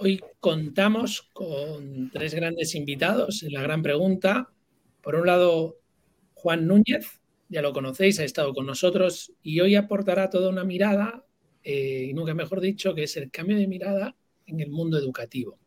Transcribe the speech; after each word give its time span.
Hoy 0.00 0.20
contamos 0.38 1.22
con 1.32 2.12
tres 2.12 2.32
grandes 2.32 2.76
invitados 2.76 3.42
en 3.42 3.52
la 3.52 3.62
gran 3.62 3.82
pregunta. 3.82 4.48
Por 5.02 5.16
un 5.16 5.26
lado, 5.26 5.80
Juan 6.34 6.68
Núñez, 6.68 7.20
ya 7.48 7.62
lo 7.62 7.72
conocéis, 7.72 8.20
ha 8.20 8.24
estado 8.24 8.54
con 8.54 8.64
nosotros 8.64 9.32
y 9.42 9.58
hoy 9.58 9.74
aportará 9.74 10.30
toda 10.30 10.50
una 10.50 10.62
mirada, 10.62 11.26
eh, 11.64 12.06
y 12.10 12.14
nunca 12.14 12.32
mejor 12.32 12.60
dicho, 12.60 12.94
que 12.94 13.02
es 13.02 13.16
el 13.16 13.32
cambio 13.32 13.56
de 13.56 13.66
mirada 13.66 14.14
en 14.46 14.60
el 14.60 14.70
mundo 14.70 14.96
educativo. 14.98 15.58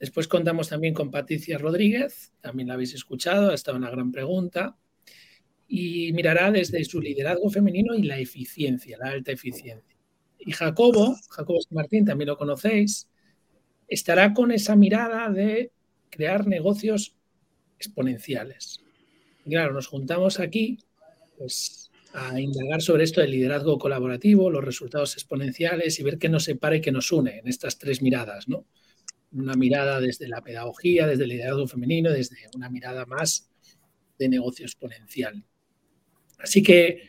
Después 0.00 0.26
contamos 0.26 0.70
también 0.70 0.94
con 0.94 1.10
Patricia 1.10 1.58
Rodríguez, 1.58 2.32
también 2.40 2.68
la 2.68 2.74
habéis 2.74 2.94
escuchado, 2.94 3.50
ha 3.50 3.54
estado 3.54 3.76
en 3.76 3.82
la 3.82 3.90
gran 3.90 4.10
pregunta, 4.10 4.78
y 5.68 6.14
mirará 6.14 6.50
desde 6.50 6.82
su 6.86 6.98
liderazgo 6.98 7.50
femenino 7.50 7.94
y 7.94 8.04
la 8.04 8.18
eficiencia, 8.18 8.96
la 8.96 9.10
alta 9.10 9.32
eficiencia. 9.32 9.91
Y 10.44 10.52
Jacobo, 10.52 11.16
Jacobo 11.30 11.60
Martín, 11.70 12.04
también 12.04 12.28
lo 12.28 12.36
conocéis, 12.36 13.08
estará 13.88 14.34
con 14.34 14.50
esa 14.50 14.74
mirada 14.74 15.30
de 15.30 15.70
crear 16.10 16.46
negocios 16.46 17.14
exponenciales. 17.78 18.80
claro, 19.44 19.72
nos 19.72 19.86
juntamos 19.86 20.40
aquí 20.40 20.78
pues, 21.38 21.90
a 22.12 22.40
indagar 22.40 22.82
sobre 22.82 23.04
esto 23.04 23.20
del 23.20 23.30
liderazgo 23.30 23.78
colaborativo, 23.78 24.50
los 24.50 24.64
resultados 24.64 25.14
exponenciales 25.14 25.98
y 25.98 26.02
ver 26.02 26.18
qué 26.18 26.28
nos 26.28 26.44
separa 26.44 26.76
y 26.76 26.80
qué 26.80 26.92
nos 26.92 27.10
une 27.12 27.38
en 27.38 27.48
estas 27.48 27.78
tres 27.78 28.02
miradas, 28.02 28.48
¿no? 28.48 28.66
Una 29.32 29.54
mirada 29.54 30.00
desde 30.00 30.28
la 30.28 30.42
pedagogía, 30.42 31.06
desde 31.06 31.24
el 31.24 31.30
liderazgo 31.30 31.66
femenino, 31.66 32.10
desde 32.10 32.36
una 32.54 32.68
mirada 32.68 33.06
más 33.06 33.50
de 34.18 34.28
negocio 34.28 34.66
exponencial. 34.66 35.44
Así 36.38 36.62
que 36.62 37.02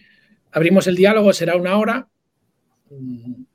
abrimos 0.52 0.88
el 0.88 0.96
diálogo, 0.96 1.34
será 1.34 1.56
una 1.58 1.78
hora. 1.78 2.10
Mm, 3.00 3.46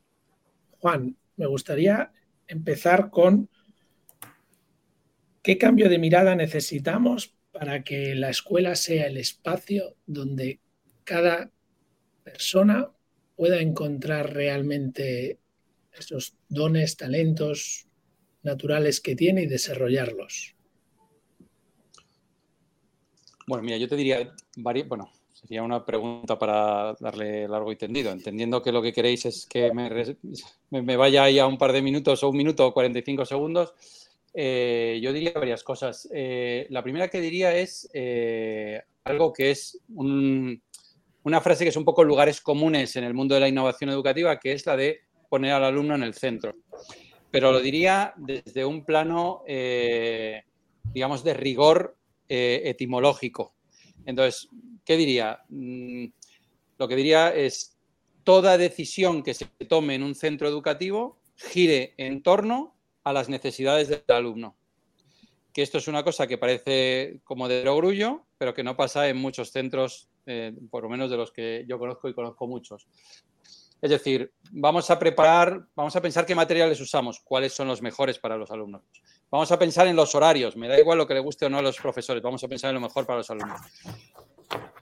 Juan, 0.80 1.16
me 1.37 1.46
gustaría 1.46 2.12
empezar 2.46 3.10
con 3.10 3.48
qué 5.42 5.59
cambio 5.59 5.88
de 5.88 5.98
mirada 5.98 6.35
necesitamos 6.35 7.35
para 7.52 7.82
que 7.82 8.15
la 8.15 8.30
escuela 8.30 8.74
sea 8.74 9.07
el 9.07 9.16
espacio 9.16 9.96
donde 10.07 10.60
cada 11.04 11.51
persona 12.23 12.90
pueda 13.37 13.60
encontrar 13.60 14.35
realmente 14.35 15.38
esos 15.93 16.37
dones, 16.49 16.96
talentos 16.96 17.87
naturales 18.43 19.01
que 19.01 19.16
tiene 19.16 19.43
y 19.43 19.46
desarrollarlos. 19.46 20.55
Bueno, 23.46 23.65
mira, 23.65 23.79
yo 23.79 23.88
te 23.88 23.96
diría, 23.96 24.34
bueno, 24.87 25.10
sería 25.40 25.62
una 25.62 25.84
pregunta 25.84 26.38
para 26.38 26.94
darle 26.98 27.46
largo 27.46 27.70
y 27.70 27.76
tendido, 27.76 28.10
entendiendo 28.10 28.60
que 28.60 28.72
lo 28.72 28.82
que 28.82 28.92
queréis 28.92 29.24
es 29.26 29.46
que 29.46 29.70
me, 29.72 30.96
vaya 30.96 31.22
ahí 31.22 31.38
a 31.38 31.46
un 31.46 31.56
par 31.58 31.72
de 31.72 31.80
minutos 31.80 32.22
o 32.22 32.30
un 32.30 32.36
minuto 32.36 32.66
o 32.66 32.72
45 32.72 33.24
segundos. 33.24 33.72
Eh, 34.34 34.98
yo 35.00 35.12
diría 35.12 35.32
varias 35.34 35.62
cosas. 35.62 36.09
Eh, 36.12 36.66
la 36.70 36.82
primera 36.82 37.09
que 37.09 37.20
diría 37.20 37.56
es 37.56 37.88
eh, 37.92 38.82
algo 39.04 39.32
que 39.32 39.50
es 39.50 39.80
una 39.94 41.40
frase 41.40 41.64
que 41.64 41.70
es 41.70 41.76
un 41.76 41.84
poco 41.84 42.02
lugares 42.02 42.40
comunes 42.40 42.96
en 42.96 43.04
el 43.04 43.14
mundo 43.14 43.34
de 43.34 43.40
la 43.40 43.48
innovación 43.48 43.90
educativa, 43.90 44.38
que 44.40 44.52
es 44.52 44.66
la 44.66 44.76
de 44.76 45.00
poner 45.28 45.52
al 45.52 45.64
alumno 45.64 45.94
en 45.94 46.02
el 46.02 46.14
centro. 46.14 46.52
Pero 47.30 47.52
lo 47.52 47.60
diría 47.60 48.14
desde 48.16 48.64
un 48.64 48.84
plano, 48.84 49.42
digamos, 49.46 51.22
de 51.22 51.34
rigor 51.34 51.96
etimológico. 52.28 53.54
Entonces, 54.07 54.49
¿qué 54.85 54.96
diría? 54.96 55.43
Mm, 55.49 56.07
lo 56.79 56.88
que 56.88 56.96
diría 56.96 57.35
es 57.35 57.77
toda 58.24 58.59
decisión 58.59 59.23
que 59.23 59.35
se 59.35 59.46
tome 59.68 59.95
en 59.95 60.02
un 60.02 60.15
centro 60.15 60.49
educativo 60.49 61.18
gire 61.37 61.95
en 61.96 62.23
torno 62.23 62.77
a 63.05 63.13
las 63.13 63.29
necesidades 63.29 63.88
del 63.88 64.03
alumno. 64.09 64.56
Que 65.53 65.62
esto 65.62 65.78
es 65.78 65.88
una 65.88 66.05
cosa 66.05 66.27
que 66.27 66.38
parece 66.38 67.21
como 67.25 67.49
de 67.49 67.66
orgullo, 67.69 68.27
pero 68.37 68.55
que 68.55 68.62
no 68.62 68.77
pasa 68.77 69.09
en 69.09 69.16
muchos 69.16 69.50
centros, 69.50 70.09
eh, 70.27 70.53
por 70.71 70.83
lo 70.83 70.89
menos 70.89 71.11
de 71.11 71.17
los 71.17 71.33
que 71.33 71.65
yo 71.67 71.78
conozco 71.78 72.09
y 72.09 72.15
conozco 72.15 72.47
muchos. 72.47 72.87
Es 73.81 73.91
decir, 73.91 74.33
vamos 74.51 74.91
a 74.91 74.99
preparar, 74.99 75.67
vamos 75.75 75.95
a 75.95 76.03
pensar 76.03 76.27
qué 76.27 76.34
materiales 76.34 76.81
usamos, 76.81 77.21
cuáles 77.21 77.53
son 77.53 77.69
los 77.69 77.81
mejores 77.81 78.19
para 78.19 78.37
los 78.37 78.51
alumnos. 78.51 78.83
Vamos 79.31 79.53
a 79.53 79.59
pensar 79.59 79.87
en 79.87 79.97
los 79.97 80.15
horarios, 80.15 80.56
me 80.56 80.69
da 80.69 80.78
igual 80.78 80.97
lo 80.97 81.06
que 81.06 81.15
le 81.15 81.21
guste 81.21 81.44
o 81.44 81.50
no 81.50 81.59
a 81.59 81.62
los 81.62 81.77
profesores, 81.77 82.22
vamos 82.22 82.43
a 82.43 82.49
pensar 82.49 82.71
en 82.71 82.77
lo 82.77 82.81
mejor 82.81 83.05
para 83.05 83.19
los 83.19 83.31
alumnos. 83.31 83.61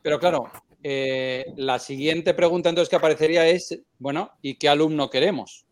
Pero 0.01 0.21
claro, 0.21 0.51
eh, 0.84 1.53
la 1.57 1.81
siguiente 1.81 2.33
pregunta 2.33 2.69
entonces 2.69 2.89
que 2.89 2.95
aparecería 2.95 3.49
es, 3.49 3.77
bueno, 3.99 4.31
¿y 4.41 4.55
qué 4.55 4.69
alumno 4.69 5.11
queremos? 5.11 5.67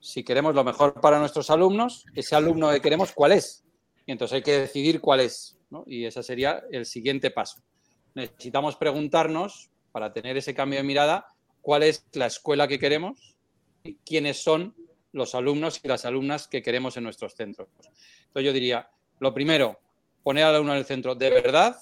Si 0.00 0.24
queremos 0.24 0.56
lo 0.56 0.64
mejor 0.64 1.00
para 1.00 1.20
nuestros 1.20 1.50
alumnos, 1.50 2.04
ese 2.16 2.34
alumno 2.34 2.70
que 2.72 2.80
queremos, 2.80 3.12
¿cuál 3.12 3.30
es? 3.30 3.64
Y 4.06 4.12
entonces 4.12 4.36
hay 4.36 4.42
que 4.42 4.58
decidir 4.58 5.00
cuál 5.00 5.20
es. 5.20 5.56
Y 5.86 6.04
ese 6.04 6.22
sería 6.22 6.64
el 6.70 6.84
siguiente 6.84 7.30
paso. 7.30 7.60
Necesitamos 8.14 8.76
preguntarnos, 8.76 9.70
para 9.92 10.12
tener 10.12 10.36
ese 10.36 10.54
cambio 10.54 10.78
de 10.78 10.84
mirada, 10.84 11.26
cuál 11.60 11.84
es 11.84 12.04
la 12.12 12.26
escuela 12.26 12.66
que 12.66 12.78
queremos 12.78 13.36
y 13.84 13.96
quiénes 14.04 14.42
son 14.42 14.74
los 15.16 15.34
alumnos 15.34 15.80
y 15.82 15.88
las 15.88 16.04
alumnas 16.04 16.46
que 16.46 16.62
queremos 16.62 16.96
en 16.96 17.04
nuestros 17.04 17.34
centros. 17.34 17.68
Entonces 17.72 18.44
yo 18.44 18.52
diría, 18.52 18.90
lo 19.18 19.32
primero, 19.32 19.80
poner 20.22 20.44
al 20.44 20.56
alumno 20.56 20.72
en 20.72 20.78
el 20.78 20.84
centro 20.84 21.14
de 21.14 21.30
verdad, 21.30 21.76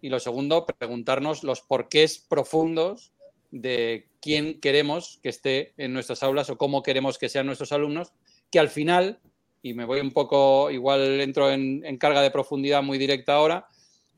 y 0.00 0.08
lo 0.08 0.20
segundo, 0.20 0.64
preguntarnos 0.64 1.42
los 1.42 1.60
porqués 1.60 2.18
profundos 2.18 3.12
de 3.50 4.08
quién 4.20 4.60
queremos 4.60 5.18
que 5.22 5.28
esté 5.28 5.74
en 5.76 5.92
nuestras 5.92 6.22
aulas 6.22 6.48
o 6.48 6.56
cómo 6.56 6.82
queremos 6.82 7.18
que 7.18 7.28
sean 7.28 7.46
nuestros 7.46 7.72
alumnos, 7.72 8.12
que 8.50 8.60
al 8.60 8.68
final, 8.68 9.20
y 9.62 9.74
me 9.74 9.84
voy 9.84 10.00
un 10.00 10.12
poco, 10.12 10.70
igual 10.70 11.20
entro 11.20 11.50
en, 11.50 11.98
carga 11.98 12.22
de 12.22 12.30
profundidad 12.30 12.82
muy 12.82 12.98
directa 12.98 13.34
ahora, 13.34 13.66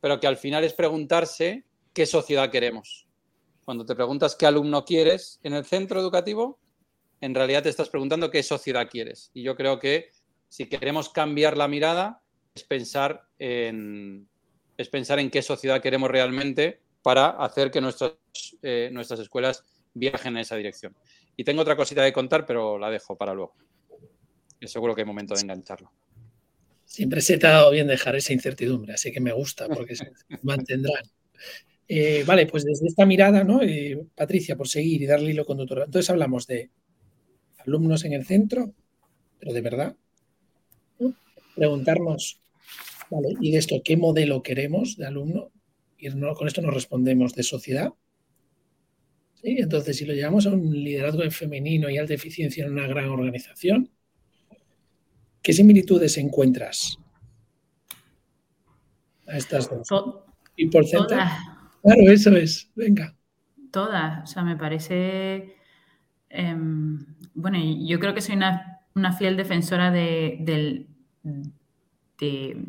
pero 0.00 0.20
que 0.20 0.26
al 0.26 0.36
final 0.36 0.64
es 0.64 0.74
preguntarse 0.74 1.64
qué 1.94 2.06
sociedad 2.06 2.50
queremos. 2.50 3.06
Cuando 3.64 3.86
te 3.86 3.94
preguntas 3.94 4.36
qué 4.36 4.46
alumno 4.46 4.84
quieres 4.84 5.40
en 5.42 5.54
el 5.54 5.64
centro 5.64 6.00
educativo, 6.00 6.58
en 7.22 7.34
realidad 7.34 7.62
te 7.62 7.68
estás 7.68 7.88
preguntando 7.88 8.30
qué 8.30 8.42
sociedad 8.42 8.88
quieres. 8.90 9.30
Y 9.32 9.42
yo 9.44 9.54
creo 9.54 9.78
que 9.78 10.10
si 10.48 10.66
queremos 10.66 11.08
cambiar 11.08 11.56
la 11.56 11.68
mirada, 11.68 12.20
es 12.52 12.64
pensar 12.64 13.28
en, 13.38 14.28
es 14.76 14.88
pensar 14.88 15.20
en 15.20 15.30
qué 15.30 15.40
sociedad 15.40 15.80
queremos 15.80 16.10
realmente 16.10 16.80
para 17.00 17.28
hacer 17.28 17.70
que 17.70 17.80
eh, 18.62 18.90
nuestras 18.92 19.20
escuelas 19.20 19.64
viajen 19.94 20.34
en 20.36 20.40
esa 20.40 20.56
dirección. 20.56 20.96
Y 21.36 21.44
tengo 21.44 21.62
otra 21.62 21.76
cosita 21.76 22.02
de 22.02 22.12
contar, 22.12 22.44
pero 22.44 22.76
la 22.76 22.90
dejo 22.90 23.16
para 23.16 23.34
luego. 23.34 23.54
Seguro 24.60 24.94
que 24.94 25.02
hay 25.02 25.06
momento 25.06 25.34
de 25.34 25.42
engancharlo. 25.42 25.92
Siempre 26.84 27.20
se 27.20 27.38
te 27.38 27.46
ha 27.46 27.52
dado 27.52 27.70
bien 27.70 27.86
dejar 27.86 28.16
esa 28.16 28.32
incertidumbre, 28.32 28.94
así 28.94 29.12
que 29.12 29.20
me 29.20 29.32
gusta 29.32 29.68
porque 29.68 29.94
se 29.94 30.10
mantendrán. 30.42 31.04
Eh, 31.86 32.24
vale, 32.26 32.46
pues 32.46 32.64
desde 32.64 32.88
esta 32.88 33.06
mirada, 33.06 33.44
¿no? 33.44 33.62
Eh, 33.62 34.06
Patricia, 34.14 34.56
por 34.56 34.66
seguir 34.66 35.02
y 35.02 35.06
darle 35.06 35.30
hilo 35.30 35.46
conductor. 35.46 35.82
Entonces 35.84 36.10
hablamos 36.10 36.46
de 36.48 36.70
alumnos 37.66 38.04
en 38.04 38.12
el 38.12 38.24
centro, 38.24 38.74
pero 39.38 39.52
de 39.52 39.60
verdad, 39.60 39.96
preguntarnos 41.54 42.40
y 43.40 43.52
de 43.52 43.58
esto, 43.58 43.82
¿qué 43.84 43.96
modelo 43.96 44.42
queremos 44.42 44.96
de 44.96 45.06
alumno? 45.06 45.50
Y 45.98 46.10
con 46.10 46.46
esto 46.46 46.62
nos 46.62 46.74
respondemos 46.74 47.34
de 47.34 47.42
sociedad. 47.42 47.92
Entonces, 49.42 49.96
si 49.96 50.06
lo 50.06 50.14
llevamos 50.14 50.46
a 50.46 50.50
un 50.50 50.72
liderazgo 50.72 51.28
femenino 51.30 51.90
y 51.90 51.98
alta 51.98 52.14
eficiencia 52.14 52.64
en 52.64 52.72
una 52.72 52.86
gran 52.86 53.08
organización, 53.08 53.90
¿qué 55.42 55.52
similitudes 55.52 56.16
encuentras 56.16 56.98
a 59.26 59.36
estas 59.36 59.68
dos? 59.68 59.88
¿Y 60.56 60.66
por 60.68 60.88
Todas. 60.88 61.32
Claro, 61.82 62.10
eso 62.10 62.36
es. 62.36 62.70
Venga. 62.74 63.16
Todas. 63.70 64.30
O 64.30 64.32
sea, 64.32 64.44
me 64.44 64.56
parece. 64.56 65.56
Em, 66.32 66.98
bueno, 67.34 67.58
yo 67.60 68.00
creo 68.00 68.14
que 68.14 68.22
soy 68.22 68.36
una, 68.36 69.12
fiel 69.18 69.36
defensora 69.36 69.90
de, 69.90 70.38
del, 70.40 70.86
de, 72.18 72.64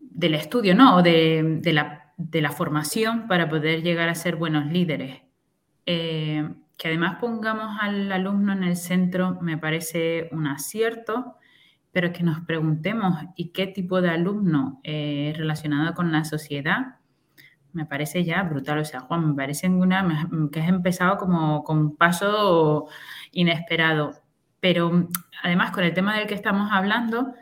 del 0.00 0.34
estudio, 0.34 0.74
¿no? 0.74 0.96
O 0.96 1.02
de, 1.02 1.60
la, 1.72 2.50
formación 2.50 3.28
para 3.28 3.48
poder 3.48 3.82
llegar 3.82 4.08
a 4.08 4.14
ser 4.14 4.36
buenos 4.36 4.66
líderes. 4.66 5.22
Eh, 5.86 6.48
que 6.76 6.88
además 6.88 7.18
pongamos 7.20 7.76
al 7.80 8.10
alumno 8.10 8.52
en 8.52 8.64
el 8.64 8.76
centro 8.76 9.38
me 9.40 9.56
parece 9.58 10.28
un 10.32 10.46
acierto, 10.48 11.36
pero 11.92 12.12
que 12.12 12.24
nos 12.24 12.40
preguntemos 12.40 13.16
¿y 13.36 13.50
qué 13.50 13.68
tipo 13.68 14.00
de 14.00 14.10
alumno 14.10 14.80
eh, 14.82 15.32
relacionado 15.36 15.94
con 15.94 16.10
la 16.10 16.24
sociedad? 16.24 16.96
Me 17.74 17.86
parece 17.86 18.24
ya 18.24 18.42
brutal. 18.44 18.78
O 18.78 18.84
sea, 18.84 19.00
Juan, 19.00 19.28
me 19.28 19.34
parece 19.34 19.68
una, 19.68 20.28
que 20.50 20.60
has 20.60 20.68
empezado 20.68 21.18
como 21.18 21.62
con 21.64 21.78
un 21.78 21.96
paso 21.96 22.86
inesperado. 23.32 24.14
Pero 24.60 25.08
además, 25.42 25.72
con 25.72 25.84
el 25.84 25.92
tema 25.92 26.16
del 26.16 26.26
que 26.26 26.34
estamos 26.34 26.70
hablando, 26.72 27.34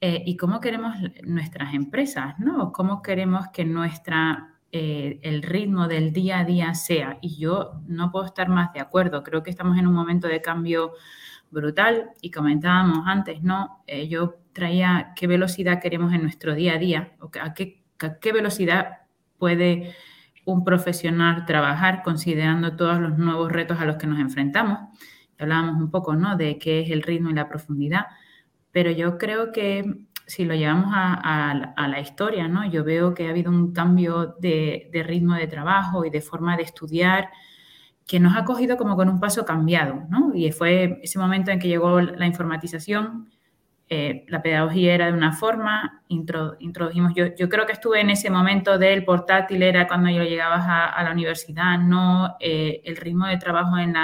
eh, 0.00 0.22
y 0.26 0.36
cómo 0.36 0.60
queremos 0.60 0.96
nuestras 1.24 1.74
empresas, 1.74 2.38
¿no? 2.38 2.72
Cómo 2.72 3.02
queremos 3.02 3.48
que 3.52 3.64
nuestra, 3.64 4.54
eh, 4.70 5.18
el 5.22 5.42
ritmo 5.42 5.88
del 5.88 6.12
día 6.12 6.40
a 6.40 6.44
día 6.44 6.74
sea. 6.74 7.18
Y 7.20 7.36
yo 7.38 7.80
no 7.86 8.10
puedo 8.12 8.26
estar 8.26 8.48
más 8.48 8.72
de 8.72 8.80
acuerdo. 8.80 9.24
Creo 9.24 9.42
que 9.42 9.50
estamos 9.50 9.78
en 9.78 9.86
un 9.86 9.94
momento 9.94 10.28
de 10.28 10.40
cambio 10.42 10.92
brutal. 11.50 12.10
Y 12.20 12.30
comentábamos 12.30 13.06
antes, 13.06 13.42
¿no? 13.42 13.82
Eh, 13.86 14.08
yo 14.08 14.36
traía 14.52 15.12
qué 15.16 15.26
velocidad 15.26 15.80
queremos 15.80 16.12
en 16.12 16.22
nuestro 16.22 16.54
día 16.54 16.74
a 16.74 16.78
día, 16.78 17.12
o 17.20 17.30
a 17.40 17.54
qué, 17.54 17.84
qué 18.20 18.32
velocidad 18.32 18.98
puede 19.38 19.94
un 20.44 20.64
profesional 20.64 21.44
trabajar 21.44 22.02
considerando 22.02 22.74
todos 22.76 23.00
los 23.00 23.18
nuevos 23.18 23.52
retos 23.52 23.78
a 23.80 23.84
los 23.84 23.96
que 23.96 24.06
nos 24.06 24.18
enfrentamos. 24.18 24.78
Hablábamos 25.38 25.80
un 25.80 25.90
poco, 25.90 26.16
¿no? 26.16 26.36
De 26.36 26.58
qué 26.58 26.80
es 26.80 26.90
el 26.90 27.02
ritmo 27.02 27.30
y 27.30 27.34
la 27.34 27.48
profundidad, 27.48 28.06
pero 28.72 28.90
yo 28.90 29.18
creo 29.18 29.52
que 29.52 30.06
si 30.26 30.44
lo 30.44 30.54
llevamos 30.54 30.90
a, 30.92 31.88
la 31.88 32.00
historia, 32.00 32.48
¿no? 32.48 32.70
Yo 32.70 32.84
veo 32.84 33.14
que 33.14 33.26
ha 33.26 33.30
habido 33.30 33.50
un 33.50 33.72
cambio 33.72 34.36
de, 34.40 34.90
ritmo 35.06 35.34
de 35.34 35.46
trabajo 35.46 36.04
y 36.04 36.10
de 36.10 36.20
forma 36.20 36.56
de 36.56 36.64
estudiar 36.64 37.30
que 38.06 38.20
nos 38.20 38.36
ha 38.36 38.44
cogido 38.44 38.76
como 38.76 38.94
con 38.94 39.08
un 39.08 39.20
paso 39.20 39.44
cambiado, 39.44 40.06
¿no? 40.10 40.34
Y 40.34 40.52
fue 40.52 41.00
ese 41.02 41.18
momento 41.18 41.50
en 41.50 41.58
que 41.58 41.68
llegó 41.68 42.00
la 42.00 42.26
informatización, 42.26 43.30
eh, 43.88 44.24
la 44.28 44.42
pedagogía 44.42 44.94
era 44.94 45.06
de 45.06 45.12
una 45.12 45.32
forma, 45.32 46.02
introdujimos, 46.08 47.12
yo, 47.14 47.48
creo 47.48 47.66
que 47.66 47.72
estuve 47.72 48.00
en 48.00 48.10
ese 48.10 48.30
momento 48.30 48.78
del 48.78 49.04
portátil, 49.04 49.62
era 49.62 49.86
cuando 49.86 50.10
yo 50.10 50.22
llegaba 50.22 50.86
a, 50.86 51.02
la 51.02 51.12
universidad, 51.12 51.78
no 51.78 52.36
eh, 52.40 52.82
el 52.84 52.96
ritmo 52.96 53.26
de 53.26 53.38
trabajo 53.38 53.78
en 53.78 53.96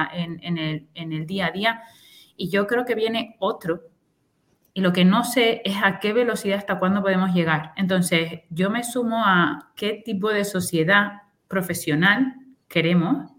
el 1.12 1.26
día 1.26 1.46
a 1.46 1.50
día. 1.50 1.82
Y 2.36 2.50
yo 2.50 2.66
creo 2.66 2.84
que 2.84 2.94
viene 2.94 3.36
otro, 3.38 3.82
y 4.76 4.80
lo 4.80 4.92
que 4.92 5.04
no 5.04 5.22
sé 5.22 5.62
es 5.64 5.76
a 5.82 6.00
qué 6.00 6.12
velocidad 6.12 6.58
hasta 6.58 6.80
cuándo 6.80 7.00
podemos 7.00 7.32
llegar. 7.32 7.72
Entonces, 7.76 8.40
yo 8.50 8.70
me 8.70 8.82
sumo 8.82 9.22
a 9.24 9.70
qué 9.76 10.02
tipo 10.04 10.30
de 10.30 10.44
sociedad 10.44 11.22
profesional 11.46 12.34
queremos, 12.66 13.30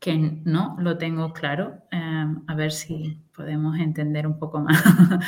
que 0.00 0.16
no 0.44 0.76
lo 0.80 0.98
tengo 0.98 1.32
claro. 1.32 1.84
Em, 1.92 2.42
a 2.48 2.54
ver 2.56 2.72
si 2.72 3.20
podemos 3.36 3.78
entender 3.78 4.26
un 4.26 4.38
poco 4.38 4.60
más 4.60 4.82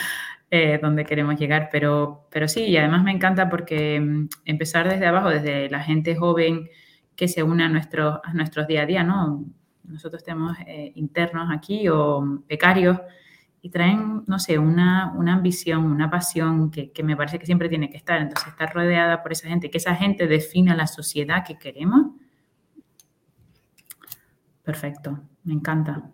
eh, 0.50 0.80
dónde 0.82 1.04
queremos 1.04 1.38
llegar. 1.38 1.68
Pero, 1.70 2.26
pero 2.30 2.48
sí, 2.48 2.64
y 2.64 2.76
además 2.76 3.04
me 3.04 3.12
encanta 3.12 3.48
porque 3.50 3.96
em, 3.96 4.28
empezar 4.44 4.88
desde 4.88 5.06
abajo, 5.06 5.28
desde 5.28 5.70
la 5.70 5.80
gente 5.80 6.16
joven 6.16 6.68
que 7.14 7.28
se 7.28 7.42
une 7.42 7.64
a, 7.64 7.68
nuestro, 7.68 8.20
a 8.24 8.32
nuestros 8.34 8.66
día 8.66 8.82
a 8.82 8.86
día, 8.86 9.04
¿no? 9.04 9.44
Nosotros 9.84 10.24
tenemos 10.24 10.56
eh, 10.66 10.92
internos 10.96 11.48
aquí 11.52 11.88
o 11.88 12.42
becarios 12.48 12.98
y 13.60 13.70
traen, 13.70 14.24
no 14.26 14.38
sé, 14.38 14.58
una, 14.58 15.12
ambición, 15.12 15.84
una 15.84 16.10
pasión 16.10 16.70
que, 16.70 16.90
me 17.04 17.16
parece 17.16 17.38
que 17.38 17.46
siempre 17.46 17.68
tiene 17.68 17.90
que 17.90 17.96
estar. 17.96 18.20
Entonces, 18.20 18.48
estar 18.48 18.74
rodeada 18.74 19.22
por 19.22 19.32
esa 19.32 19.48
gente, 19.48 19.70
que 19.70 19.78
esa 19.78 19.94
gente 19.94 20.26
defina 20.26 20.74
la 20.74 20.86
sociedad 20.86 21.44
que 21.46 21.58
queremos. 21.58 22.06
Perfecto, 24.72 25.20
me 25.44 25.52
encanta. 25.52 26.10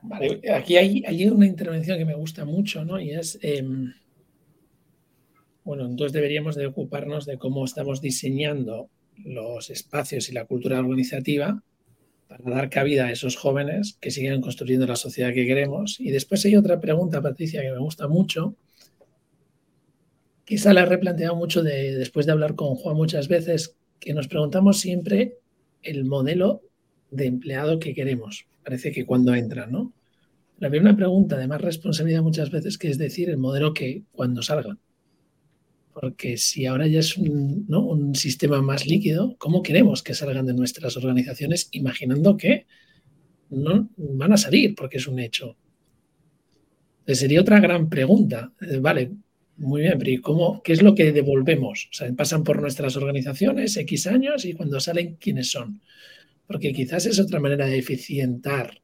Vale, 0.00 0.40
aquí 0.50 0.78
hay, 0.78 1.28
una 1.28 1.46
intervención 1.46 1.98
que 1.98 2.06
me 2.06 2.14
gusta 2.14 2.46
mucho, 2.46 2.86
¿no? 2.86 2.98
Y 2.98 3.10
es, 3.10 3.38
em, 3.42 3.92
bueno, 5.62 5.84
entonces 5.84 6.14
deberíamos 6.14 6.56
de 6.56 6.64
ocuparnos 6.64 7.26
de 7.26 7.36
cómo 7.36 7.66
estamos 7.66 8.00
diseñando 8.00 8.88
los 9.22 9.68
espacios 9.68 10.30
y 10.30 10.32
la 10.32 10.46
cultura 10.46 10.78
organizativa 10.78 11.62
para 12.26 12.42
dar 12.54 12.70
cabida 12.70 13.04
a 13.04 13.12
esos 13.12 13.36
jóvenes 13.36 13.98
que 14.00 14.10
sigan 14.10 14.40
construyendo 14.40 14.86
la 14.86 14.96
sociedad 14.96 15.34
que 15.34 15.44
queremos. 15.44 16.00
Y 16.00 16.12
después 16.12 16.46
hay 16.46 16.56
otra 16.56 16.80
pregunta, 16.80 17.20
Patricia, 17.20 17.60
que 17.60 17.72
me 17.72 17.78
gusta 17.78 18.08
mucho, 18.08 18.56
quizá 20.46 20.72
la 20.72 20.80
he 20.80 20.86
replanteado 20.86 21.36
mucho 21.36 21.62
después 21.62 22.24
de 22.24 22.32
hablar 22.32 22.54
con 22.54 22.74
Juan 22.74 22.96
muchas 22.96 23.28
veces, 23.28 23.76
que 24.00 24.14
nos 24.14 24.26
preguntamos 24.26 24.80
siempre 24.80 25.36
el 25.82 26.04
modelo 26.04 26.62
de 27.10 27.26
empleado 27.26 27.78
que 27.78 27.94
queremos. 27.94 28.46
Parece 28.64 28.92
que 28.92 29.06
cuando 29.06 29.34
entra, 29.34 29.66
¿no? 29.66 29.92
La 30.58 30.68
una 30.68 30.96
pregunta 30.96 31.38
de 31.38 31.48
más 31.48 31.60
responsabilidad 31.60 32.22
muchas 32.22 32.50
veces, 32.50 32.76
que 32.76 32.88
es 32.88 32.98
decir, 32.98 33.30
el 33.30 33.38
modelo 33.38 33.72
que 33.72 34.02
cuando 34.12 34.42
salgan. 34.42 34.78
Porque 35.94 36.36
si 36.36 36.66
ahora 36.66 36.86
ya 36.86 37.00
es 37.00 37.16
un, 37.16 38.14
sistema 38.14 38.60
más 38.60 38.86
líquido, 38.86 39.36
¿cómo 39.38 39.62
queremos 39.62 40.02
que 40.02 40.14
salgan 40.14 40.46
de 40.46 40.54
nuestras 40.54 40.96
organizaciones 40.96 41.68
imaginando 41.72 42.36
que 42.36 42.66
no 43.48 43.88
van 43.96 44.32
a 44.32 44.36
salir 44.36 44.74
porque 44.74 44.98
es 44.98 45.06
un 45.06 45.18
hecho? 45.18 45.56
sería 47.06 47.40
otra 47.40 47.58
gran 47.58 47.88
pregunta. 47.88 48.52
Eh, 48.60 48.78
vale, 48.78 49.10
muy 49.60 49.82
bien, 49.82 49.98
pero 49.98 50.22
cómo, 50.22 50.62
qué 50.62 50.72
es 50.72 50.82
lo 50.82 50.94
que 50.94 51.12
devolvemos? 51.12 51.88
O 51.90 51.94
sea, 51.94 52.10
pasan 52.14 52.44
por 52.44 52.60
nuestras 52.62 52.96
organizaciones 52.96 53.76
X 53.76 54.06
años 54.06 54.46
y 54.46 54.54
cuando 54.54 54.80
salen, 54.80 55.16
¿quiénes 55.16 55.50
son? 55.50 55.82
Porque 56.46 56.72
quizás 56.72 57.04
es 57.04 57.20
otra 57.20 57.40
manera 57.40 57.66
de 57.66 57.78
eficientar 57.78 58.80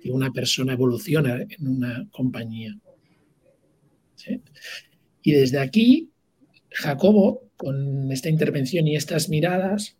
que 0.00 0.12
una 0.12 0.32
persona 0.32 0.74
evoluciona 0.74 1.42
en 1.42 1.66
una 1.66 2.08
compañía. 2.12 2.78
Y 5.22 5.32
desde 5.32 5.58
aquí, 5.58 6.10
Jacobo, 6.70 7.50
con 7.56 8.10
esta 8.12 8.28
intervención 8.28 8.86
y 8.86 8.94
estas 8.94 9.28
miradas, 9.28 9.96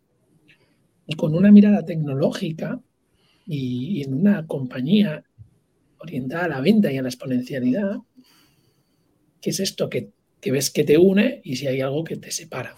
con 1.17 1.35
una 1.35 1.51
mirada 1.51 1.83
tecnológica 1.85 2.79
y, 3.45 4.01
en 4.01 4.13
una 4.13 4.47
compañía 4.47 5.25
orientada 5.99 6.45
a 6.45 6.49
la 6.49 6.61
venta 6.61 6.89
y 6.89 6.97
a 6.97 7.01
la 7.01 7.09
exponencialidad, 7.09 7.97
¿qué 9.43 9.49
es 9.49 9.59
esto 9.59 9.89
que, 9.89 10.09
que 10.39 10.51
ves 10.51 10.71
que 10.71 10.85
te 10.85 10.97
une 10.97 11.41
y 11.43 11.57
si 11.57 11.67
hay 11.67 11.81
algo 11.81 12.03
que 12.03 12.15
te 12.15 12.31
separa? 12.31 12.75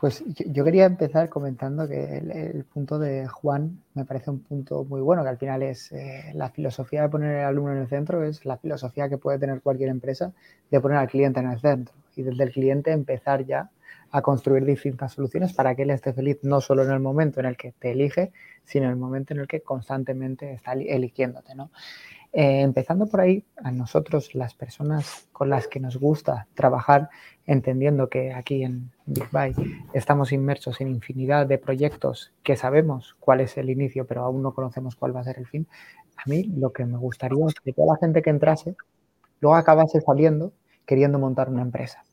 Pues 0.00 0.22
yo, 0.26 0.64
quería 0.64 0.84
empezar 0.84 1.28
comentando 1.30 1.88
que 1.88 2.18
el, 2.18 2.64
punto 2.64 2.98
de 2.98 3.26
Juan 3.26 3.78
me 3.94 4.04
parece 4.04 4.30
un 4.30 4.40
punto 4.40 4.84
muy 4.84 5.00
bueno, 5.00 5.22
que 5.22 5.28
al 5.30 5.38
final 5.38 5.62
es 5.62 5.92
eh, 5.92 6.32
la 6.34 6.50
filosofía 6.50 7.02
de 7.02 7.08
poner 7.08 7.36
al 7.36 7.46
alumno 7.46 7.72
en 7.72 7.78
el 7.78 7.88
centro, 7.88 8.22
es 8.24 8.44
la 8.44 8.58
filosofía 8.58 9.08
que 9.08 9.16
puede 9.16 9.38
tener 9.38 9.62
cualquier 9.62 9.88
empresa 9.88 10.32
de 10.70 10.80
poner 10.80 10.98
al 10.98 11.08
cliente 11.08 11.40
en 11.40 11.50
el 11.50 11.60
centro 11.60 11.94
y 12.16 12.22
desde 12.22 12.42
el 12.44 12.52
cliente 12.52 12.90
empezar 12.90 13.46
ya 13.46 13.70
a 14.10 14.22
construir 14.22 14.64
distintas 14.64 15.12
soluciones 15.12 15.52
para 15.54 15.74
que 15.74 15.82
él 15.82 15.90
esté 15.90 16.12
feliz 16.12 16.38
no 16.42 16.60
solo 16.60 16.82
en 16.82 16.90
el 16.90 17.00
momento 17.00 17.40
en 17.40 17.46
el 17.46 17.56
que 17.56 17.72
te 17.78 17.92
elige, 17.92 18.32
sino 18.64 18.84
en 18.86 18.90
el 18.90 18.96
momento 18.96 19.34
en 19.34 19.40
el 19.40 19.46
que 19.46 19.60
constantemente 19.60 20.52
está 20.52 20.72
eligiéndote. 20.72 21.54
¿no? 21.54 21.70
Eh, 22.36 22.62
empezando 22.62 23.06
por 23.06 23.20
ahí, 23.20 23.44
a 23.62 23.70
nosotros, 23.70 24.34
las 24.34 24.54
personas 24.54 25.28
con 25.30 25.48
las 25.48 25.68
que 25.68 25.78
nos 25.78 25.96
gusta 25.96 26.48
trabajar, 26.54 27.08
entendiendo 27.46 28.08
que 28.08 28.32
aquí 28.32 28.64
en 28.64 28.90
Big 29.06 29.30
Buy 29.30 29.54
estamos 29.92 30.32
inmersos 30.32 30.80
en 30.80 30.88
infinidad 30.88 31.46
de 31.46 31.58
proyectos 31.58 32.32
que 32.42 32.56
sabemos 32.56 33.14
cuál 33.20 33.40
es 33.40 33.56
el 33.56 33.70
inicio, 33.70 34.04
pero 34.04 34.24
aún 34.24 34.42
no 34.42 34.52
conocemos 34.52 34.96
cuál 34.96 35.14
va 35.14 35.20
a 35.20 35.24
ser 35.24 35.38
el 35.38 35.46
fin, 35.46 35.68
a 36.16 36.28
mí 36.28 36.42
lo 36.56 36.72
que 36.72 36.84
me 36.84 36.98
gustaría 36.98 37.46
es 37.46 37.54
que 37.54 37.72
toda 37.72 37.94
la 37.94 38.00
gente 38.00 38.20
que 38.20 38.30
entrase 38.30 38.74
luego 39.40 39.54
acabase 39.54 40.00
saliendo 40.00 40.52
queriendo 40.86 41.20
montar 41.20 41.48
una 41.48 41.62
empresa. 41.62 42.04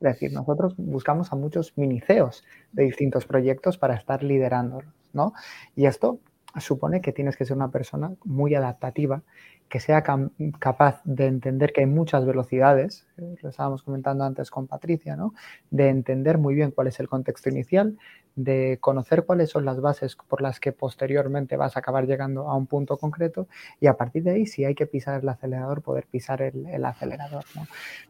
Es 0.00 0.12
decir, 0.12 0.32
nosotros 0.32 0.74
buscamos 0.76 1.32
a 1.32 1.36
muchos 1.36 1.76
miniceos 1.76 2.44
de 2.70 2.84
distintos 2.84 3.26
proyectos 3.26 3.76
para 3.76 3.94
estar 3.94 4.22
liderándolos, 4.22 4.94
¿no? 5.12 5.32
Y 5.74 5.86
esto 5.86 6.20
supone 6.58 7.00
que 7.00 7.12
tienes 7.12 7.36
que 7.36 7.44
ser 7.44 7.56
una 7.56 7.70
persona 7.70 8.12
muy 8.24 8.54
adaptativa, 8.54 9.22
que 9.68 9.80
sea 9.80 10.02
capaz 10.58 11.02
de 11.04 11.26
entender 11.26 11.72
que 11.72 11.82
hay 11.82 11.86
muchas 11.86 12.24
velocidades, 12.24 13.06
eh, 13.18 13.36
lo 13.42 13.50
estábamos 13.50 13.82
comentando 13.82 14.24
antes 14.24 14.50
con 14.50 14.66
Patricia, 14.66 15.14
¿no? 15.14 15.34
de 15.70 15.88
entender 15.88 16.38
muy 16.38 16.54
bien 16.54 16.70
cuál 16.70 16.86
es 16.86 16.98
el 17.00 17.08
contexto 17.08 17.50
inicial, 17.50 17.98
de 18.34 18.78
conocer 18.80 19.24
cuáles 19.24 19.50
son 19.50 19.64
las 19.64 19.80
bases 19.80 20.16
por 20.16 20.40
las 20.40 20.60
que 20.60 20.72
posteriormente 20.72 21.56
vas 21.56 21.76
a 21.76 21.80
acabar 21.80 22.06
llegando 22.06 22.48
a 22.48 22.56
un 22.56 22.66
punto 22.66 22.96
concreto 22.96 23.48
y 23.80 23.88
a 23.88 23.94
partir 23.96 24.22
de 24.22 24.30
ahí, 24.30 24.46
si 24.46 24.64
hay 24.64 24.74
que 24.74 24.86
pisar 24.86 25.20
el 25.20 25.28
acelerador, 25.28 25.82
poder 25.82 26.06
pisar 26.06 26.40
el, 26.40 26.84
acelerador. 26.84 27.44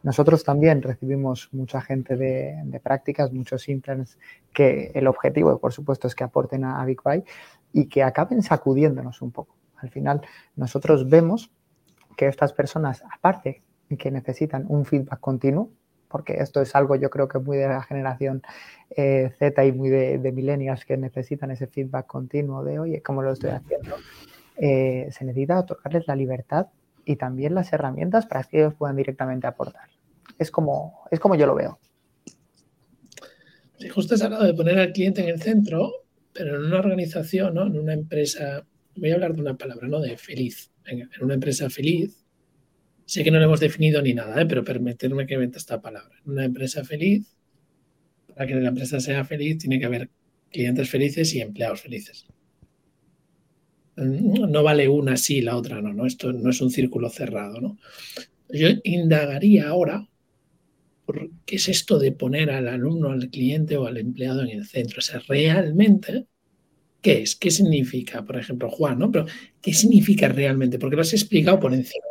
Nosotros 0.03 0.45
también 0.45 0.83
recibimos 0.83 1.49
mucha 1.53 1.81
gente 1.81 2.17
de, 2.17 2.81
prácticas, 2.83 3.33
muchos 3.33 3.69
interns, 3.69 4.19
que 4.53 4.93
el 4.95 5.07
objetivo, 5.07 5.59
por 5.59 5.73
supuesto, 5.73 6.07
es 6.07 6.15
que 6.15 6.25
aporten 6.25 6.65
a, 6.65 6.81
a 6.81 6.85
Big 6.85 7.01
Buy 7.03 7.25
y 7.73 7.87
que 7.87 8.03
acaben 8.03 8.43
sacudiéndonos 8.43 9.23
un 9.23 9.31
poco. 9.31 9.57
Al 9.77 9.91
final, 9.91 10.23
nosotros 10.57 11.09
vemos 11.09 11.51
que 12.17 12.27
estas 12.27 12.53
personas, 12.53 13.03
aparte 13.13 13.63
que 13.97 14.11
necesitan 14.11 14.67
un 14.69 14.85
feedback 14.85 15.21
continuo, 15.21 15.71
porque 16.09 16.35
esto 16.39 16.61
es 16.61 16.75
algo 16.75 16.97
yo 16.97 17.11
creo 17.11 17.29
que 17.29 17.39
muy 17.39 17.57
de 17.57 17.69
la 17.69 17.83
generación 17.83 18.43
eh, 18.91 19.31
Z 19.39 19.65
y 19.65 19.73
muy 19.73 19.89
de, 19.89 20.19
de, 20.19 20.33
millennials 20.33 20.85
que 20.85 20.97
necesitan 20.97 21.51
ese 21.51 21.67
feedback 21.67 22.07
continuo 22.07 22.65
de, 22.65 22.79
oye, 22.79 23.03
¿cómo 23.03 23.23
lo 23.23 23.33
estoy 23.33 23.51
haciendo? 23.51 23.97
Eh, 24.57 25.09
se 25.13 25.25
necesita 25.25 25.61
otorgarles 25.61 26.07
la 26.09 26.17
libertad 26.17 26.67
y 27.05 27.17
también 27.17 27.55
las 27.55 27.73
herramientas 27.73 28.27
para 28.27 28.43
que 28.45 28.59
ellos 28.59 28.75
puedan 28.75 28.97
directamente 28.97 29.47
aportar. 29.47 29.89
Es 30.39 30.51
como, 30.51 31.05
es 31.11 31.21
como 31.21 31.37
yo 31.37 31.47
lo 31.47 31.55
veo. 31.55 31.79
Sí, 33.79 33.89
justo 33.89 34.15
has 34.15 34.23
hablado 34.23 34.45
de 34.45 34.55
poner 34.55 34.79
al 34.79 34.93
cliente 34.93 35.23
en 35.23 35.29
el 35.29 35.41
centro, 35.41 35.91
pero 36.39 36.55
en 36.57 36.67
una 36.67 36.79
organización, 36.79 37.55
¿no? 37.55 37.67
en 37.67 37.77
una 37.77 37.95
empresa, 37.95 38.65
voy 38.95 39.11
a 39.11 39.15
hablar 39.15 39.35
de 39.35 39.41
una 39.41 39.57
palabra, 39.57 39.89
¿no? 39.89 40.01
De 40.01 40.17
feliz. 40.17 40.71
en 40.87 41.09
una 41.21 41.35
empresa 41.35 41.69
feliz, 41.69 42.25
Sé 43.09 43.25
que 43.25 43.31
no 43.31 43.39
lo 43.39 43.47
hemos 43.47 43.61
definido 43.61 44.03
ni 44.03 44.13
nada, 44.13 44.43
¿eh? 44.43 44.45
pero 44.47 44.63
permitirme 44.63 45.27
que 45.27 45.39
meta 45.39 45.57
esta 45.57 45.81
palabra. 45.81 46.15
Una 46.27 46.45
empresa 46.45 46.85
feliz, 46.85 47.39
para 48.35 48.47
que 48.47 48.55
la 48.57 48.69
empresa 48.69 49.01
sea 49.01 49.25
feliz, 49.25 49.57
tiene 49.57 49.81
que 49.81 49.87
haber 49.87 50.11
clientes 50.51 50.91
felices 50.91 51.35
y 51.35 51.41
empleados 51.41 51.81
felices. 51.81 52.27
no 53.97 54.63
vale 54.63 54.91
una 54.91 55.17
sí, 55.17 55.41
la 55.41 55.57
otra 55.57 55.81
no, 55.81 55.95
¿no? 55.95 56.05
Esto 56.05 56.35
no 56.35 56.51
es 56.51 56.61
un 56.61 56.71
círculo 56.71 57.09
cerrado, 57.09 57.63
¿no? 57.63 57.79
Yo 58.51 58.69
indagaría 58.85 59.69
ahora 59.69 60.07
qué 61.47 61.57
es 61.57 61.69
esto 61.69 61.99
de 61.99 62.13
poner 62.13 62.51
al 62.51 62.69
alumno, 62.69 63.11
al 63.11 63.31
cliente 63.31 63.77
o 63.77 63.87
al 63.87 63.97
empleado 63.97 64.43
en 64.43 64.51
el 64.51 64.67
centro. 64.67 64.99
O 64.99 65.03
sea, 65.03 65.21
realmente, 65.27 66.27
¿qué 67.01 67.23
es? 67.23 67.37
¿Qué 67.37 67.51
significa? 67.51 68.25
Por 68.25 68.37
ejemplo, 68.37 68.71
Juan, 68.71 68.99
¿no? 68.99 69.11
Pero, 69.11 69.27
¿qué 69.61 69.73
significa 69.73 70.29
realmente? 70.29 70.79
Porque 70.79 70.97
lo 70.97 71.03
has 71.03 71.13
explicado 71.13 71.59
por 71.59 71.73
encima. 71.73 72.05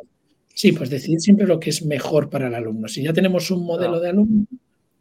Sí, 0.53 0.71
pues 0.71 0.89
decidir 0.89 1.21
siempre 1.21 1.45
lo 1.45 1.59
que 1.59 1.69
es 1.69 1.85
mejor 1.85 2.29
para 2.29 2.47
el 2.47 2.55
alumno. 2.55 2.87
Si 2.87 3.03
ya 3.03 3.13
tenemos 3.13 3.51
un 3.51 3.63
modelo 3.63 3.99
de 3.99 4.09
alumno, 4.09 4.47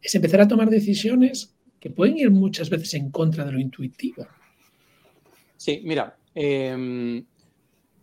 es 0.01 0.13
empezar 0.13 0.41
a 0.41 0.47
tomar 0.47 0.69
decisiones 0.69 1.55
que 1.79 1.89
pueden 1.89 2.17
ir 2.17 2.29
muchas 2.29 2.69
veces 2.69 2.93
en 2.93 3.09
contra 3.09 3.45
de 3.45 3.51
lo 3.53 3.59
intuitivo. 3.59 4.27
Sí, 5.55 5.81
mira, 5.83 6.15
em, 6.35 7.25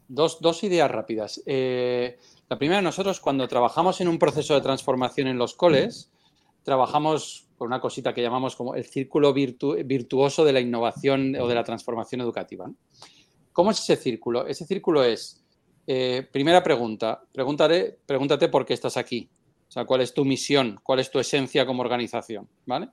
dos, 0.09 0.65
ideas 0.65 0.91
rápidas. 0.91 1.43
Eh, 1.47 2.19
la 2.55 2.59
primera, 2.59 2.81
nosotros 2.81 3.19
cuando 3.19 3.49
trabajamos 3.49 4.01
en 4.01 4.07
un 4.07 4.17
proceso 4.17 4.55
de 4.55 4.61
transformación 4.61 5.27
en 5.27 5.37
los 5.37 5.57
coles, 5.57 6.13
trabajamos 6.63 7.49
con 7.59 7.67
una 7.67 7.81
cosita 7.81 8.15
que 8.15 8.23
llamamos 8.23 8.55
como 8.55 8.77
el 8.77 8.85
círculo 8.85 9.33
virtuoso 9.33 10.45
de 10.45 10.53
la 10.53 10.61
innovación 10.61 11.35
o 11.35 11.49
de 11.49 11.55
la 11.57 11.65
transformación 11.65 12.21
educativa. 12.21 12.71
¿Cómo 13.53 13.73
es 13.73 13.81
ese 13.81 13.97
círculo? 13.97 14.47
Ese 14.47 14.65
círculo 14.67 15.03
es, 15.03 15.43
eh, 15.89 16.29
primera 16.31 16.63
pregunta, 16.63 17.25
pregúntate, 17.33 17.99
pregúntate 18.07 18.49
por 18.49 18.65
qué 18.65 18.75
estás 18.75 18.97
aquí. 18.97 19.29
O 19.69 19.73
sea, 19.73 19.85
cuál 19.85 20.03
es 20.03 20.15
tu 20.15 20.25
misión, 20.25 20.79
cuál 20.85 21.01
es 21.01 21.11
tu 21.11 21.19
esencia 21.19 21.67
como 21.67 21.83
organización, 21.83 22.49
¿vale? 22.67 22.91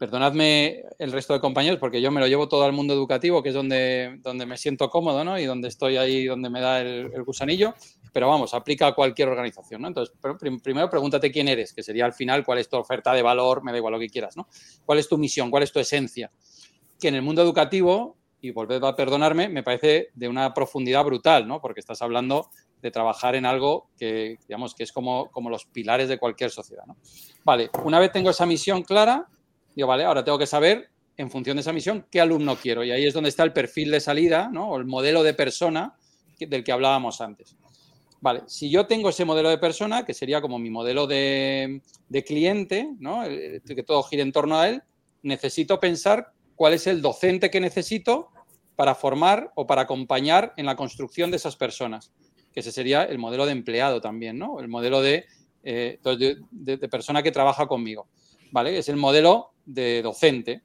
Perdonadme 0.00 0.82
el 0.98 1.12
resto 1.12 1.34
de 1.34 1.40
compañeros 1.40 1.78
porque 1.78 2.00
yo 2.00 2.10
me 2.10 2.20
lo 2.20 2.26
llevo 2.26 2.48
todo 2.48 2.64
al 2.64 2.72
mundo 2.72 2.94
educativo, 2.94 3.42
que 3.42 3.50
es 3.50 3.54
donde, 3.54 4.18
donde 4.22 4.46
me 4.46 4.56
siento 4.56 4.88
cómodo, 4.88 5.24
¿no? 5.24 5.38
Y 5.38 5.44
donde 5.44 5.68
estoy 5.68 5.98
ahí, 5.98 6.24
donde 6.24 6.48
me 6.48 6.62
da 6.62 6.80
el, 6.80 7.22
gusanillo, 7.22 7.74
pero 8.10 8.26
vamos, 8.26 8.54
aplica 8.54 8.86
a 8.86 8.94
cualquier 8.94 9.28
organización, 9.28 9.82
¿no? 9.82 9.88
Entonces, 9.88 10.16
primero 10.62 10.88
pregúntate 10.88 11.30
quién 11.30 11.48
eres, 11.48 11.74
que 11.74 11.82
sería 11.82 12.06
al 12.06 12.14
final 12.14 12.46
cuál 12.46 12.56
es 12.60 12.70
tu 12.70 12.78
oferta 12.78 13.12
de 13.12 13.20
valor, 13.20 13.62
me 13.62 13.72
da 13.72 13.76
igual 13.76 13.92
lo 13.92 14.00
que 14.00 14.08
quieras, 14.08 14.38
¿no? 14.38 14.48
¿Cuál 14.86 15.00
es 15.00 15.06
tu 15.06 15.18
misión? 15.18 15.50
¿Cuál 15.50 15.64
es 15.64 15.72
tu 15.72 15.78
esencia? 15.78 16.30
Que 16.98 17.08
en 17.08 17.16
el 17.16 17.22
mundo 17.22 17.42
educativo, 17.42 18.16
y 18.40 18.52
volved 18.52 18.82
a 18.82 18.96
perdonarme, 18.96 19.50
me 19.50 19.62
parece 19.62 20.08
de 20.14 20.28
una 20.28 20.54
profundidad 20.54 21.04
brutal, 21.04 21.46
¿no? 21.46 21.60
Porque 21.60 21.80
estás 21.80 22.00
hablando 22.00 22.48
de 22.80 22.90
trabajar 22.90 23.34
en 23.34 23.44
algo 23.44 23.90
que, 23.98 24.38
digamos, 24.48 24.74
que 24.74 24.82
es 24.82 24.92
como, 24.92 25.30
como 25.30 25.50
los 25.50 25.66
pilares 25.66 26.08
de 26.08 26.18
cualquier 26.18 26.50
sociedad, 26.50 26.86
¿no? 26.86 26.96
Vale, 27.44 27.68
una 27.84 27.98
vez 27.98 28.12
tengo 28.12 28.30
esa 28.30 28.46
misión 28.46 28.82
clara, 28.82 29.28
Digo, 29.74 29.88
vale, 29.88 30.04
ahora 30.04 30.24
tengo 30.24 30.38
que 30.38 30.46
saber, 30.46 30.90
en 31.16 31.30
función 31.30 31.56
de 31.56 31.60
esa 31.60 31.72
misión, 31.72 32.06
qué 32.10 32.20
alumno 32.20 32.56
quiero. 32.56 32.82
Y 32.84 32.90
ahí 32.90 33.04
es 33.04 33.14
donde 33.14 33.28
está 33.28 33.42
el 33.42 33.52
perfil 33.52 33.90
de 33.90 34.00
salida, 34.00 34.48
¿no? 34.52 34.70
O 34.70 34.78
el 34.78 34.86
modelo 34.86 35.22
de 35.22 35.34
persona 35.34 35.94
del 36.38 36.64
que 36.64 36.72
hablábamos 36.72 37.20
antes. 37.20 37.56
Vale, 38.22 38.42
si 38.46 38.70
yo 38.70 38.86
tengo 38.86 39.08
ese 39.08 39.24
modelo 39.24 39.48
de 39.48 39.58
persona, 39.58 40.04
que 40.04 40.14
sería 40.14 40.40
como 40.40 40.58
mi 40.58 40.70
modelo 40.70 41.06
de, 41.06 41.82
cliente, 42.26 42.90
¿no? 42.98 43.22
que 43.24 43.82
todo 43.82 44.02
gire 44.02 44.22
en 44.22 44.32
torno 44.32 44.58
a 44.58 44.68
él, 44.68 44.82
necesito 45.22 45.80
pensar 45.80 46.32
cuál 46.54 46.74
es 46.74 46.86
el 46.86 47.00
docente 47.00 47.50
que 47.50 47.60
necesito 47.60 48.28
para 48.76 48.94
formar 48.94 49.52
o 49.54 49.66
para 49.66 49.82
acompañar 49.82 50.52
en 50.56 50.66
la 50.66 50.76
construcción 50.76 51.30
de 51.30 51.38
esas 51.38 51.56
personas, 51.56 52.12
que 52.52 52.60
ese 52.60 52.72
sería 52.72 53.04
el 53.04 53.18
modelo 53.18 53.46
de 53.46 53.52
empleado 53.52 54.02
también, 54.02 54.38
¿no? 54.38 54.60
El 54.60 54.68
modelo 54.68 55.00
de, 55.00 55.24
eh, 55.62 55.98
de 56.50 56.88
persona 56.88 57.22
que 57.22 57.32
trabaja 57.32 57.66
conmigo. 57.66 58.06
¿vale? 58.50 58.78
Es 58.78 58.88
el 58.88 58.96
modelo 58.96 59.52
de 59.72 60.02
docente. 60.02 60.62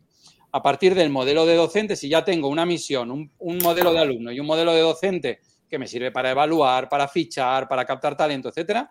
A 0.52 0.62
partir 0.62 0.96
del 0.96 1.10
modelo 1.10 1.46
de 1.46 1.56
docente, 1.56 1.96
si 1.96 2.10
ya 2.10 2.24
tengo 2.24 2.48
una 2.48 2.66
misión, 2.66 3.12
un, 3.12 3.58
modelo 3.58 3.92
de 3.92 4.00
alumno 4.00 4.32
y 4.32 4.40
un 4.40 4.48
modelo 4.48 4.74
de 4.74 4.82
docente 4.82 5.40
que 5.68 5.78
me 5.78 5.88
sirve 5.88 6.12
para 6.12 6.32
evaluar, 6.32 6.88
para 6.88 7.08
fichar, 7.08 7.68
para 7.68 7.86
captar 7.86 8.16
talento, 8.16 8.50
etcétera, 8.50 8.90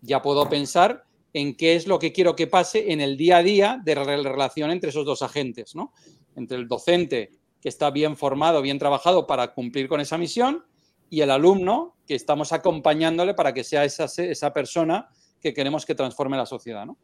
ya 0.00 0.22
puedo 0.22 0.48
pensar 0.48 1.04
en 1.32 1.56
qué 1.56 1.74
es 1.74 1.86
lo 1.86 1.98
que 1.98 2.12
quiero 2.12 2.36
que 2.36 2.46
pase 2.46 2.92
en 2.92 3.00
el 3.00 3.16
día 3.16 3.38
a 3.38 3.42
día 3.42 3.80
de 3.82 3.94
la 3.94 4.04
relación 4.04 4.70
entre 4.70 4.90
esos 4.90 5.04
dos 5.04 5.22
agentes, 5.22 5.74
¿no? 5.74 5.92
Entre 6.36 6.56
el 6.56 6.68
docente 6.68 7.30
que 7.60 7.68
está 7.68 7.90
bien 7.90 8.16
formado, 8.16 8.62
bien 8.62 8.78
trabajado 8.78 9.26
para 9.26 9.52
cumplir 9.52 9.88
con 9.88 10.00
esa 10.00 10.16
misión 10.16 10.64
y 11.08 11.20
el 11.20 11.30
alumno 11.30 11.96
que 12.06 12.14
estamos 12.14 12.52
acompañándole 12.52 13.34
para 13.34 13.52
que 13.52 13.64
sea 13.64 13.84
esa, 13.84 14.04
esa 14.04 14.52
persona 14.52 15.08
que 15.40 15.52
queremos 15.52 15.84
que 15.84 15.94
transforme 15.94 16.36
la 16.36 16.46
sociedad, 16.46 16.86
¿no? 16.86 16.98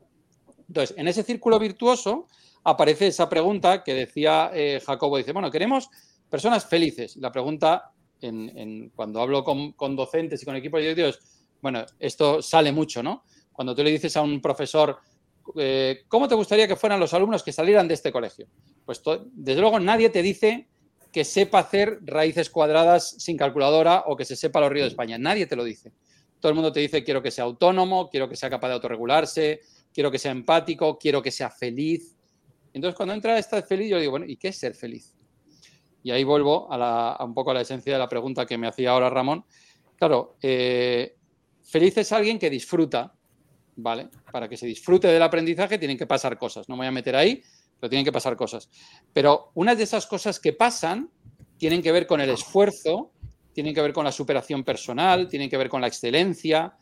Entonces, 0.69 0.97
en 0.99 1.09
ese 1.09 1.23
círculo 1.23 1.59
virtuoso 1.59 2.27
aparece 2.65 3.09
esa 3.09 3.29
pregunta 3.29 3.85
que 3.85 3.95
decía 3.95 4.51
eh, 4.53 4.81
Jacobo, 4.85 5.19
dice, 5.19 5.33
bueno, 5.33 5.51
queremos 5.51 5.89
personas 6.29 6.67
felices. 6.67 7.17
La 7.17 7.31
pregunta, 7.31 7.93
en, 8.21 8.91
cuando 8.95 9.21
hablo 9.21 9.45
con, 9.45 9.97
docentes 9.97 10.43
y 10.43 10.45
con 10.45 10.57
equipos 10.57 10.81
directivos, 10.81 11.21
bueno, 11.63 11.85
esto 11.99 12.43
sale 12.43 12.73
mucho, 12.73 13.03
¿no? 13.03 13.25
Cuando 13.53 13.75
tú 13.75 13.83
le 13.83 13.91
dices 13.91 14.17
a 14.17 14.23
un 14.23 14.41
profesor, 14.41 14.99
eh, 15.57 16.03
¿cómo 16.09 16.27
te 16.29 16.35
gustaría 16.35 16.67
que 16.67 16.77
fueran 16.77 16.99
los 16.99 17.15
alumnos 17.15 17.43
que 17.43 17.53
salieran 17.53 17.87
de 17.87 17.95
este 17.95 18.13
colegio? 18.13 18.49
Pues 18.85 19.01
desde 19.33 19.61
luego 19.61 19.79
nadie 19.79 20.11
te 20.11 20.23
dice 20.23 20.69
que 21.13 21.25
sepa 21.25 21.61
hacer 21.61 22.01
raíces 22.03 22.51
cuadradas 22.51 23.15
sin 23.19 23.37
calculadora 23.37 24.05
o 24.07 24.17
que 24.17 24.25
se 24.25 24.37
sepa 24.37 24.61
los 24.61 24.71
ríos 24.71 24.85
de 24.85 24.89
España. 24.89 25.17
Nadie 25.17 25.47
te 25.47 25.57
lo 25.57 25.65
dice. 25.65 25.93
Todo 26.41 26.51
el 26.51 26.57
mundo 26.57 26.73
te 26.73 26.81
dice 26.81 27.05
quiero 27.05 27.23
que 27.23 27.31
sea 27.31 27.45
autónomo, 27.45 28.11
quiero 28.11 28.29
que 28.29 28.37
sea 28.37 28.51
capaz 28.51 28.69
de 28.69 28.75
autorregularse, 28.75 29.61
quiero 29.97 30.11
que 30.11 30.19
sea 30.19 30.31
empático, 30.31 30.99
quiero 30.99 31.23
que 31.23 31.31
sea 31.31 31.49
feliz. 31.49 32.19
Entonces, 32.75 32.95
cuando 32.95 33.15
entra 33.15 33.39
esta 33.39 33.63
feliz, 33.63 33.89
yo 33.89 33.99
digo, 33.99 34.11
bueno, 34.11 34.27
¿y 34.29 34.37
qué 34.37 34.49
es 34.49 34.59
ser 34.59 34.75
feliz? 34.75 35.15
Y 36.03 36.11
ahí 36.11 36.23
vuelvo 36.23 36.69
a, 36.71 37.25
un 37.25 37.33
poco 37.33 37.53
a 37.53 37.55
la 37.55 37.63
esencia 37.63 37.95
de 37.95 37.99
la 37.99 38.07
pregunta 38.07 38.45
que 38.45 38.59
me 38.59 38.67
hacía 38.67 38.91
ahora 38.91 39.09
Ramón. 39.09 39.47
Claro, 39.97 40.37
eh, 40.43 41.17
feliz 41.63 41.97
es 41.97 42.13
alguien 42.13 42.39
que 42.39 42.51
disfruta, 42.51 43.15
¿vale? 43.77 44.11
Para 44.31 44.51
que 44.51 44.59
se 44.59 44.67
disfrute 44.67 45.09
del 45.09 45.23
aprendizaje 45.23 45.79
tienen 45.79 45.97
que 45.97 46.07
pasar 46.07 46.37
cosas. 46.37 46.69
No 46.69 46.75
me 46.75 46.81
voy 46.81 46.89
a 46.89 46.93
meter 46.93 47.17
ahí, 47.17 47.43
pero 47.81 47.89
tienen 47.89 48.05
que 48.05 48.13
pasar 48.13 48.37
cosas. 48.37 48.69
Pero 49.15 49.51
unas 49.55 49.79
de 49.79 49.85
esas 49.85 50.07
cosas 50.07 50.39
que 50.39 50.53
pasan 50.53 51.11
tienen 51.57 51.81
que 51.81 51.91
ver 51.91 52.07
con 52.07 52.21
el 52.21 52.29
esfuerzo, 52.29 53.13
tienen 53.55 53.75
que 53.75 53.81
ver 53.81 53.95
con 53.95 54.05
la 54.05 54.13
superación 54.13 54.63
personal, 54.63 55.27
tienen 55.27 55.49
que 55.49 55.57
ver 55.57 55.71
con 55.71 55.81
la 55.81 55.87
excelencia, 55.87 56.77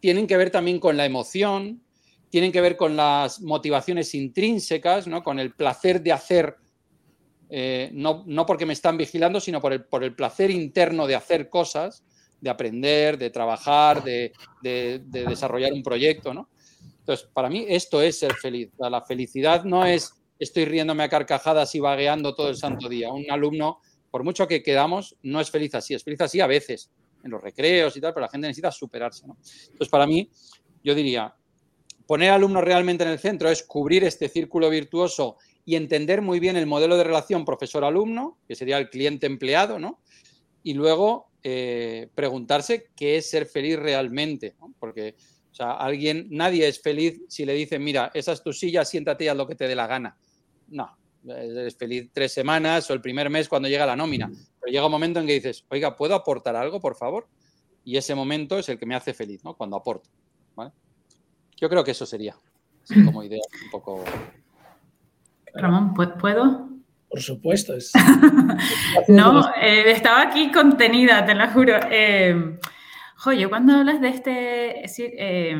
tienen 0.00 0.26
que 0.26 0.36
ver 0.36 0.50
también 0.50 0.80
con 0.80 0.96
la 0.96 1.06
emoción, 1.06 1.84
tienen 2.30 2.52
que 2.52 2.60
ver 2.60 2.76
con 2.76 2.96
las 2.96 3.40
motivaciones 3.40 4.14
intrínsecas, 4.14 5.06
¿no? 5.06 5.22
con 5.22 5.38
el 5.38 5.54
placer 5.54 6.02
de 6.02 6.12
hacer, 6.12 6.56
eh, 7.48 7.90
no, 7.92 8.24
porque 8.46 8.66
me 8.66 8.74
están 8.74 8.96
vigilando, 8.96 9.40
sino 9.40 9.60
por 9.60 9.72
el, 9.72 9.84
por 9.84 10.04
el, 10.04 10.14
placer 10.14 10.50
interno 10.50 11.06
de 11.06 11.14
hacer 11.14 11.48
cosas, 11.48 12.04
de 12.40 12.50
aprender, 12.50 13.18
de 13.18 13.30
trabajar, 13.30 14.04
de, 14.04 14.32
desarrollar 14.62 15.72
un 15.72 15.82
proyecto. 15.82 16.34
¿no? 16.34 16.48
Entonces, 17.00 17.28
para 17.32 17.48
mí 17.48 17.64
esto 17.68 18.02
es 18.02 18.18
ser 18.18 18.34
feliz. 18.34 18.70
La 18.78 19.02
felicidad 19.02 19.64
no 19.64 19.84
es 19.84 20.14
estoy 20.38 20.64
riéndome 20.64 21.02
a 21.02 21.08
carcajadas 21.08 21.74
y 21.74 21.80
vagueando 21.80 22.34
todo 22.34 22.48
el 22.48 22.56
santo 22.56 22.88
día. 22.88 23.12
Un 23.12 23.30
alumno, 23.30 23.80
por 24.10 24.24
mucho 24.24 24.46
que 24.46 24.62
quedamos, 24.62 25.16
no 25.22 25.40
es 25.40 25.50
feliz 25.50 25.74
así. 25.74 25.94
Es 25.94 26.04
feliz 26.04 26.20
así 26.20 26.40
a 26.40 26.46
veces, 26.46 26.90
en 27.24 27.30
los 27.30 27.42
recreos 27.42 27.96
y 27.96 28.00
tal, 28.00 28.14
pero 28.14 28.26
la 28.26 28.30
gente 28.30 28.46
necesita 28.46 28.70
superarse. 28.70 29.26
¿no? 29.26 29.36
Entonces, 29.42 29.88
para 29.88 30.06
mí, 30.06 30.30
yo 30.82 30.94
diría, 30.94 31.34
poner 32.08 32.30
alumnos 32.30 32.64
realmente 32.64 33.04
en 33.04 33.10
el 33.10 33.18
centro 33.18 33.50
es 33.50 33.62
cubrir 33.62 34.02
este 34.02 34.30
círculo 34.30 34.70
virtuoso 34.70 35.36
y 35.66 35.76
entender 35.76 36.22
muy 36.22 36.40
bien 36.40 36.56
el 36.56 36.64
modelo 36.64 36.96
de 36.96 37.04
relación 37.04 37.44
profesor-alumno, 37.44 38.38
que 38.48 38.54
sería 38.54 38.78
el 38.78 38.88
cliente-empleado, 38.88 39.78
¿no? 39.78 40.00
Y 40.62 40.72
luego 40.72 41.28
eh, 41.42 42.08
preguntarse 42.14 42.88
qué 42.96 43.18
es 43.18 43.28
ser 43.28 43.44
feliz 43.44 43.78
realmente, 43.78 44.56
¿no? 44.58 44.74
Porque, 44.80 45.16
o 45.52 45.54
sea, 45.54 45.72
alguien, 45.72 46.28
nadie 46.30 46.66
es 46.66 46.80
feliz 46.80 47.20
si 47.28 47.44
le 47.44 47.52
dicen, 47.52 47.84
mira, 47.84 48.10
esa 48.14 48.32
es 48.32 48.42
tu 48.42 48.54
silla, 48.54 48.86
siéntate 48.86 49.24
y 49.24 49.28
haz 49.28 49.36
lo 49.36 49.46
que 49.46 49.54
te 49.54 49.68
dé 49.68 49.76
la 49.76 49.86
gana. 49.86 50.16
No, 50.68 50.96
eres 51.26 51.76
feliz 51.76 52.08
tres 52.10 52.32
semanas 52.32 52.90
o 52.90 52.94
el 52.94 53.02
primer 53.02 53.28
mes 53.28 53.50
cuando 53.50 53.68
llega 53.68 53.84
la 53.84 53.96
nómina. 53.96 54.30
Pero 54.58 54.72
llega 54.72 54.86
un 54.86 54.92
momento 54.92 55.20
en 55.20 55.26
que 55.26 55.34
dices, 55.34 55.66
oiga, 55.68 55.94
¿puedo 55.94 56.14
aportar 56.14 56.56
algo, 56.56 56.80
por 56.80 56.96
favor? 56.96 57.28
Y 57.84 57.98
ese 57.98 58.14
momento 58.14 58.58
es 58.58 58.70
el 58.70 58.78
que 58.78 58.86
me 58.86 58.94
hace 58.94 59.12
feliz, 59.12 59.44
¿no? 59.44 59.54
Cuando 59.54 59.76
aporto. 59.76 60.08
¿vale? 60.54 60.72
Yo 61.60 61.68
creo 61.68 61.82
que 61.82 61.90
eso 61.90 62.06
sería, 62.06 62.36
como 63.04 63.22
idea 63.24 63.42
un 63.64 63.70
poco. 63.70 64.04
Ramón, 65.54 65.92
¿puedo? 65.92 66.68
Por 67.08 67.20
supuesto. 67.20 67.74
Es... 67.74 67.92
no, 69.08 69.48
eh, 69.56 69.90
estaba 69.90 70.22
aquí 70.22 70.52
contenida, 70.52 71.24
te 71.26 71.34
lo 71.34 71.48
juro. 71.48 71.74
Eh, 71.90 72.58
yo 73.36 73.48
cuando 73.48 73.74
hablas 73.74 74.00
de 74.00 74.08
este 74.08 74.84
eh, 74.84 75.56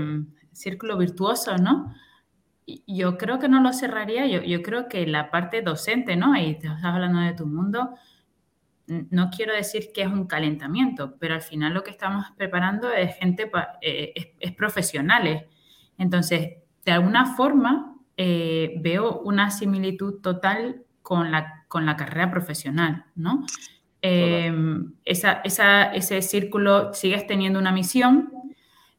círculo 0.53 0.97
virtuoso, 0.97 1.57
¿no? 1.59 1.93
Yo 2.87 3.19
creo 3.19 3.39
que 3.39 3.49
no 3.49 3.61
lo 3.61 3.73
cerraría, 3.73 4.27
yo, 4.27 4.43
yo 4.43 4.63
creo 4.63 4.89
que 4.89 5.07
la 5.07 5.31
parte 5.31 5.63
docente, 5.63 6.17
¿no? 6.17 6.37
Y 6.37 6.59
te 6.59 6.69
estás 6.69 6.85
hablando 6.85 7.21
de 7.21 7.33
tu 7.33 7.47
mundo, 7.47 7.95
no 8.87 9.31
quiero 9.31 9.55
decir 9.55 9.91
que 9.93 10.03
es 10.03 10.09
un 10.09 10.27
calentamiento, 10.27 11.17
pero 11.19 11.35
al 11.35 11.43
final 11.43 11.75
lo 11.75 11.83
que 11.83 11.91
estamos 11.91 12.27
preparando 12.37 12.93
es 12.93 13.17
gente, 13.17 13.51
eh, 13.81 14.35
es 14.39 14.53
profesionales 14.53 15.45
entonces, 15.99 16.59
de 16.85 16.93
alguna 16.93 17.37
forma, 17.37 17.97
eh, 18.17 18.75
veo 18.81 19.21
una 19.21 19.51
similitud 19.51 20.21
total 20.21 20.83
con 21.03 21.31
la, 21.31 21.65
con 21.69 21.87
la 21.87 21.97
carrera 21.97 22.31
profesional, 22.31 23.05
¿no? 23.15 23.45
Em, 24.01 24.95
ese 25.05 26.23
círculo, 26.23 26.95
sigues 26.95 27.27
teniendo 27.27 27.59
una 27.59 27.73
misión, 27.73 28.33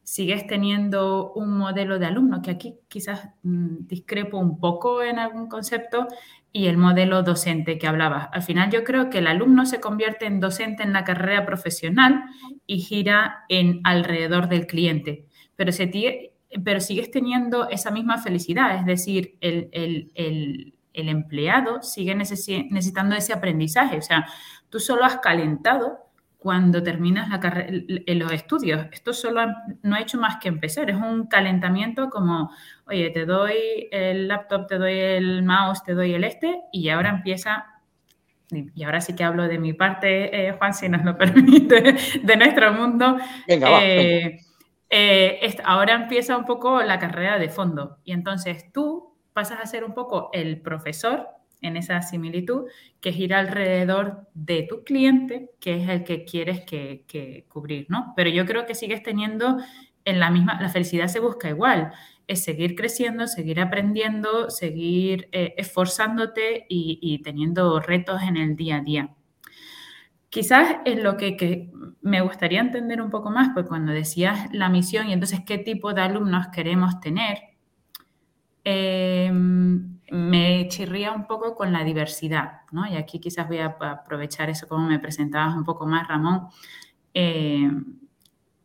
sigues 0.03 0.47
teniendo 0.47 1.33
un 1.33 1.57
modelo 1.57 1.99
de 1.99 2.07
alumno, 2.07 2.41
que 2.41 2.51
aquí 2.51 2.75
quizás 2.87 3.29
mm, 3.43 3.87
discrepo 3.87 4.37
un 4.37 4.59
poco 4.59 5.03
en 5.03 5.19
algún 5.19 5.47
concepto, 5.47 6.07
y 6.51 6.67
el 6.67 6.77
modelo 6.77 7.21
docente 7.23 7.77
que 7.77 7.87
hablabas. 7.87 8.29
Al 8.31 8.41
final 8.41 8.71
yo 8.71 8.83
creo 8.83 9.09
que 9.09 9.19
el 9.19 9.27
alumno 9.27 9.65
se 9.65 9.79
convierte 9.79 10.25
en 10.25 10.39
docente 10.39 10.83
en 10.83 10.93
la 10.93 11.03
carrera 11.03 11.45
profesional 11.45 12.23
y 12.65 12.79
gira 12.79 13.45
en 13.49 13.81
alrededor 13.83 14.49
del 14.49 14.65
cliente, 14.65 15.27
pero, 15.55 15.71
se 15.71 15.87
pero 16.63 16.79
sigues 16.79 17.11
teniendo 17.11 17.69
esa 17.69 17.91
misma 17.91 18.17
felicidad, 18.17 18.77
es 18.77 18.85
decir, 18.85 19.37
el, 19.41 19.69
el 19.73 20.73
empleado 20.93 21.81
sigue 21.81 22.15
necesitando 22.15 23.15
ese 23.15 23.33
aprendizaje, 23.33 23.97
o 23.97 24.01
sea, 24.01 24.25
Tú 24.69 24.79
solo 24.79 25.03
has 25.03 25.17
calentado 25.17 25.97
cuando 26.37 26.81
terminas 26.81 27.29
la 27.29 27.39
carrera, 27.39 27.71
los 28.05 28.31
estudios. 28.31 28.85
Esto 28.91 29.13
solo 29.13 29.41
no 29.81 29.95
ha 29.95 29.99
hecho 29.99 30.19
más 30.19 30.37
que 30.37 30.47
empezar. 30.47 30.89
Es 30.89 30.95
un 30.95 31.27
calentamiento 31.27 32.09
como, 32.09 32.51
oye, 32.85 33.09
te 33.09 33.25
doy 33.25 33.89
el 33.91 34.27
laptop, 34.27 34.67
te 34.67 34.77
doy 34.77 34.93
el 34.93 35.43
mouse, 35.43 35.83
te 35.83 35.93
doy 35.93 36.13
el 36.13 36.23
este, 36.23 36.61
y 36.71 36.89
ahora 36.89 37.09
empieza 37.09 37.65
y 38.51 38.83
ahora 38.83 38.99
sí 38.99 39.15
que 39.15 39.23
hablo 39.23 39.47
de 39.47 39.59
mi 39.59 39.73
parte, 39.73 40.47
eh, 40.47 40.53
Juan, 40.53 40.73
si 40.73 40.89
nos 40.89 41.03
lo 41.05 41.15
permite, 41.17 41.95
de 42.23 42.35
nuestro 42.35 42.73
mundo. 42.73 43.17
Venga, 43.47 43.69
va, 43.69 43.79
eh, 43.83 44.39
eh, 44.89 45.55
ahora 45.63 45.93
empieza 45.93 46.37
un 46.37 46.45
poco 46.45 46.81
la 46.81 46.99
carrera 46.99 47.37
de 47.37 47.49
fondo 47.49 47.97
y 48.03 48.11
entonces 48.11 48.71
tú 48.71 49.15
pasas 49.33 49.59
a 49.61 49.65
ser 49.65 49.83
un 49.83 49.93
poco 49.93 50.29
el 50.33 50.61
profesor 50.61 51.27
en 51.61 51.77
esa 51.77 52.01
similitud, 52.01 52.65
que 53.01 53.11
gira 53.11 53.39
alrededor 53.39 54.27
de 54.33 54.63
tu 54.63 54.83
cliente, 54.83 55.49
que 55.59 55.81
es 55.81 55.89
el 55.89 56.03
que 56.03 56.23
quieres 56.23 56.61
que, 56.61 57.45
cubrir, 57.49 57.85
¿no? 57.89 58.13
Pero 58.15 58.29
yo 58.29 58.45
creo 58.45 58.65
que 58.65 58.75
sigues 58.75 59.03
teniendo 59.03 59.57
en 60.05 60.19
la 60.19 60.31
misma, 60.31 60.59
la 60.61 60.69
felicidad 60.69 61.07
se 61.07 61.19
busca 61.19 61.49
igual, 61.49 61.91
es 62.27 62.43
seguir 62.43 62.75
creciendo, 62.75 63.27
seguir 63.27 63.59
aprendiendo, 63.59 64.49
seguir 64.49 65.27
eh, 65.31 65.53
esforzándote 65.57 66.65
y, 66.69 67.21
teniendo 67.23 67.79
retos 67.79 68.21
en 68.21 68.37
el 68.37 68.55
día 68.55 68.77
a 68.77 68.81
día. 68.81 69.15
Quizás 70.29 70.77
es 70.85 71.01
lo 71.01 71.17
que, 71.17 71.71
me 72.01 72.21
gustaría 72.21 72.59
entender 72.61 73.01
un 73.01 73.09
poco 73.09 73.31
más, 73.31 73.49
pues 73.53 73.65
cuando 73.65 73.91
decías 73.91 74.47
la 74.53 74.69
misión 74.69 75.09
y 75.09 75.13
entonces 75.13 75.41
qué 75.45 75.57
tipo 75.57 75.93
de 75.93 76.01
alumnos 76.01 76.47
queremos 76.49 76.99
tener, 76.99 77.39
eh, 78.63 79.31
me 79.31 80.67
chirría 80.69 81.11
un 81.11 81.25
poco 81.27 81.55
con 81.55 81.71
la 81.71 81.83
diversidad, 81.83 82.61
¿no? 82.71 82.87
Y 82.87 82.95
aquí 82.95 83.19
quizás 83.19 83.47
voy 83.47 83.59
a 83.59 83.77
aprovechar 83.79 84.49
eso 84.49 84.67
como 84.67 84.87
me 84.87 84.99
presentabas 84.99 85.55
un 85.55 85.63
poco 85.63 85.85
más, 85.85 86.07
Ramón. 86.07 86.47
Eh, 87.13 87.69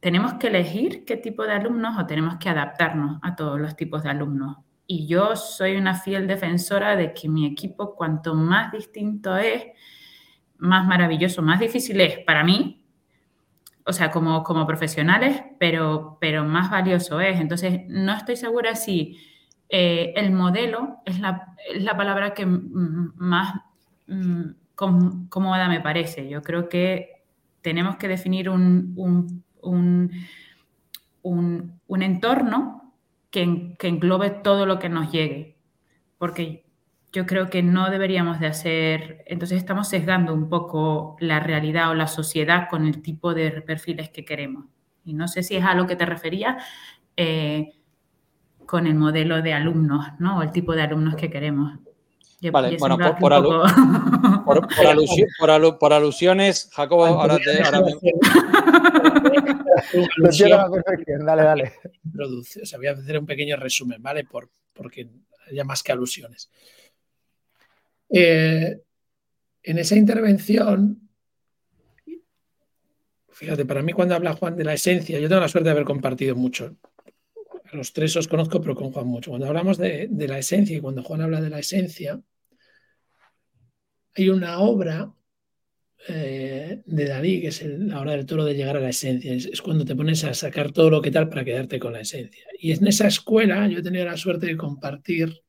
¿Tenemos 0.01 0.35
que 0.35 0.49
elegir 0.49 1.05
qué 1.07 1.17
tipo 1.17 1.45
de 1.45 1.53
alumnos 1.53 1.99
o 1.99 2.07
tenemos 2.07 2.37
que 2.37 2.51
adaptarnos 2.51 3.19
a 3.23 3.35
todos 3.37 3.59
los 3.59 3.75
tipos 3.75 4.03
de 4.03 4.11
alumnos? 4.11 4.59
Y 4.87 5.07
yo 5.07 5.35
soy 5.35 5.77
una 5.77 5.95
fiel 5.95 6.27
defensora 6.27 6.95
de 6.95 7.15
que 7.15 7.29
mi 7.29 7.47
equipo, 7.47 7.95
cuanto 7.95 8.35
más 8.35 8.71
distinto 8.71 9.35
es, 9.39 9.65
más 10.65 10.87
maravilloso, 10.87 11.43
más 11.43 11.61
difícil 11.61 12.01
es 12.01 12.19
para 12.21 12.43
mí, 12.43 12.83
o 13.85 13.93
sea, 13.93 14.11
como, 14.11 14.43
como 14.43 14.67
profesionales, 14.67 15.43
pero, 15.59 16.17
pero 16.21 16.45
más 16.45 16.71
valioso 16.71 17.21
es. 17.21 17.39
Entonces, 17.39 17.83
no 17.89 18.15
estoy 18.15 18.37
segura 18.37 18.75
si 18.75 19.19
eh, 19.69 20.15
el 20.17 20.33
modelo 20.33 21.03
es 21.05 21.21
la, 21.21 21.55
palabra 21.97 22.33
que 22.33 22.47
más 22.47 23.61
mm, 24.07 24.53
cómoda 25.29 25.69
me 25.69 25.83
parece. 25.83 26.31
Yo 26.31 26.43
creo 26.43 26.71
que 26.71 27.25
tenemos 27.61 27.97
que 27.97 28.09
definir 28.09 28.49
un, 28.49 28.95
un, 29.61 30.11
entorno 32.03 32.95
que, 33.31 33.77
englobe 33.81 34.31
todo 34.31 34.65
lo 34.65 34.79
que 34.79 34.89
nos 34.89 35.13
llegue. 35.13 35.59
Porque 36.17 36.64
yo 37.15 37.27
creo 37.27 37.49
que 37.49 37.63
no 37.63 37.91
deberíamos 37.91 38.41
de 38.41 38.49
hacer, 38.49 39.25
entonces 39.27 39.57
estamos 39.57 39.89
sesgando 39.89 40.35
un 40.35 40.49
poco 40.49 41.17
la 41.21 41.41
realidad 41.41 41.91
o 41.91 41.95
la 41.95 42.09
sociedad 42.09 42.69
con 42.69 42.87
el 42.87 43.01
tipo 43.01 43.33
de 43.35 43.63
perfiles 43.63 44.11
que 44.11 44.25
queremos. 44.25 44.67
Y 45.05 45.15
no 45.15 45.29
sé 45.29 45.43
si 45.43 45.57
es 45.57 45.65
a 45.65 45.75
lo 45.75 45.87
que 45.87 45.97
te 45.97 46.07
refería. 46.07 46.59
Eh, 47.17 47.73
con 48.67 48.87
el 48.87 48.95
modelo 48.95 49.43
de 49.43 49.53
alumnos, 49.53 50.07
¿no? 50.19 50.39
O 50.39 50.43
el 50.43 50.51
tipo 50.51 50.75
de 50.75 50.83
alumnos 50.83 51.17
que 51.17 51.31
queremos. 51.31 51.79
vale, 52.51 52.77
bueno, 52.79 52.99
por, 52.99 53.17
por, 55.79 55.93
alusiones, 55.93 56.71
Jacobo, 56.73 57.07
ahora 57.07 57.39
te... 57.39 57.63
Ahora 57.63 57.81
dale, 61.25 61.43
dale. 61.43 61.73
O 62.29 62.43
sea, 62.43 62.79
voy 62.79 62.87
a 62.89 62.93
hacer 62.93 63.19
un 63.19 63.27
pequeño 63.27 63.57
resumen, 63.57 64.03
¿vale? 64.03 64.25
Por, 64.25 64.51
porque 64.73 65.09
haya 65.51 65.65
más 65.65 65.83
que 65.83 65.93
alusiones. 65.93 66.51
Eh, 68.17 68.81
en 69.63 69.79
esa 69.79 69.97
intervención, 69.97 71.11
fíjate, 73.31 73.65
para 73.65 73.83
mí 73.83 73.93
cuando 73.93 74.15
habla 74.15 74.35
Juan 74.35 74.57
de 74.57 74.65
la 74.65 74.75
esencia, 74.75 75.19
yo 75.19 75.29
tengo 75.29 75.41
la 75.41 75.49
suerte 75.49 75.69
de 75.69 75.73
haber 75.73 75.85
compartido 75.85 76.37
mucho 76.37 76.77
los 77.75 77.93
tres 77.93 78.17
os 78.17 78.29
conozco, 78.29 78.61
pero 78.61 78.75
con 78.75 78.93
Juan 78.93 79.07
mucho. 79.07 79.31
Cuando 79.31 79.47
hablamos 79.47 79.79
de, 79.79 80.09
la 80.11 80.39
esencia 80.39 80.77
y 80.77 80.81
cuando 80.81 81.03
Juan 81.03 81.23
habla 81.23 81.41
de 81.41 81.51
la 81.51 81.59
esencia, 81.59 82.21
hay 84.17 84.29
una 84.29 84.59
obra 84.61 85.13
eh, 86.09 86.83
de 86.85 87.05
Dalí, 87.07 87.41
que 87.41 87.49
es 87.49 87.65
la 87.65 88.01
hora 88.01 88.13
del 88.13 88.27
toro 88.27 88.45
de 88.45 88.55
llegar 88.55 88.77
a 88.77 88.81
la 88.81 88.91
esencia. 88.91 89.33
Es, 89.33 89.61
cuando 89.61 89.85
te 89.85 89.97
pones 89.97 90.25
a 90.25 90.35
sacar 90.35 90.73
todo 90.73 90.91
lo 90.91 91.03
que 91.03 91.11
tal 91.11 91.29
para 91.29 91.45
quedarte 91.45 91.79
con 91.79 91.93
la 91.93 92.01
esencia. 92.01 92.45
Y 92.59 92.73
en 92.73 92.87
esa 92.87 93.09
escuela 93.09 93.67
yo 93.69 93.79
he 93.79 93.83
tenido 93.83 94.05
la 94.05 94.17
suerte 94.17 94.47
de 94.47 94.57
compartir 94.57 95.44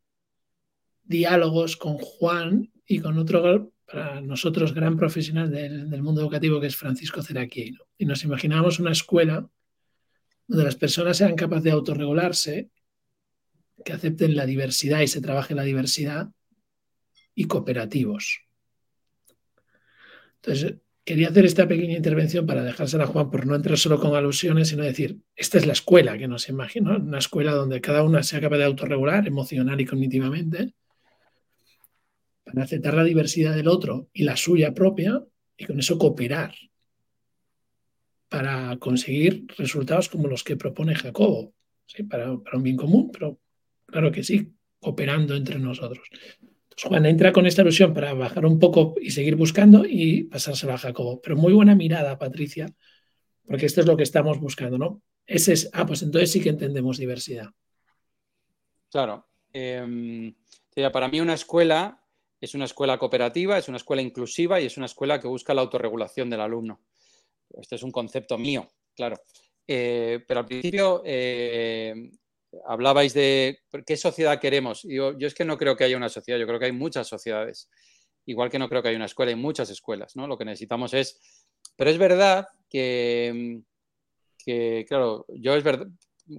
diálogos 1.06 1.78
con 1.78 1.98
Juan 1.98 2.72
y 2.86 3.00
con 3.00 3.18
otro, 3.18 3.72
para 3.86 4.22
nosotros, 4.22 4.74
gran 4.74 4.98
profesional 4.98 5.52
del, 5.52 6.02
mundo 6.02 6.22
educativo, 6.22 6.60
que 6.60 6.68
es 6.68 6.76
Francisco 6.76 7.22
Ceraquieiro. 7.22 7.88
Y 7.98 8.06
nos 8.06 8.24
imaginábamos 8.24 8.80
una 8.80 8.92
escuela 8.92 9.50
donde 10.48 10.64
las 10.64 10.76
personas 10.76 11.18
sean 11.18 11.36
capaces 11.36 11.64
de 11.64 11.72
autorregularse, 11.72 12.70
que 13.84 13.94
acepten 13.94 14.36
la 14.36 14.46
diversidad 14.46 15.02
y 15.02 15.08
se 15.08 15.22
trabaje 15.22 15.54
la 15.54 15.64
diversidad, 15.64 16.30
y 17.36 17.46
cooperativos. 17.46 18.42
Entonces, 20.38 20.76
quería 21.04 21.30
hacer 21.30 21.46
esta 21.46 21.68
pequeña 21.68 21.98
intervención 21.98 22.46
para 22.46 22.64
dejársela 22.64 23.04
a 23.04 23.08
Juan 23.08 23.30
por 23.30 23.46
no 23.46 23.56
entrar 23.56 23.78
solo 23.78 24.00
con 24.00 24.16
alusiones, 24.16 24.70
sino 24.70 24.84
decir, 24.84 25.20
esta 25.36 25.58
es 25.58 25.66
la 25.66 25.74
escuela 25.74 26.18
que 26.18 26.28
nos 26.28 26.48
imagino, 26.50 26.96
una 26.96 27.20
escuela 27.20 27.52
donde 27.52 27.82
cada 27.82 28.04
una 28.04 28.24
sea 28.24 28.40
capaz 28.40 28.58
de 28.58 28.64
autorregular 28.64 29.28
emocional 29.28 29.80
y 29.82 29.86
cognitivamente, 29.86 30.74
para 32.56 32.66
aceptar 32.66 32.94
la 32.94 33.04
diversidad 33.04 33.54
del 33.54 33.68
otro 33.68 34.10
y 34.14 34.24
la 34.24 34.38
suya 34.38 34.74
propia, 34.74 35.22
y 35.58 35.66
con 35.66 35.80
eso 35.80 35.98
cooperar 35.98 36.56
para 38.30 38.78
conseguir 38.78 39.46
resultados 39.58 40.10
como 40.10 40.28
los 40.28 40.44
que 40.44 40.58
propone 40.58 40.96
Jacobo, 40.96 41.54
para, 42.10 42.32
un 42.32 42.64
bien 42.64 42.76
común, 42.76 43.12
pero 43.12 43.40
claro 43.86 44.12
que 44.12 44.24
sí, 44.24 44.54
cooperando 44.80 45.36
entre 45.36 45.60
nosotros. 45.60 46.08
Entonces, 46.12 46.84
Juan 46.84 47.06
entra 47.06 47.32
con 47.32 47.46
esta 47.46 47.62
ilusión 47.62 47.94
para 47.94 48.14
bajar 48.14 48.46
un 48.46 48.58
poco 48.58 48.96
y 49.00 49.12
seguir 49.12 49.36
buscando 49.36 49.86
y 49.86 50.24
pasárselo 50.24 50.74
a 50.74 50.78
Jacobo. 50.78 51.22
Pero 51.22 51.36
muy 51.36 51.54
buena 51.54 51.76
mirada, 51.76 52.18
Patricia, 52.18 52.68
porque 53.46 53.68
esto 53.68 53.82
es 53.82 53.88
lo 53.88 53.96
que 53.96 54.04
estamos 54.04 54.40
buscando, 54.40 54.78
¿no? 54.78 55.02
Ese 55.26 55.54
es, 55.54 55.70
ah, 55.74 55.86
pues 55.86 56.02
entonces 56.02 56.32
sí 56.32 56.42
que 56.42 56.50
entendemos 56.50 56.98
diversidad. 56.98 57.52
Claro. 58.90 59.28
Em, 59.54 60.34
para 60.92 61.08
mí 61.08 61.22
una 61.22 61.34
escuela 61.34 62.05
es 62.46 62.56
una 62.56 62.66
escuela 62.66 62.98
cooperativa, 62.98 63.58
es 63.58 63.68
una 63.68 63.78
escuela 63.78 64.02
inclusiva 64.02 64.60
y 64.62 64.66
es 64.66 64.78
una 64.78 64.86
escuela 64.86 65.20
que 65.20 65.28
busca 65.28 65.54
la 65.54 65.62
autorregulación 65.62 66.30
del 66.30 66.42
alumno. 66.42 66.80
Este 67.50 67.76
es 67.76 67.84
un 67.84 67.92
concepto 67.92 68.38
mío, 68.38 68.68
claro. 68.96 69.18
Eh, 69.68 70.24
pero 70.28 70.42
al 70.42 70.46
principio 70.46 71.02
eh, 71.06 72.12
hablabais 72.66 73.14
de 73.14 73.60
qué 73.86 73.98
sociedad 73.98 74.40
queremos. 74.40 74.84
Yo, 74.84 75.14
es 75.20 75.34
que 75.34 75.46
no 75.46 75.58
creo 75.58 75.76
que 75.76 75.84
haya 75.84 75.98
una 75.98 76.10
sociedad, 76.10 76.40
yo 76.40 76.48
creo 76.48 76.60
que 76.60 76.66
hay 76.66 76.72
muchas 76.72 77.08
sociedades. 77.08 77.70
Igual 78.26 78.50
que 78.50 78.60
no 78.60 78.70
creo 78.70 78.82
que 78.82 78.90
haya 78.90 78.98
una 78.98 79.06
escuela, 79.06 79.32
hay 79.32 79.38
muchas 79.38 79.70
escuelas, 79.70 80.16
¿no? 80.16 80.28
Lo 80.28 80.38
que 80.38 80.46
necesitamos 80.46 80.94
es... 80.94 81.20
Pero 81.76 81.90
es 81.90 81.98
verdad 81.98 82.48
que, 82.70 83.62
que 84.38 84.86
claro, 84.88 85.26
yo 85.30 85.56
es 85.56 85.64
verdad, 85.64 85.88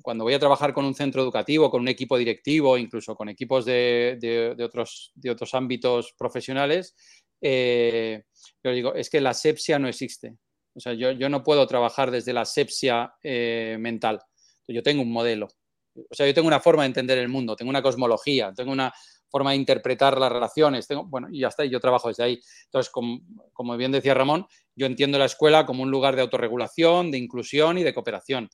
cuando 0.02 0.24
voy 0.24 0.34
a 0.34 0.38
trabajar 0.38 0.72
con 0.72 0.84
un 0.84 0.94
centro 0.94 1.22
educativo, 1.22 1.70
con 1.70 1.80
un 1.80 1.88
equipo 1.88 2.18
directivo, 2.18 2.76
incluso 2.76 3.14
con 3.14 3.28
equipos 3.28 3.64
de, 3.64 4.56
otros, 4.62 5.12
de 5.14 5.30
otros 5.30 5.54
ámbitos 5.54 6.14
profesionales, 6.18 6.94
eh, 7.40 8.24
yo 8.62 8.70
digo, 8.72 8.94
es 8.94 9.10
que 9.10 9.20
la 9.20 9.30
asepsia 9.30 9.78
no 9.78 9.88
existe. 9.88 10.36
O 10.74 10.80
sea, 10.80 10.92
yo, 10.92 11.28
no 11.28 11.42
puedo 11.42 11.66
trabajar 11.66 12.10
desde 12.10 12.32
la 12.32 12.42
asepsia 12.42 13.14
eh, 13.22 13.76
mental. 13.80 14.20
Yo 14.68 14.82
tengo 14.82 15.02
un 15.02 15.12
modelo. 15.12 15.48
O 15.94 16.14
sea, 16.14 16.26
yo 16.26 16.34
tengo 16.34 16.48
una 16.48 16.60
forma 16.60 16.82
de 16.82 16.88
entender 16.88 17.16
el 17.16 17.28
mundo, 17.28 17.56
tengo 17.56 17.70
una 17.70 17.80
cosmología, 17.80 18.52
tengo 18.54 18.72
una, 18.72 18.92
forma 19.30 19.50
de 19.50 19.56
interpretar 19.56 20.18
las 20.18 20.32
relaciones. 20.32 20.86
Tengo, 20.86 21.04
bueno, 21.04 21.28
y 21.30 21.40
ya 21.40 21.48
está, 21.48 21.64
y 21.64 21.70
yo 21.70 21.80
trabajo 21.80 22.08
desde 22.08 22.24
ahí. 22.24 22.40
Entonces, 22.64 22.90
como, 22.90 23.20
como 23.52 23.76
bien 23.76 23.92
decía 23.92 24.14
Ramón, 24.14 24.46
yo 24.74 24.86
entiendo 24.86 25.18
la 25.18 25.26
escuela 25.26 25.66
como 25.66 25.82
un 25.82 25.90
lugar 25.90 26.16
de 26.16 26.22
autorregulación, 26.22 27.10
de 27.10 27.18
inclusión 27.18 27.78
y 27.78 27.82
de 27.82 27.94
cooperación. 27.94 28.48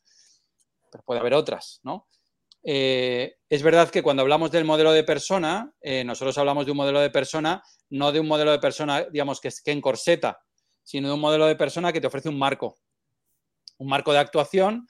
Pero 0.93 1.03
puede 1.05 1.21
haber 1.21 1.35
otras, 1.35 1.81
¿no? 1.83 2.07
Eh, 2.65 3.39
es 3.49 3.63
verdad 3.63 3.91
que 3.91 4.03
cuando 4.03 4.23
hablamos 4.23 4.53
del 4.53 4.65
modelo 4.65 4.93
de 4.93 5.03
persona, 5.03 5.73
eh, 5.81 6.05
nosotros 6.05 6.37
hablamos 6.39 6.65
de 6.65 6.71
un 6.71 6.77
modelo 6.77 7.01
de 7.01 7.11
persona, 7.11 7.63
no 7.91 8.13
de 8.13 8.21
un 8.21 8.29
modelo 8.29 8.53
de 8.53 8.59
persona, 8.59 9.05
digamos, 9.11 9.41
que, 9.41 9.51
que 9.65 9.73
encorseta, 9.73 10.41
sino 10.85 11.09
de 11.09 11.15
un 11.15 11.21
modelo 11.21 11.47
de 11.47 11.57
persona 11.57 11.93
que 11.93 12.01
te 12.01 12.07
ofrece 12.07 12.29
un 12.29 12.39
marco, 12.39 12.77
un 13.79 13.89
marco 13.89 14.13
de 14.13 14.19
actuación 14.19 14.87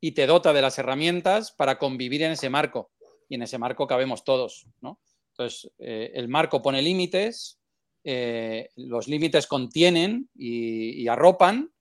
y 0.00 0.12
te 0.12 0.26
dota 0.26 0.52
de 0.52 0.62
las 0.62 0.78
herramientas 0.78 1.52
para 1.52 1.78
convivir 1.78 2.22
en 2.22 2.32
ese 2.32 2.48
marco. 2.48 2.92
Y 3.28 3.34
en 3.34 3.42
ese 3.42 3.58
marco 3.58 3.86
cabemos 3.86 4.22
todos, 4.22 4.66
¿no? 4.80 5.00
Entonces, 5.30 5.70
eh, 5.78 6.12
el 6.14 6.28
marco 6.28 6.62
pone 6.62 6.80
límites, 6.80 7.58
los 8.76 9.08
límites 9.08 9.46
contienen 9.46 10.28
y 10.34 11.08
arropan 11.08 11.73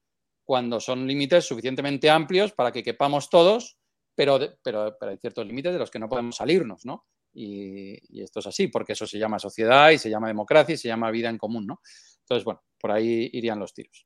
cuando 0.44 0.80
son 0.80 1.08
límites 1.08 1.46
suficientemente 1.46 2.10
amplios 2.10 2.52
para 2.52 2.72
que 2.72 2.84
quepamos 2.84 3.30
todos 3.30 3.78
pero, 4.16 4.40
pero, 4.64 4.96
hay 5.02 5.18
ciertos 5.18 5.46
límites 5.46 5.74
de 5.74 5.80
los 5.80 5.90
que 5.90 6.00
no 6.00 6.10
podemos 6.10 6.36
salirnos, 6.36 6.86
¿no? 6.86 7.06
Y, 7.34 8.22
esto 8.22 8.40
es 8.40 8.48
así, 8.48 8.68
porque 8.68 8.94
eso 8.94 9.08
se 9.08 9.18
llama 9.18 9.40
sociedad 9.40 9.90
y 9.90 9.98
se 9.98 10.10
llama 10.10 10.28
democracia 10.28 10.76
y 10.76 10.78
se 10.78 10.88
llama 10.88 11.12
vida 11.12 11.30
en 11.30 11.38
común, 11.38 11.66
¿no? 11.66 11.82
Entonces, 12.22 12.46
bueno, 12.46 12.62
por 12.80 12.92
ahí 12.92 13.30
irían 13.34 13.60
los 13.60 13.74
tiros. 13.74 14.06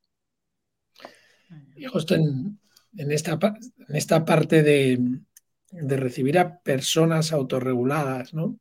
Y 1.76 1.84
justo 1.86 2.14
en, 2.14 2.58
esta, 2.96 3.38
en 3.88 3.96
esta 3.96 4.24
parte 4.24 4.62
de, 4.62 4.98
recibir 5.70 6.38
a 6.38 6.58
personas 6.60 7.32
autorreguladas, 7.32 8.32
¿no? 8.34 8.58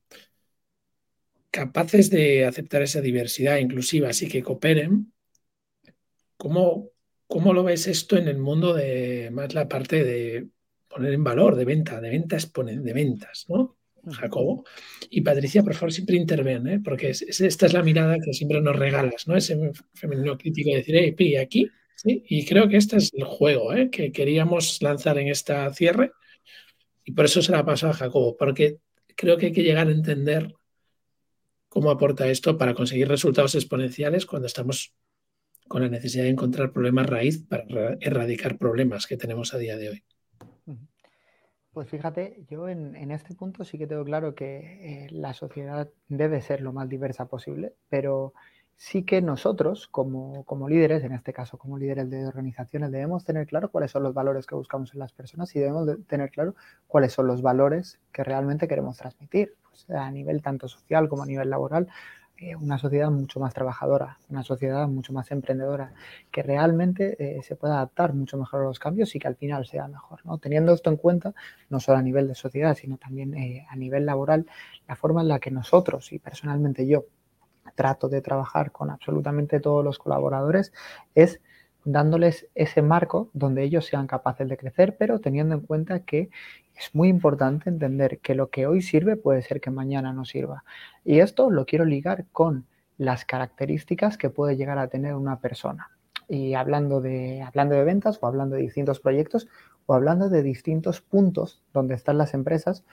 capaces 1.50 2.10
de 2.12 2.46
aceptar 2.46 2.84
esa 2.84 3.02
diversidad 3.02 3.58
inclusiva, 3.58 4.10
así 4.10 4.28
que 4.28 4.44
cooperen. 4.44 5.12
¿Cómo, 6.36 6.92
¿Cómo 7.28 7.54
lo 7.54 7.64
ves 7.64 7.88
esto 7.88 8.18
en 8.18 8.28
el 8.28 8.38
mundo 8.38 8.74
de 8.74 9.30
más 9.32 9.54
la 9.54 9.68
parte 9.68 10.04
de 10.04 10.48
poner 10.88 11.14
en 11.14 11.24
valor, 11.24 11.56
de 11.56 11.66
venta, 11.66 12.00
de 12.00 12.10
ventas, 12.10 12.52
de 12.54 12.94
ventas, 12.94 13.46
¿no? 13.50 13.78
Jacobo. 14.12 14.66
Y 15.10 15.22
Patricia, 15.22 15.64
por 15.64 15.74
favor, 15.74 15.92
siempre 15.92 16.16
interven, 16.16 16.68
¿eh? 16.68 16.80
porque 16.84 17.10
esta 17.10 17.66
es 17.66 17.74
la 17.74 17.84
mirada 17.84 18.18
que 18.24 18.34
siempre 18.34 18.62
nos 18.62 18.76
regalas, 18.76 19.28
¿no? 19.28 19.36
Ese 19.36 19.58
femenino 19.94 20.38
crítico 20.38 20.70
de 20.70 20.78
decir, 20.78 20.96
hey, 20.98 21.12
pi, 21.12 21.36
aquí. 21.36 21.70
¿sí? 21.96 22.24
Y 22.28 22.46
creo 22.46 22.68
que 22.68 22.78
este 22.78 22.98
es 22.98 23.12
el 23.14 23.26
juego 23.26 23.74
¿eh? 23.74 23.90
que 23.90 24.12
queríamos 24.12 24.82
lanzar 24.82 25.18
en 25.18 25.28
esta 25.28 25.72
cierre. 25.74 26.12
Y 27.04 27.12
por 27.12 27.26
eso 27.26 27.42
se 27.42 27.52
la 27.52 27.66
paso 27.66 27.88
a 27.88 27.94
Jacobo, 27.94 28.36
porque 28.38 28.78
creo 29.16 29.38
que 29.38 29.48
hay 29.48 29.52
que 29.52 29.64
llegar 29.64 29.88
a 29.88 29.92
entender 29.92 30.54
cómo 31.70 31.90
aporta 31.90 32.30
esto 32.30 32.58
para 32.58 32.74
conseguir 32.74 33.08
resultados 33.08 33.56
exponenciales 33.56 34.26
cuando 34.26 34.48
estamos 34.48 34.94
con 35.68 35.82
la 35.82 35.90
necesidad 35.90 36.24
de 36.24 36.30
encontrar 36.30 36.72
problemas 36.72 37.08
raíz 37.08 37.44
para 37.44 37.98
erradicar 38.00 38.58
problemas 38.58 39.08
que 39.08 39.18
tenemos 39.18 39.54
a 39.54 39.58
día 39.58 39.78
de 39.78 39.90
hoy. 39.90 40.04
Pues 41.78 41.90
fíjate, 41.90 42.44
yo 42.50 42.68
en, 42.70 43.12
este 43.12 43.36
punto 43.36 43.64
sí 43.64 43.78
que 43.78 43.86
tengo 43.86 44.04
claro 44.04 44.34
que 44.34 45.06
eh, 45.06 45.08
la 45.12 45.36
sociedad 45.36 45.88
debe 46.08 46.42
ser 46.42 46.62
lo 46.62 46.74
más 46.74 46.90
diversa 46.90 47.28
posible, 47.28 47.74
pero 47.88 48.34
sí 48.78 49.04
que 49.04 49.22
nosotros 49.22 49.88
como, 49.88 50.44
líderes, 50.70 51.04
en 51.04 51.12
este 51.12 51.34
caso 51.34 51.58
como 51.58 51.78
líderes 51.78 52.10
de 52.10 52.26
organizaciones, 52.26 52.92
debemos 52.92 53.26
tener 53.26 53.46
claro 53.46 53.70
cuáles 53.70 53.92
son 53.92 54.02
los 54.02 54.16
valores 54.16 54.48
que 54.48 54.56
buscamos 54.56 54.94
en 54.94 55.00
las 55.00 55.12
personas 55.14 55.56
y 55.56 55.60
debemos 55.60 55.88
tener 56.08 56.32
claro 56.32 56.56
cuáles 56.88 57.14
son 57.14 57.28
los 57.28 57.42
valores 57.42 58.00
que 58.12 58.24
realmente 58.24 58.68
queremos 58.68 58.98
transmitir, 58.98 59.54
pues 59.70 59.88
a 59.90 60.10
nivel 60.10 60.42
tanto 60.42 60.68
social 60.68 61.10
como 61.10 61.24
a 61.24 61.26
nivel 61.28 61.50
laboral, 61.50 61.88
una 62.60 62.78
sociedad 62.78 63.10
mucho 63.10 63.40
más 63.40 63.54
trabajadora, 63.54 64.20
una 64.30 64.44
sociedad 64.44 64.88
mucho 64.88 65.12
más 65.14 65.32
emprendedora, 65.32 65.94
que 66.32 66.44
realmente 66.44 67.16
eh, 67.20 67.42
se 67.44 67.56
pueda 67.56 67.76
adaptar 67.76 68.14
mucho 68.14 68.38
mejor 68.38 68.62
a 68.62 68.64
los 68.66 68.80
cambios 68.80 69.16
y 69.16 69.20
que 69.20 69.28
al 69.28 69.36
final 69.36 69.66
sea 69.66 69.88
mejor. 69.88 70.20
¿no? 70.26 70.38
Teniendo 70.38 70.74
esto 70.74 70.90
en 70.90 70.98
cuenta, 70.98 71.34
no 71.70 71.80
solo 71.80 71.98
a 71.98 72.02
nivel 72.02 72.28
de 72.28 72.36
sociedad, 72.36 72.76
sino 72.76 72.98
también 72.98 73.34
eh, 73.34 73.66
a 73.70 73.76
nivel 73.76 74.06
laboral, 74.06 74.46
la 74.88 74.96
forma 74.96 75.22
en 75.22 75.30
la 75.30 75.40
que 75.40 75.52
nosotros 75.52 76.12
y 76.14 76.20
personalmente 76.20 76.88
yo 76.88 77.06
trato 77.76 78.10
de 78.10 78.22
trabajar 78.22 78.72
con 78.72 78.90
absolutamente 78.90 79.60
todos 79.60 79.84
los 79.84 80.00
colaboradores 80.00 80.74
es 81.16 81.42
dándoles 81.86 82.48
ese 82.54 82.82
marco 82.82 83.30
donde 83.34 83.64
ellos 83.64 83.86
sean 83.86 84.08
capaces 84.08 84.50
de 84.50 84.58
crecer, 84.58 84.98
pero 84.98 85.20
teniendo 85.20 85.56
en 85.56 85.62
cuenta 85.62 86.02
que 86.02 86.30
es 86.78 86.94
muy 86.94 87.10
importante 87.10 87.70
entender 87.70 88.20
que 88.20 88.36
lo 88.36 88.50
que 88.50 88.68
hoy 88.68 88.82
sirve 88.82 89.16
puede 89.16 89.42
ser 89.42 89.60
que 89.60 89.72
mañana 89.72 90.14
no 90.14 90.26
sirva. 90.26 90.64
Y 91.04 91.20
esto 91.20 91.50
lo 91.50 91.66
quiero 91.66 91.86
ligar 91.86 92.26
con 92.32 92.66
las 92.98 93.26
características 93.26 94.18
que 94.18 94.30
puede 94.30 94.58
llegar 94.58 94.78
a 94.78 94.88
tener 94.88 95.16
una 95.16 95.40
persona. 95.40 95.92
Y 96.30 96.54
hablando 96.54 97.02
de, 97.02 97.42
hablando 97.42 97.76
de 97.76 97.84
ventas 97.84 98.20
o 98.22 98.28
hablando 98.28 98.56
de 98.56 98.62
distintos 98.62 99.00
proyectos 99.00 99.48
o 99.86 99.96
hablando 99.96 100.30
de 100.30 100.44
distintos 100.44 101.02
puntos 101.02 101.64
donde 101.74 101.96
están 101.96 102.18
las 102.18 102.34
empresas, 102.34 102.84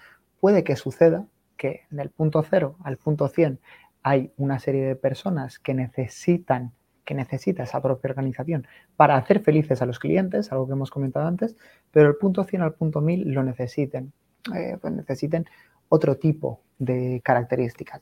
puede 0.40 0.64
que 0.64 0.76
suceda 0.76 1.26
que 1.56 1.82
del 1.90 2.10
punto 2.10 2.42
cero 2.42 2.76
al 2.84 2.96
punto 2.96 3.28
100 3.28 3.60
hay 4.02 4.32
una 4.36 4.58
serie 4.58 4.84
de 4.84 4.96
personas 4.96 5.58
que 5.58 5.74
necesitan 5.74 6.72
que 7.04 7.14
necesita 7.14 7.62
esa 7.62 7.82
propia 7.82 8.10
organización 8.10 8.66
para 8.96 9.16
hacer 9.16 9.40
felices 9.40 9.82
a 9.82 9.86
los 9.86 9.98
clientes, 9.98 10.52
algo 10.52 10.66
que 10.66 10.72
hemos 10.72 10.90
comentado 10.90 11.26
antes, 11.26 11.56
pero 11.90 12.08
el 12.08 12.16
punto 12.16 12.44
100 12.44 12.62
al 12.62 12.74
punto 12.74 13.00
1000 13.00 13.32
lo 13.32 13.42
necesiten, 13.42 14.12
eh, 14.54 14.78
pues 14.80 14.92
necesiten 14.92 15.46
otro 15.88 16.16
tipo 16.16 16.60
de 16.78 17.20
características. 17.24 18.00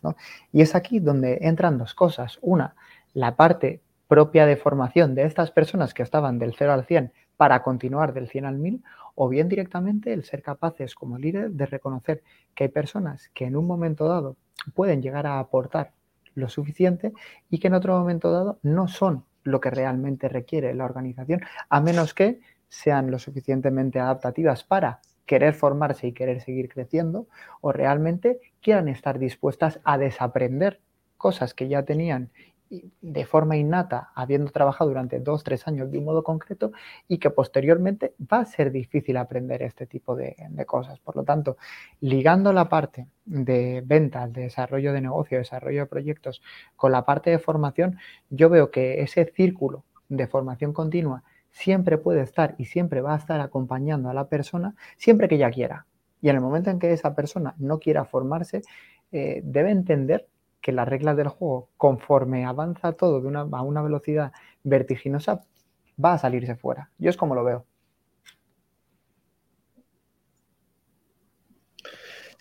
Y 0.52 0.62
es 0.62 0.74
aquí 0.74 1.00
donde 1.00 1.38
entran 1.42 1.78
dos 1.78 1.94
cosas. 1.94 2.38
Una, 2.40 2.74
la 3.12 3.36
parte 3.36 3.82
propia 4.08 4.46
de 4.46 4.56
formación 4.56 5.14
de 5.14 5.24
estas 5.24 5.50
personas 5.50 5.94
que 5.94 6.02
estaban 6.02 6.38
del 6.38 6.54
0 6.56 6.72
al 6.72 6.84
100 6.84 7.12
para 7.36 7.62
continuar 7.62 8.12
del 8.12 8.28
100 8.28 8.44
al 8.44 8.58
1000, 8.58 8.82
o 9.14 9.28
bien 9.28 9.48
directamente 9.48 10.12
el 10.12 10.24
ser 10.24 10.42
capaces 10.42 10.94
como 10.94 11.18
líder 11.18 11.50
de 11.50 11.66
reconocer 11.66 12.22
que 12.54 12.64
hay 12.64 12.70
personas 12.70 13.30
que 13.34 13.46
en 13.46 13.56
un 13.56 13.66
momento 13.66 14.08
dado 14.08 14.36
pueden 14.74 15.02
llegar 15.02 15.26
a 15.26 15.38
aportar 15.38 15.92
lo 16.34 16.48
suficiente 16.48 17.12
y 17.50 17.58
que 17.58 17.68
en 17.68 17.74
otro 17.74 17.98
momento 17.98 18.30
dado 18.30 18.58
no 18.62 18.88
son 18.88 19.24
lo 19.44 19.60
que 19.60 19.70
realmente 19.70 20.28
requiere 20.28 20.74
la 20.74 20.84
organización, 20.84 21.40
a 21.68 21.80
menos 21.80 22.14
que 22.14 22.40
sean 22.68 23.10
lo 23.10 23.18
suficientemente 23.18 24.00
adaptativas 24.00 24.64
para 24.64 25.00
querer 25.26 25.54
formarse 25.54 26.06
y 26.06 26.12
querer 26.12 26.40
seguir 26.40 26.68
creciendo 26.68 27.26
o 27.60 27.72
realmente 27.72 28.40
quieran 28.60 28.88
estar 28.88 29.18
dispuestas 29.18 29.80
a 29.84 29.98
desaprender 29.98 30.80
cosas 31.16 31.54
que 31.54 31.68
ya 31.68 31.84
tenían 31.84 32.30
de 33.00 33.26
forma 33.26 33.56
innata, 33.56 34.10
habiendo 34.14 34.50
trabajado 34.50 34.90
durante 34.90 35.20
dos, 35.20 35.44
tres 35.44 35.66
años 35.68 35.90
de 35.90 35.98
un 35.98 36.04
modo 36.04 36.22
concreto 36.22 36.72
y 37.06 37.18
que 37.18 37.30
posteriormente 37.30 38.14
va 38.32 38.40
a 38.40 38.44
ser 38.46 38.70
difícil 38.72 39.16
aprender 39.16 39.62
este 39.62 39.86
tipo 39.86 40.16
de, 40.16 40.36
cosas. 40.66 40.98
Por 41.00 41.16
lo 41.16 41.24
tanto, 41.24 41.56
ligando 42.00 42.52
la 42.52 42.68
parte 42.68 43.08
de 43.24 43.82
ventas, 43.84 44.32
de 44.32 44.42
desarrollo 44.42 44.92
de 44.92 45.00
negocio, 45.00 45.38
desarrollo 45.38 45.80
de 45.80 45.86
proyectos 45.86 46.42
con 46.76 46.92
la 46.92 47.04
parte 47.04 47.30
de 47.30 47.38
formación, 47.38 47.98
yo 48.30 48.48
veo 48.48 48.70
que 48.70 49.02
ese 49.02 49.24
círculo 49.26 49.84
de 50.08 50.26
formación 50.26 50.72
continua 50.72 51.24
siempre 51.50 51.98
puede 51.98 52.22
estar 52.22 52.54
y 52.58 52.64
siempre 52.64 53.02
va 53.02 53.14
a 53.14 53.18
estar 53.18 53.40
acompañando 53.40 54.08
a 54.08 54.14
la 54.14 54.28
persona 54.28 54.74
siempre 54.96 55.28
que 55.28 55.34
ella 55.34 55.50
quiera. 55.50 55.86
Y 56.22 56.28
en 56.28 56.36
el 56.36 56.40
momento 56.40 56.70
en 56.70 56.78
que 56.78 56.92
esa 56.92 57.14
persona 57.14 57.54
no 57.58 57.78
quiera 57.78 58.04
formarse, 58.04 58.62
eh, 59.10 59.42
debe 59.44 59.70
entender 59.70 60.26
que 60.62 60.72
las 60.72 60.88
reglas 60.88 61.16
del 61.16 61.28
juego, 61.28 61.68
conforme 61.76 62.46
avanza 62.46 62.92
todo 62.92 63.16
a 63.52 63.62
una 63.62 63.82
velocidad 63.82 64.32
vertiginosa, 64.62 65.44
va 66.02 66.14
a 66.14 66.18
salirse 66.18 66.56
fuera. 66.56 66.90
Yo 66.98 67.10
es 67.10 67.16
como 67.16 67.34
lo 67.34 67.44
veo. 67.44 67.66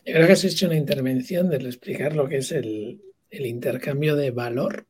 Creo 0.04 0.26
que 0.26 0.34
has 0.34 0.44
hecho 0.44 0.68
una 0.68 0.78
intervención 0.78 1.50
de 1.50 1.58
explicar 1.58 2.16
lo 2.16 2.28
que 2.28 2.38
es 2.38 2.52
el, 2.52 3.02
el 3.30 3.46
intercambio 3.46 4.16
de 4.16 4.32
valor 4.32 4.88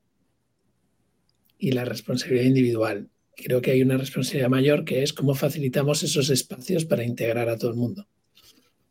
y 1.58 1.72
la 1.72 1.86
responsabilidad 1.86 2.46
individual. 2.46 3.10
Creo 3.36 3.62
que 3.62 3.72
hay 3.72 3.82
una 3.82 3.98
responsabilidad 3.98 4.50
mayor 4.50 4.86
que 4.86 5.04
es 5.04 5.14
cómo 5.14 5.36
facilitamos 5.36 6.04
esos 6.04 6.30
espacios 6.30 6.86
para 6.86 7.04
integrar 7.04 7.50
a 7.50 7.58
todo 7.58 7.72
el 7.72 7.78
mundo. 7.78 8.08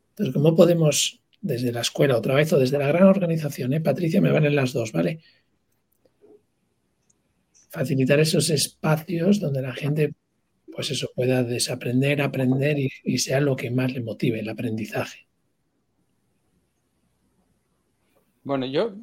Entonces, 0.09 0.33
¿cómo 0.33 0.55
podemos 0.55 1.20
desde 1.41 1.71
la 1.71 1.81
escuela 1.81 2.17
otra 2.17 2.35
vez 2.35 2.53
o 2.53 2.59
desde 2.59 2.77
la 2.77 2.87
gran 2.87 3.03
organización, 3.03 3.73
¿eh? 3.73 3.81
Patricia, 3.81 4.21
me 4.21 4.31
valen 4.31 4.55
las 4.55 4.73
dos, 4.73 4.91
¿vale? 4.91 5.19
Facilitar 7.69 8.19
esos 8.19 8.49
espacios 8.49 9.39
donde 9.39 9.61
la 9.61 9.73
gente, 9.73 10.13
pues 10.71 10.91
eso, 10.91 11.09
pueda 11.15 11.43
desaprender, 11.43 12.21
aprender 12.21 12.77
y, 13.03 13.17
sea 13.17 13.41
lo 13.41 13.55
que 13.55 13.71
más 13.71 13.91
le 13.91 14.01
motive, 14.01 14.39
el 14.39 14.49
aprendizaje. 14.49 15.27
Bueno, 18.43 18.65
yo 18.65 18.95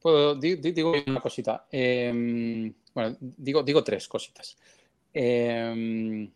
puedo, 0.00 0.34
digo 0.36 0.92
una 1.06 1.20
cosita. 1.20 1.66
Em, 1.70 2.72
bueno, 2.94 3.16
digo, 3.20 3.62
digo 3.62 3.82
tres 3.82 4.06
cositas. 4.06 4.56
Eh, 5.12 6.28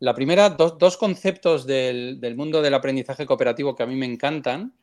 la 0.00 0.14
primera, 0.14 0.50
dos, 0.50 0.96
conceptos 0.96 1.66
del, 1.66 2.34
mundo 2.36 2.62
del 2.62 2.74
aprendizaje 2.74 3.26
cooperativo 3.26 3.74
que 3.74 3.82
a 3.82 3.86
mí 3.86 3.96
me 3.96 4.06
encantan 4.06 4.74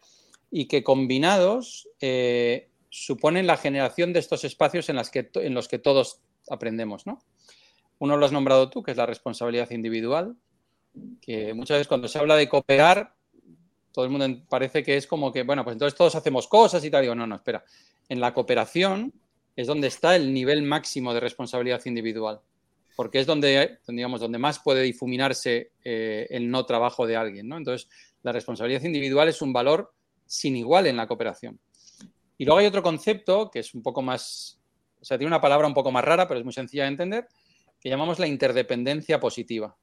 y 0.51 0.65
que 0.65 0.83
combinados 0.83 1.87
eh, 2.01 2.69
suponen 2.89 3.47
la 3.47 3.57
generación 3.57 4.13
de 4.13 4.19
estos 4.19 4.43
espacios 4.43 4.89
en, 4.89 4.95
los 5.53 5.67
que 5.67 5.79
todos 5.79 6.19
aprendemos, 6.49 7.05
¿no? 7.05 7.21
Uno 7.99 8.17
lo 8.17 8.25
has 8.25 8.31
nombrado 8.33 8.69
tú, 8.69 8.83
que 8.83 8.91
es 8.91 8.97
la 8.97 9.05
responsabilidad 9.05 9.71
individual, 9.71 10.35
que 11.21 11.53
muchas 11.53 11.75
veces 11.75 11.87
cuando 11.87 12.07
se 12.07 12.19
habla 12.19 12.35
de 12.35 12.49
cooperar, 12.49 13.13
todo 13.93 14.03
el 14.03 14.11
mundo 14.11 14.43
parece 14.49 14.83
que 14.83 14.97
es 14.97 15.07
como 15.07 15.31
que, 15.31 15.43
bueno, 15.43 15.63
pues 15.63 15.75
entonces 15.75 15.97
todos 15.97 16.15
hacemos 16.15 16.47
cosas 16.47 16.83
y 16.83 16.91
tal. 16.91 17.03
Digo, 17.03 17.15
no, 17.15 17.25
no, 17.25 17.35
espera. 17.35 17.63
En 18.09 18.19
la 18.19 18.33
cooperación 18.33 19.13
es 19.55 19.67
donde 19.67 19.87
está 19.87 20.17
el 20.17 20.33
nivel 20.33 20.63
máximo 20.63 21.13
de 21.13 21.21
responsabilidad 21.21 21.81
individual, 21.85 22.41
porque 22.95 23.19
es 23.19 23.27
donde, 23.27 23.79
digamos, 23.87 24.21
donde 24.21 24.37
más 24.37 24.59
puede 24.59 24.81
difuminarse 24.83 25.71
eh, 25.83 26.27
el 26.29 26.49
no 26.49 26.65
trabajo 26.65 27.05
de 27.05 27.15
alguien, 27.15 27.47
¿no? 27.47 27.57
Entonces, 27.57 27.89
la 28.23 28.31
responsabilidad 28.31 28.83
individual 28.83 29.27
es 29.27 29.41
un 29.41 29.53
valor 29.53 29.93
sin 30.25 30.55
igual 30.55 30.87
en 30.87 30.97
la 30.97 31.07
cooperación. 31.07 31.59
Y 32.37 32.45
luego 32.45 32.59
hay 32.59 32.65
otro 32.65 32.83
concepto 32.83 33.49
que 33.51 33.59
es 33.59 33.73
un 33.73 33.83
poco 33.83 34.01
más, 34.01 34.59
o 34.99 35.05
sea, 35.05 35.17
tiene 35.17 35.29
una 35.29 35.41
palabra 35.41 35.67
un 35.67 35.73
poco 35.73 35.91
más 35.91 36.03
rara, 36.03 36.27
pero 36.27 36.39
es 36.39 36.43
muy 36.43 36.53
sencilla 36.53 36.83
de 36.83 36.89
entender, 36.89 37.27
que 37.79 37.89
llamamos 37.89 38.19
la 38.19 38.27
interdependencia 38.27 39.19
positiva. 39.19 39.75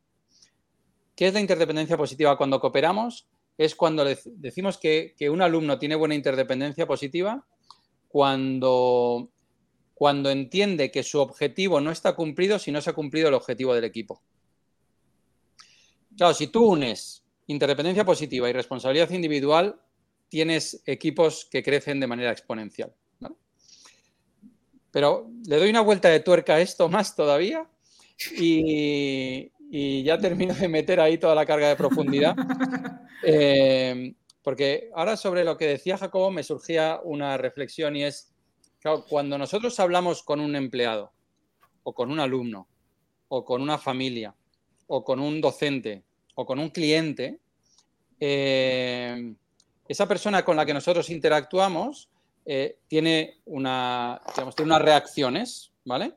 ¿Qué 1.14 1.28
es 1.28 1.34
la 1.34 1.40
interdependencia 1.40 1.96
positiva 1.96 2.36
cuando 2.36 2.60
cooperamos? 2.60 3.28
Es 3.58 3.74
cuando 3.74 4.04
decimos 4.04 4.78
que, 4.78 5.14
un 5.30 5.42
alumno 5.42 5.78
tiene 5.78 5.94
buena 5.94 6.14
interdependencia 6.14 6.86
positiva 6.86 7.46
cuando, 8.08 9.30
cuando 10.02 10.32
entiende 10.32 10.90
que 10.90 11.04
su 11.04 11.20
objetivo 11.20 11.80
no 11.80 11.92
está 11.92 12.16
cumplido 12.16 12.58
si 12.58 12.72
no 12.72 12.80
se 12.80 12.90
ha 12.90 12.92
cumplido 12.92 13.28
el 13.28 13.34
objetivo 13.34 13.72
del 13.72 13.84
equipo. 13.84 14.20
Claro, 16.16 16.34
si 16.34 16.48
tú 16.48 16.64
unes 16.64 17.24
interdependencia 17.46 18.04
positiva 18.04 18.50
y 18.50 18.52
responsabilidad 18.52 19.10
individual, 19.10 19.80
tienes 20.28 20.82
equipos 20.86 21.46
que 21.48 21.62
crecen 21.62 22.00
de 22.00 22.08
manera 22.08 22.32
exponencial. 22.32 22.92
Pero 24.90 25.30
le 25.46 25.56
doy 25.58 25.70
una 25.70 25.82
vuelta 25.82 26.08
de 26.08 26.18
tuerca 26.18 26.56
a 26.56 26.60
esto 26.60 26.88
más 26.88 27.14
todavía 27.14 27.70
y, 28.36 29.52
ya 30.02 30.18
termino 30.18 30.52
de 30.52 30.66
meter 30.66 30.98
ahí 30.98 31.16
toda 31.16 31.36
la 31.36 31.46
carga 31.46 31.68
de 31.68 31.76
profundidad. 31.76 32.34
Eh, 33.24 34.16
porque 34.42 34.90
ahora 34.96 35.16
sobre 35.16 35.44
lo 35.44 35.56
que 35.56 35.68
decía 35.68 35.96
Jacobo 35.96 36.32
me 36.32 36.42
surgía 36.42 36.98
una 37.04 37.36
reflexión 37.36 37.94
y 37.94 38.02
es, 38.02 38.31
claro, 38.82 39.04
cuando 39.08 39.38
nosotros 39.38 39.78
hablamos 39.80 40.22
con 40.22 40.40
un 40.40 40.56
empleado 40.56 41.12
o 41.84 41.94
con 41.94 42.10
un 42.10 42.20
alumno 42.20 42.66
o 43.28 43.44
con 43.44 43.62
una 43.62 43.78
familia 43.78 44.34
o 44.88 45.04
con 45.04 45.20
un 45.20 45.40
docente 45.40 46.02
o 46.34 46.44
con 46.44 46.58
un 46.58 46.70
cliente, 46.70 47.38
eh, 48.20 49.34
esa 49.88 50.06
persona 50.06 50.44
con 50.44 50.56
la 50.56 50.66
que 50.66 50.74
nosotros 50.74 51.10
interactuamos 51.10 52.10
eh, 52.44 52.78
tiene, 52.88 53.40
unas 53.46 54.20
reacciones, 54.80 55.72
¿vale? 55.84 56.14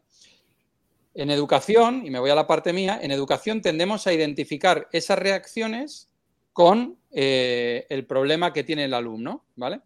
En 1.14 1.30
educación, 1.30 2.06
y 2.06 2.10
me 2.10 2.20
voy 2.20 2.32
a 2.32 2.36
la 2.36 2.48
parte 2.48 2.74
mía, 2.74 3.00
en 3.02 3.12
educación 3.12 3.62
tendemos 3.62 4.08
a 4.08 4.14
identificar 4.14 4.88
esas 4.92 5.20
reacciones 5.20 6.10
con 6.52 6.98
eh, 7.12 7.86
el 7.90 8.06
problema 8.06 8.54
que 8.54 8.64
tiene 8.64 8.86
el 8.86 8.94
alumno, 8.94 9.46
¿vale? 9.56 9.82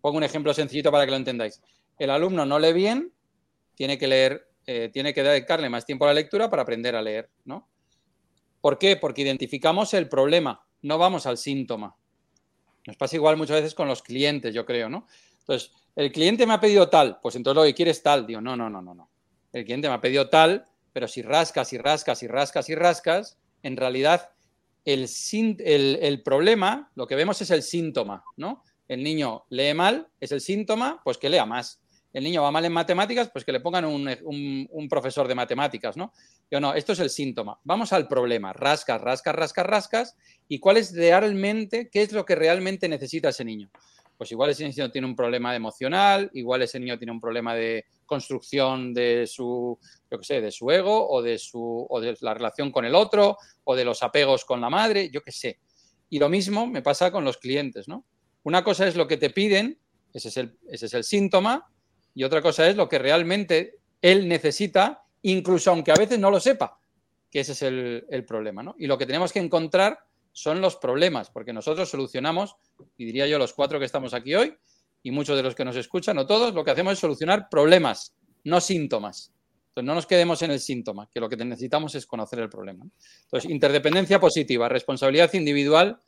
Pongo 0.00 0.18
un 0.18 0.24
ejemplo 0.24 0.52
sencillito 0.54 0.90
para 0.90 1.04
que 1.04 1.10
lo 1.10 1.16
entendáis. 1.16 1.60
El 2.02 2.10
alumno 2.10 2.44
no 2.44 2.58
lee 2.58 2.72
bien, 2.72 3.12
tiene 3.74 3.98
que 3.98 4.06
leer, 4.06 4.48
eh, 4.66 4.90
tiene 4.92 5.14
que 5.14 5.22
dedicarle 5.22 5.68
más 5.68 5.86
tiempo 5.86 6.04
a 6.04 6.08
la 6.08 6.14
lectura 6.14 6.50
para 6.50 6.62
aprender 6.62 6.96
a 6.96 7.02
leer, 7.02 7.30
¿no? 7.44 7.68
¿Por 8.60 8.78
qué? 8.78 8.96
Porque 8.96 9.22
identificamos 9.22 9.94
el 9.94 10.08
problema, 10.08 10.64
no 10.82 10.98
vamos 10.98 11.26
al 11.26 11.38
síntoma. 11.38 11.96
Nos 12.86 12.96
pasa 12.96 13.16
igual 13.16 13.36
muchas 13.36 13.58
veces 13.58 13.74
con 13.74 13.88
los 13.88 14.02
clientes, 14.02 14.54
yo 14.54 14.66
creo, 14.66 14.88
¿no? 14.88 15.06
Entonces, 15.40 15.72
el 15.94 16.10
cliente 16.10 16.46
me 16.46 16.54
ha 16.54 16.60
pedido 16.60 16.88
tal, 16.88 17.18
pues 17.20 17.36
entonces 17.36 17.56
lo 17.56 17.64
que 17.64 17.74
quiere 17.74 17.90
es 17.90 18.02
tal. 18.02 18.26
Digo, 18.26 18.40
no, 18.40 18.56
no, 18.56 18.68
no, 18.68 18.82
no, 18.82 18.94
no 18.94 19.12
el 19.52 19.64
cliente 19.64 19.88
me 19.88 19.94
ha 19.94 20.00
pedido 20.00 20.28
tal, 20.28 20.66
pero 20.92 21.06
si 21.06 21.22
rascas 21.22 21.72
y 21.72 21.78
rascas 21.78 22.22
y 22.22 22.26
rascas 22.26 22.68
y 22.68 22.74
rascas, 22.74 23.38
en 23.62 23.76
realidad 23.76 24.30
el, 24.84 25.08
el, 25.64 26.22
problema, 26.22 26.90
lo 26.94 27.06
que 27.06 27.14
vemos 27.14 27.40
es 27.42 27.50
el 27.50 27.62
síntoma, 27.62 28.24
¿no? 28.36 28.64
El 28.88 29.02
niño 29.02 29.44
lee 29.50 29.74
mal, 29.74 30.08
es 30.20 30.32
el 30.32 30.40
síntoma, 30.40 31.00
pues 31.04 31.18
que 31.18 31.28
lea 31.28 31.46
más. 31.46 31.81
El 32.12 32.24
niño 32.24 32.42
va 32.42 32.50
mal 32.50 32.64
en 32.64 32.72
matemáticas, 32.72 33.30
pues 33.30 33.44
que 33.44 33.52
le 33.52 33.60
pongan 33.60 33.84
un, 33.84 34.88
profesor 34.88 35.26
de 35.26 35.34
matemáticas, 35.34 35.96
¿no? 35.96 36.12
Yo 36.50 36.60
no, 36.60 36.74
esto 36.74 36.92
es 36.92 37.00
el 37.00 37.10
síntoma. 37.10 37.58
Vamos 37.64 37.92
al 37.92 38.06
problema. 38.06 38.52
Rascas, 38.52 39.00
rascas, 39.00 39.34
rascas, 39.34 39.66
rascas. 39.66 40.16
¿Y 40.48 40.58
cuál 40.58 40.76
es 40.76 40.94
realmente, 40.94 41.88
qué 41.90 42.02
es 42.02 42.12
lo 42.12 42.24
que 42.24 42.34
realmente 42.34 42.88
necesita 42.88 43.30
ese 43.30 43.44
niño? 43.44 43.70
Pues 44.18 44.30
igual 44.30 44.50
ese 44.50 44.68
niño 44.68 44.90
tiene 44.90 45.06
un 45.06 45.16
problema 45.16 45.56
emocional, 45.56 46.30
igual 46.34 46.62
ese 46.62 46.78
niño 46.78 46.98
tiene 46.98 47.12
un 47.12 47.20
problema 47.20 47.54
de 47.54 47.86
construcción 48.06 48.92
de 48.92 49.26
su, 49.26 49.78
yo 50.10 50.18
qué 50.18 50.24
sé, 50.24 50.40
de 50.40 50.52
su 50.52 50.70
ego 50.70 51.08
o 51.08 51.22
de, 51.22 51.38
su, 51.38 51.86
o 51.88 52.00
de 52.00 52.16
la 52.20 52.34
relación 52.34 52.70
con 52.70 52.84
el 52.84 52.94
otro 52.94 53.38
o 53.64 53.74
de 53.74 53.84
los 53.84 54.02
apegos 54.02 54.44
con 54.44 54.60
la 54.60 54.70
madre, 54.70 55.10
yo 55.10 55.22
qué 55.22 55.32
sé. 55.32 55.58
Y 56.10 56.18
lo 56.18 56.28
mismo 56.28 56.66
me 56.66 56.82
pasa 56.82 57.10
con 57.10 57.24
los 57.24 57.38
clientes, 57.38 57.88
¿no? 57.88 58.04
Una 58.42 58.62
cosa 58.62 58.86
es 58.86 58.96
lo 58.96 59.08
que 59.08 59.16
te 59.16 59.30
piden, 59.30 59.78
ese 60.12 60.28
es 60.28 60.36
el, 60.36 60.58
ese 60.68 60.86
es 60.86 60.94
el 60.94 61.04
síntoma, 61.04 61.72
y 62.14 62.24
otra 62.24 62.42
cosa 62.42 62.68
es 62.68 62.76
lo 62.76 62.88
que 62.88 62.98
realmente 62.98 63.78
él 64.00 64.28
necesita, 64.28 65.04
incluso 65.22 65.70
aunque 65.70 65.92
a 65.92 65.96
veces 65.96 66.18
no 66.18 66.30
lo 66.30 66.40
sepa, 66.40 66.78
que 67.30 67.40
ese 67.40 67.52
es 67.52 67.62
el, 67.62 68.24
problema, 68.26 68.62
¿no? 68.62 68.74
Y 68.78 68.86
lo 68.86 68.98
que 68.98 69.06
tenemos 69.06 69.32
que 69.32 69.38
encontrar 69.38 69.98
son 70.32 70.60
los 70.60 70.76
problemas, 70.76 71.30
porque 71.30 71.52
nosotros 71.52 71.88
solucionamos, 71.88 72.56
y 72.96 73.04
diría 73.04 73.26
yo 73.26 73.38
los 73.38 73.54
cuatro 73.54 73.78
que 73.78 73.86
estamos 73.86 74.12
aquí 74.12 74.34
hoy, 74.34 74.54
y 75.02 75.10
muchos 75.10 75.36
de 75.36 75.42
los 75.42 75.54
que 75.54 75.64
nos 75.64 75.76
escuchan, 75.76 76.18
o 76.18 76.26
todos, 76.26 76.54
lo 76.54 76.64
que 76.64 76.70
hacemos 76.70 76.94
es 76.94 76.98
solucionar 76.98 77.48
problemas, 77.48 78.14
no 78.44 78.60
síntomas. 78.60 79.32
Entonces, 79.68 79.86
no 79.86 79.94
nos 79.94 80.06
quedemos 80.06 80.42
en 80.42 80.50
el 80.50 80.60
síntoma, 80.60 81.08
que 81.10 81.20
lo 81.20 81.30
que 81.30 81.36
necesitamos 81.36 81.94
es 81.94 82.06
conocer 82.06 82.40
el 82.40 82.50
problema. 82.50 82.84
Entonces, 83.22 83.50
interdependencia 83.50 84.20
positiva, 84.20 84.68
responsabilidad 84.68 85.32
individual 85.32 85.98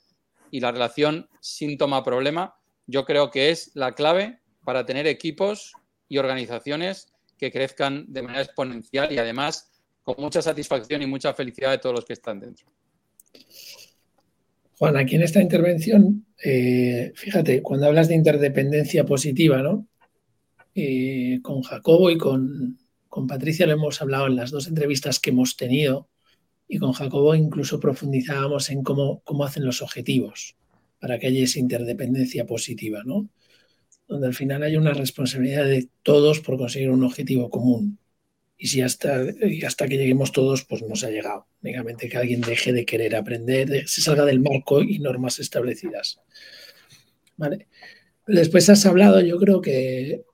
y 0.50 0.60
la 0.60 0.70
relación 0.70 1.28
síntoma-problema, 1.40 2.56
yo 2.86 3.06
creo 3.06 3.30
que 3.30 3.50
es 3.50 3.70
la 3.74 3.94
clave 3.94 4.40
para 4.64 4.84
tener 4.84 5.06
equipos 5.06 5.72
y 6.08 6.18
organizaciones 6.18 7.12
que 7.38 7.50
crezcan 7.50 8.04
de 8.08 8.22
manera 8.22 8.42
exponencial 8.42 9.12
y 9.12 9.18
además 9.18 9.70
con 10.02 10.16
mucha 10.18 10.42
satisfacción 10.42 11.02
y 11.02 11.06
mucha 11.06 11.34
felicidad 11.34 11.70
de 11.70 11.78
todos 11.78 11.96
los 11.96 12.04
que 12.04 12.12
están 12.12 12.40
dentro. 12.40 12.66
Juan, 14.78 14.96
aquí 14.96 15.16
en 15.16 15.22
esta 15.22 15.40
intervención, 15.40 16.26
eh, 16.42 17.12
fíjate, 17.14 17.62
cuando 17.62 17.86
hablas 17.86 18.08
de 18.08 18.14
interdependencia 18.14 19.06
positiva, 19.06 19.62
¿no? 19.62 19.86
Eh, 20.74 21.38
con 21.42 21.62
Jacobo 21.62 22.10
y 22.10 22.18
con, 22.18 22.78
Patricia 23.28 23.66
lo 23.66 23.74
hemos 23.74 24.02
hablado 24.02 24.26
en 24.26 24.34
las 24.34 24.50
dos 24.50 24.66
entrevistas 24.66 25.20
que 25.20 25.30
hemos 25.30 25.56
tenido 25.56 26.08
y 26.66 26.78
con 26.78 26.92
Jacobo 26.92 27.36
incluso 27.36 27.78
profundizábamos 27.78 28.70
en 28.70 28.82
cómo, 28.82 29.20
cómo 29.22 29.44
hacen 29.44 29.64
los 29.64 29.82
objetivos 29.82 30.56
para 30.98 31.20
que 31.20 31.28
haya 31.28 31.44
esa 31.44 31.60
interdependencia 31.60 32.44
positiva, 32.44 33.02
¿no? 33.04 33.28
Donde 34.06 34.26
al 34.26 34.34
final 34.34 34.62
hay 34.62 34.76
una 34.76 34.92
responsabilidad 34.92 35.64
de 35.64 35.88
todos 36.02 36.40
por 36.40 36.58
conseguir 36.58 36.90
un 36.90 37.04
objetivo 37.04 37.50
común 37.50 37.98
y 38.56 38.68
si 38.68 38.80
hasta, 38.80 39.22
hasta 39.66 39.88
que 39.88 39.98
lleguemos 39.98 40.32
todos, 40.32 40.64
pues 40.64 40.82
no 40.82 40.94
se 40.96 41.06
ha 41.06 41.10
llegado. 41.10 41.46
Únicamente 41.62 42.08
que 42.08 42.16
alguien 42.16 42.40
deje 42.40 42.72
de 42.72 42.86
querer 42.86 43.16
aprender, 43.16 43.86
se 43.88 44.00
salga 44.00 44.24
del 44.24 44.40
marco 44.40 44.82
y 44.82 45.00
normas 45.00 45.38
establecidas. 45.38 46.20
¿Vale? 47.36 47.66
Después 48.26 48.70
has 48.70 48.86
hablado, 48.86 49.20
yo 49.20 49.38
creo 49.38 49.60
que 49.60 50.24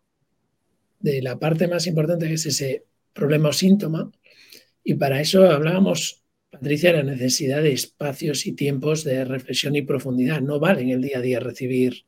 de 1.00 1.22
la 1.22 1.38
parte 1.38 1.66
más 1.66 1.86
importante 1.86 2.28
que 2.28 2.34
es 2.34 2.46
ese 2.46 2.84
problema 3.12 3.48
o 3.48 3.52
síntoma, 3.52 4.12
y 4.84 4.94
para 4.94 5.20
eso 5.20 5.50
hablábamos, 5.50 6.22
Patricia, 6.50 6.92
de 6.92 6.98
la 6.98 7.10
necesidad 7.10 7.62
de 7.62 7.72
espacios 7.72 8.46
y 8.46 8.52
tiempos 8.52 9.02
de 9.02 9.24
reflexión 9.24 9.74
y 9.76 9.82
profundidad. 9.82 10.40
No 10.40 10.60
vale 10.60 10.82
en 10.82 10.90
el 10.90 11.02
día 11.02 11.18
a 11.18 11.22
día 11.22 11.40
recibir 11.40 12.04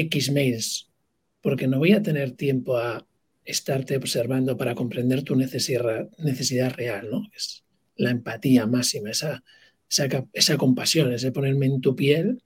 X 0.00 0.30
mails, 0.30 0.90
porque 1.40 1.66
no 1.66 1.78
voy 1.78 1.92
a 1.92 2.02
tener 2.02 2.32
tiempo 2.32 2.76
a 2.76 3.06
estarte 3.44 3.96
observando 3.96 4.56
para 4.56 4.74
comprender 4.74 5.22
tu 5.22 5.36
necesidad, 5.36 6.08
necesidad 6.18 6.74
real, 6.74 7.08
¿no? 7.10 7.28
Es 7.34 7.64
la 7.96 8.10
empatía 8.10 8.66
máxima, 8.66 9.10
esa, 9.10 9.42
esa, 10.32 10.56
compasión, 10.56 11.12
ese 11.12 11.32
ponerme 11.32 11.66
en 11.66 11.80
tu 11.80 11.94
piel, 11.94 12.42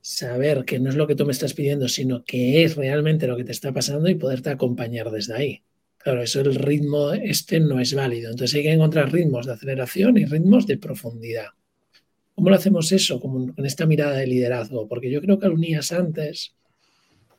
saber 0.00 0.64
que 0.64 0.78
no 0.78 0.90
es 0.90 0.96
lo 0.96 1.06
que 1.06 1.14
tú 1.14 1.26
me 1.26 1.32
estás 1.32 1.54
pidiendo, 1.54 1.88
sino 1.88 2.24
que 2.24 2.64
es 2.64 2.76
realmente 2.76 3.26
lo 3.26 3.36
que 3.36 3.44
te 3.44 3.52
está 3.52 3.72
pasando 3.72 4.08
y 4.08 4.14
poderte 4.14 4.50
acompañar 4.50 5.10
desde 5.10 5.34
ahí. 5.34 5.62
Claro, 5.98 6.22
eso 6.22 6.40
el 6.40 6.54
ritmo 6.54 7.12
este 7.12 7.60
no 7.60 7.78
es 7.78 7.94
válido. 7.94 8.30
Entonces 8.30 8.56
hay 8.56 8.62
que 8.62 8.72
encontrar 8.72 9.12
ritmos 9.12 9.46
de 9.46 9.52
aceleración 9.52 10.16
y 10.16 10.24
ritmos 10.24 10.66
de 10.66 10.78
profundidad. 10.78 11.48
¿Cómo 12.34 12.48
lo 12.48 12.56
hacemos 12.56 12.90
eso? 12.92 13.20
Como 13.20 13.54
con 13.54 13.66
esta 13.66 13.84
mirada 13.84 14.16
de 14.16 14.26
liderazgo. 14.26 14.88
Porque 14.88 15.10
yo 15.10 15.20
creo 15.20 15.38
que 15.38 15.48
lo 15.48 15.54
unías 15.54 15.92
antes, 15.92 16.54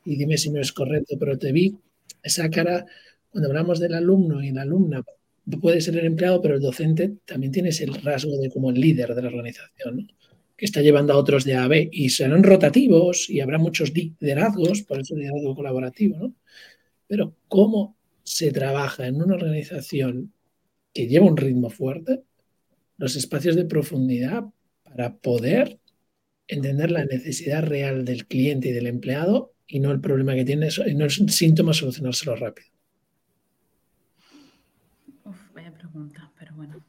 y 0.06 0.16
dime 0.16 0.38
si 0.38 0.50
no 0.52 0.60
es 0.60 0.72
correcto, 0.72 1.16
pero 1.20 1.38
te 1.38 1.52
vi 1.52 1.76
esa 2.24 2.50
cara, 2.50 2.86
cuando 3.30 3.50
hablamos 3.50 3.80
del 3.80 3.94
alumno 3.94 4.44
y 4.44 4.52
la 4.52 4.64
alumna, 4.64 5.04
puede 5.60 5.82
ser 5.82 5.98
el 5.98 6.06
empleado, 6.06 6.42
pero 6.42 6.56
el 6.56 6.62
docente 6.62 7.18
también 7.26 7.52
tiene 7.52 7.70
ese 7.70 7.86
rasgo 7.86 8.38
de 8.38 8.50
como 8.50 8.70
el 8.70 8.80
líder 8.80 9.16
de 9.16 9.22
la 9.22 9.30
organización, 9.30 10.12
que 10.56 10.66
está 10.66 10.82
llevando 10.82 11.14
a 11.14 11.18
otros 11.18 11.44
de 11.44 11.56
A 11.56 11.64
a 11.64 11.68
B 11.68 11.90
y 11.92 12.10
serán 12.10 12.44
rotativos 12.44 13.30
y 13.30 13.40
habrá 13.40 13.58
muchos 13.58 13.94
liderazgos, 13.94 14.84
por 14.84 15.00
eso 15.00 15.16
liderazgo 15.16 15.56
colaborativo, 15.56 16.18
¿no? 16.18 16.36
Pero 17.08 17.36
cómo 17.48 17.98
se 18.24 18.52
trabaja 18.52 19.08
en 19.08 19.22
una 19.22 19.36
organización 19.36 20.34
que 20.94 21.08
lleva 21.08 21.26
un 21.26 21.38
ritmo 21.38 21.70
fuerte, 21.70 22.22
los 22.98 23.16
espacios 23.16 23.56
de 23.56 23.66
profundidad 23.66 24.46
para 24.84 25.18
poder 25.18 25.80
entender 26.48 26.92
la 26.92 27.06
necesidad 27.06 27.64
real 27.64 28.06
del 28.06 28.28
cliente 28.28 28.70
y 28.70 28.72
del 28.74 28.88
empleado 28.88 29.54
y 29.72 29.80
no 29.80 29.92
el 29.92 30.02
problema 30.02 30.34
que 30.34 30.44
tiene, 30.44 30.68
y 30.86 30.96
no 30.96 31.06
el 31.06 31.12
síntoma 31.12 31.74
solucionárselo 31.74 32.36
rápido. 32.36 32.68
Uf, 35.24 35.54
vaya 35.54 35.74
pregunta, 35.74 36.30
pero 36.38 36.54
bueno, 36.56 36.84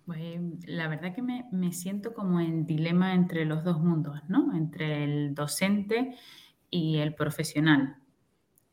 la 0.67 0.89
verdad 0.89 1.15
que 1.15 1.23
me, 1.23 1.47
me, 1.53 1.73
siento 1.73 2.13
como 2.13 2.41
en 2.41 2.67
dilema 2.67 3.15
entre 3.15 3.45
los 3.45 3.63
dos 3.63 3.81
mundos, 3.81 4.21
¿no? 4.29 4.55
Entre 4.57 5.05
el 5.05 5.35
docente 5.35 6.17
y 6.71 6.99
el 6.99 7.15
profesional. 7.15 7.97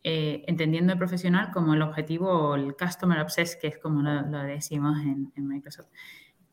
Eh, 0.03 0.45
entendiendo 0.47 0.93
el 0.93 0.97
profesional 0.97 1.51
como 1.51 1.73
el 1.73 1.81
objetivo 1.81 2.55
el 2.55 2.75
customer 2.75 3.19
obsessed, 3.19 3.59
que 3.59 3.67
es 3.67 3.77
como 3.77 4.01
lo, 4.01 4.39
decimos 4.43 4.97
en, 5.01 5.31
Microsoft. 5.47 5.89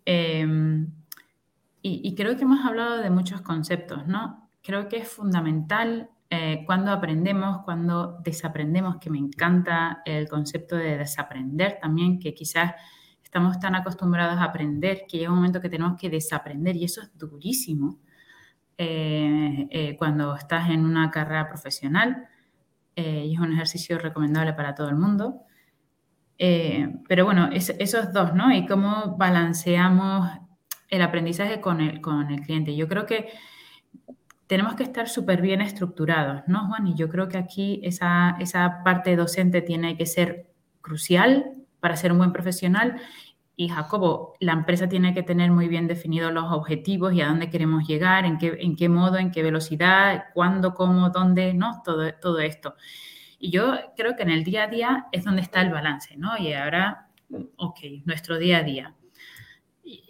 Eh, 0.05 0.87
y, 1.89 2.17
creo 2.17 2.37
que 2.37 2.43
hemos 2.43 2.67
hablado 2.67 3.01
de 3.01 3.11
muchos 3.11 3.43
conceptos, 3.43 4.09
¿no? 4.09 4.51
Creo 4.61 4.89
que 4.89 4.97
es 4.97 5.09
fundamental 5.09 6.11
eh, 6.29 6.65
cuando 6.67 6.91
aprendemos, 6.91 7.63
cuando 7.65 8.19
desaprendemos, 8.23 8.97
que 8.99 9.11
me 9.11 9.19
encanta 9.19 10.03
el 10.05 10.29
concepto 10.29 10.77
de 10.77 10.99
desaprender 10.99 11.79
también, 11.81 12.19
que 12.19 12.35
quizás 12.35 12.73
estamos 13.23 13.61
tan 13.61 13.75
acostumbrados 13.77 14.39
a 14.39 14.45
aprender 14.45 15.03
que 15.09 15.19
llega 15.19 15.31
un 15.31 15.37
momento 15.37 15.61
que 15.61 15.69
tenemos 15.69 15.99
que 16.01 16.11
desaprender 16.11 16.77
y 16.77 16.85
eso 16.85 17.03
es 17.03 17.17
durísimo 17.17 18.01
eh, 18.79 19.69
eh, 19.71 19.97
cuando 19.97 20.35
estás 20.35 20.71
en 20.71 20.85
una 20.85 21.11
carrera 21.11 21.49
profesional 21.49 22.29
y 22.99 23.35
es 23.35 23.39
un 23.39 23.53
ejercicio 23.53 23.99
recomendable 23.99 24.55
para 24.55 24.75
todo 24.75 24.89
el 24.89 24.97
mundo. 24.97 25.43
pero 26.39 27.27
bueno, 27.27 27.51
esos 27.53 28.11
dos, 28.15 28.33
¿no? 28.33 28.51
Y 28.55 28.67
cómo 28.67 29.17
balanceamos 29.19 30.31
el 30.89 31.03
aprendizaje 31.03 31.61
con 31.61 31.83
el, 31.83 32.01
con 32.01 32.31
el 32.31 32.41
cliente. 32.41 32.75
Yo 32.75 32.89
creo 32.89 33.05
que 33.05 33.29
tenemos 34.47 34.75
que 34.75 34.85
estar 34.85 35.09
súper 35.09 35.43
bien 35.43 35.61
estructurados, 35.61 36.43
¿no, 36.47 36.69
Juan? 36.69 36.87
Y 36.87 36.95
yo 36.95 37.09
creo 37.09 37.29
que 37.29 37.39
aquí 37.39 37.81
esa, 37.83 38.37
esa 38.41 38.83
parte 38.85 39.17
docente 39.17 39.63
tiene 39.63 39.97
que 39.97 40.07
ser 40.07 40.47
crucial 40.81 41.53
para 41.81 41.97
ser 41.97 42.13
un 42.13 42.19
buen 42.19 42.33
profesional. 42.33 43.01
Y 43.57 43.69
Jacobo, 43.69 44.35
la 44.39 44.53
empresa 44.53 44.89
tiene 44.89 45.15
que 45.15 45.23
tener 45.23 45.51
muy 45.51 45.67
bien 45.67 45.89
definidos 45.89 46.33
los 46.33 46.53
objetivos 46.53 47.15
y 47.15 47.23
a 47.23 47.29
dónde 47.29 47.51
queremos 47.51 47.87
llegar, 47.89 48.25
en 48.25 48.39
qué, 48.39 48.57
en 48.61 48.77
qué 48.77 48.89
modo, 48.89 49.17
en 49.17 49.31
qué 49.31 49.43
velocidad, 49.43 50.27
cuándo, 50.35 50.75
cómo, 50.75 51.11
dónde, 51.11 51.55
¿no? 51.55 51.83
Todo, 51.85 52.13
todo 52.21 52.39
esto. 52.41 52.75
Y 53.39 53.51
yo 53.51 53.75
creo 53.97 54.15
que 54.15 54.23
en 54.23 54.31
el 54.31 54.45
día 54.45 54.65
a 54.65 54.69
día 54.69 55.07
es 55.11 55.25
donde 55.25 55.43
está 55.43 55.63
el 55.63 55.71
balance, 55.71 56.17
¿no? 56.17 56.37
Y 56.39 56.53
ahora, 56.53 57.09
ok, 57.57 57.79
nuestro 58.05 58.39
día 58.39 58.59
a 58.59 58.63
día 58.63 58.95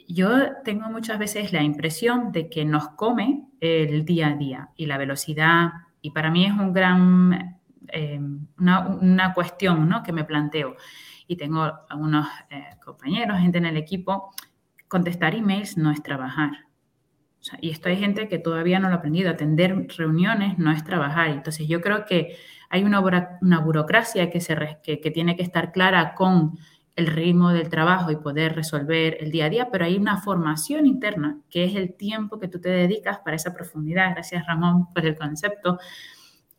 yo 0.09 0.62
tengo 0.64 0.88
muchas 0.90 1.19
veces 1.19 1.53
la 1.53 1.62
impresión 1.62 2.33
de 2.33 2.49
que 2.49 2.64
nos 2.64 2.88
come 2.90 3.47
el 3.61 4.05
día 4.05 4.29
a 4.29 4.35
día 4.37 4.71
y 4.77 4.87
la 4.87 4.99
velocidad, 4.99 5.73
y 6.01 6.11
para 6.11 6.31
mí 6.31 6.45
es 6.45 6.53
un 6.53 6.73
gran, 6.73 7.59
eh, 7.88 8.21
una, 8.59 9.33
cuestión 9.35 9.88
¿no? 9.88 10.03
que 10.03 10.12
me 10.12 10.25
planteo. 10.25 10.77
Y 11.27 11.37
tengo 11.37 11.73
algunos 11.88 12.29
eh, 12.51 12.77
compañeros, 12.85 13.40
gente 13.40 13.59
en 13.59 13.66
el 13.66 13.77
equipo, 13.77 14.33
contestar 14.87 15.35
emails 15.35 15.77
no 15.77 15.90
es 15.90 16.03
trabajar. 16.03 16.66
y 17.61 17.71
esto 17.71 17.88
hay 17.88 17.97
gente 17.97 18.29
que 18.29 18.38
todavía 18.38 18.79
no 18.79 18.88
lo 18.88 18.95
ha 18.95 18.99
aprendido. 18.99 19.31
Atender 19.31 19.88
reuniones 19.97 20.59
no 20.59 20.71
es 20.71 20.85
trabajar. 20.85 21.29
Entonces 21.31 21.66
yo 21.66 21.81
creo 21.81 22.05
que 22.05 22.37
hay 22.71 22.85
una, 22.85 23.01
una 23.40 23.61
burocracia 23.61 24.31
que, 24.31 24.40
se, 24.40 24.79
que, 24.83 25.01
que 25.01 25.11
tiene 25.11 25.37
que 25.37 25.42
estar 25.42 25.73
clara 25.73 26.14
con 26.14 26.57
el 26.97 27.07
ritmo 27.09 27.51
del 27.51 27.69
trabajo 27.69 28.11
y 28.11 28.17
poder 28.17 28.57
resolver 28.57 29.19
el 29.21 29.31
día 29.31 29.45
a 29.45 29.51
día, 29.51 29.69
pero 29.71 29.85
hay 29.85 29.99
una 29.99 30.17
formación 30.23 30.87
interna, 30.87 31.39
que 31.51 31.65
es 31.65 31.77
el 31.77 31.95
tiempo 31.95 32.39
que 32.41 32.49
tú 32.49 32.59
te 32.59 32.71
dedicas 32.71 33.19
para 33.19 33.37
esa 33.37 33.53
profundidad. 33.53 34.13
Gracias, 34.13 34.47
Ramón, 34.47 34.93
por 34.93 35.05
el 35.05 35.17
concepto. 35.17 35.79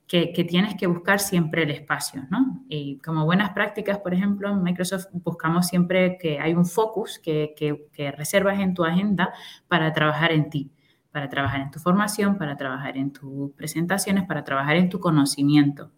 Que, 0.08 0.32
tienes 0.47 0.76
que 0.76 0.88
buscar 0.88 1.19
siempre 1.19 1.63
el 1.63 1.71
espacio, 1.71 2.26
¿no? 2.30 2.63
Y 2.69 2.97
como 3.00 3.26
buenas 3.26 3.50
prácticas, 3.50 3.97
por 3.97 4.13
ejemplo, 4.13 4.50
en 4.50 4.63
Microsoft 4.63 5.08
buscamos 5.12 5.67
siempre 5.67 6.17
que 6.17 6.39
hay 6.39 6.54
un 6.54 6.65
focus 6.65 7.19
que, 7.19 7.54
que 7.91 8.12
reservas 8.12 8.58
en 8.60 8.73
tu 8.73 8.86
agenda 8.86 9.34
para 9.67 9.91
trabajar 9.91 10.32
en 10.32 10.50
ti, 10.50 10.71
para 11.12 11.28
trabajar 11.28 11.60
en 11.60 11.71
tu 11.71 11.80
formación, 11.80 12.38
para 12.38 12.56
trabajar 12.56 12.95
en 12.95 13.12
tus 13.12 13.52
presentaciones, 13.52 14.23
para 14.23 14.45
trabajar 14.45 14.78
en 14.78 14.88
tu 14.88 15.02
conocimiento 15.02 15.91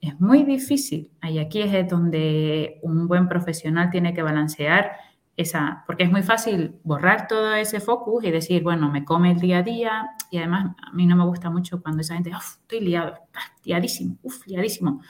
es 0.00 0.20
muy 0.20 0.44
difícil. 0.44 1.10
Y 1.22 1.38
aquí 1.38 1.62
es 1.62 1.88
donde 1.88 2.78
un 2.82 3.08
buen 3.08 3.28
profesional 3.28 3.90
tiene 3.90 4.14
que 4.14 4.22
balancear 4.22 4.92
esa, 5.36 5.84
porque 5.86 6.02
es 6.02 6.10
muy 6.10 6.22
fácil 6.22 6.74
borrar 6.82 7.28
todo 7.28 7.54
ese 7.54 7.80
focus 7.80 8.24
y 8.24 8.30
decir, 8.30 8.62
bueno, 8.64 8.90
me 8.90 9.04
come 9.04 9.30
el 9.30 9.38
día 9.38 9.58
a 9.58 9.62
día 9.62 10.10
y 10.32 10.38
además 10.38 10.74
a 10.84 10.92
mí 10.92 11.06
no 11.06 11.14
me 11.14 11.24
gusta 11.24 11.48
mucho 11.48 11.80
cuando 11.80 12.00
esa 12.00 12.14
gente, 12.14 12.30
uff, 12.30 12.56
estoy 12.62 12.80
liado, 12.80 13.14
liadísimo, 13.64 14.16
uff, 14.22 14.44
liadísimo. 14.46 15.00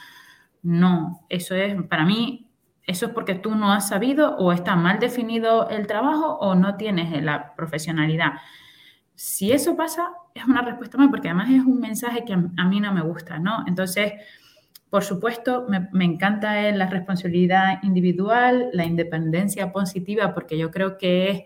No, 0.63 1.25
eso 1.31 1.55
es, 1.55 1.83
para 1.85 2.05
mí, 2.05 2.47
eso 2.83 3.07
es 3.07 3.13
porque 3.13 3.37
tú 3.37 3.55
no 3.55 3.73
has 3.73 3.89
sabido 3.89 4.37
o 4.37 4.53
está 4.53 4.77
mal 4.77 4.99
definido 4.99 5.69
el 5.71 5.87
trabajo 5.87 6.39
o 6.41 6.55
no 6.55 6.77
tienes 6.77 7.23
la 7.23 7.55
profesionalidad. 7.55 8.33
Si 9.15 9.51
eso 9.51 9.77
pasa, 9.77 10.11
es 10.35 10.45
una 10.45 10.61
respuesta 10.61 10.99
mal, 10.99 11.11
porque 11.11 11.29
además 11.29 11.49
es 11.51 11.65
un 11.65 11.81
mensaje 11.81 12.25
que 12.27 12.35
a, 12.35 12.51
a 12.59 12.65
mí 12.67 12.81
no 12.81 12.93
me 12.93 13.01
gusta, 13.01 13.39
¿no? 13.39 13.65
Entonces, 13.67 14.13
por 14.91 15.05
supuesto, 15.05 15.67
me, 15.69 16.05
encanta 16.05 16.71
la 16.73 16.87
responsabilidad 16.87 17.83
individual, 17.83 18.71
la 18.73 18.87
independencia 18.87 19.71
positiva, 19.71 20.33
porque 20.35 20.57
yo 20.57 20.71
creo 20.71 20.97
que 20.97 21.31
es 21.31 21.43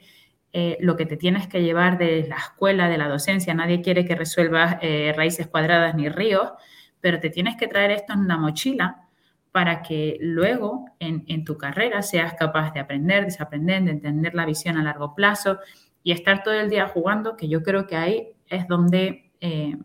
eh, 0.52 0.78
lo 0.81 0.96
que 0.96 1.07
te 1.07 1.16
tienes 1.16 1.48
que 1.48 1.62
llevar 1.62 1.98
de 1.98 2.26
la 2.28 2.37
escuela, 2.37 2.88
de 2.88 2.98
la 2.98 3.09
docencia. 3.09 3.52
Nadie 3.55 3.83
quiere 3.83 4.05
que 4.05 4.14
resuelvas 4.14 4.76
eh, 4.81 5.12
raíces 5.16 5.48
cuadradas 5.48 5.94
ni 5.96 6.09
ríos, 6.09 6.52
pero 7.00 7.18
te 7.18 7.31
tienes 7.31 7.57
que 7.57 7.66
traer 7.66 7.90
esto 7.90 8.12
en 8.12 8.28
la 8.28 8.37
mochila 8.37 9.09
para 9.50 9.83
que 9.83 10.16
luego 10.20 10.87
en, 10.98 11.44
tu 11.44 11.59
carrera 11.59 12.00
seas 12.02 12.35
capaz 12.35 12.72
de 12.72 12.81
aprender, 12.81 13.24
desaprender, 13.24 13.83
de 13.83 13.90
entender 13.90 14.35
la 14.35 14.46
visión 14.46 14.78
a 14.78 14.83
largo 14.83 15.14
plazo 15.14 15.59
y 16.02 16.12
estar 16.12 16.42
todo 16.42 16.55
el 16.55 16.70
día 16.70 16.87
jugando, 16.88 17.37
que 17.37 17.48
yo 17.48 17.62
creo 17.62 17.87
que 17.87 17.96
ahí 17.96 18.28
es 18.48 18.66
donde 18.66 19.31
eh, 19.40 19.76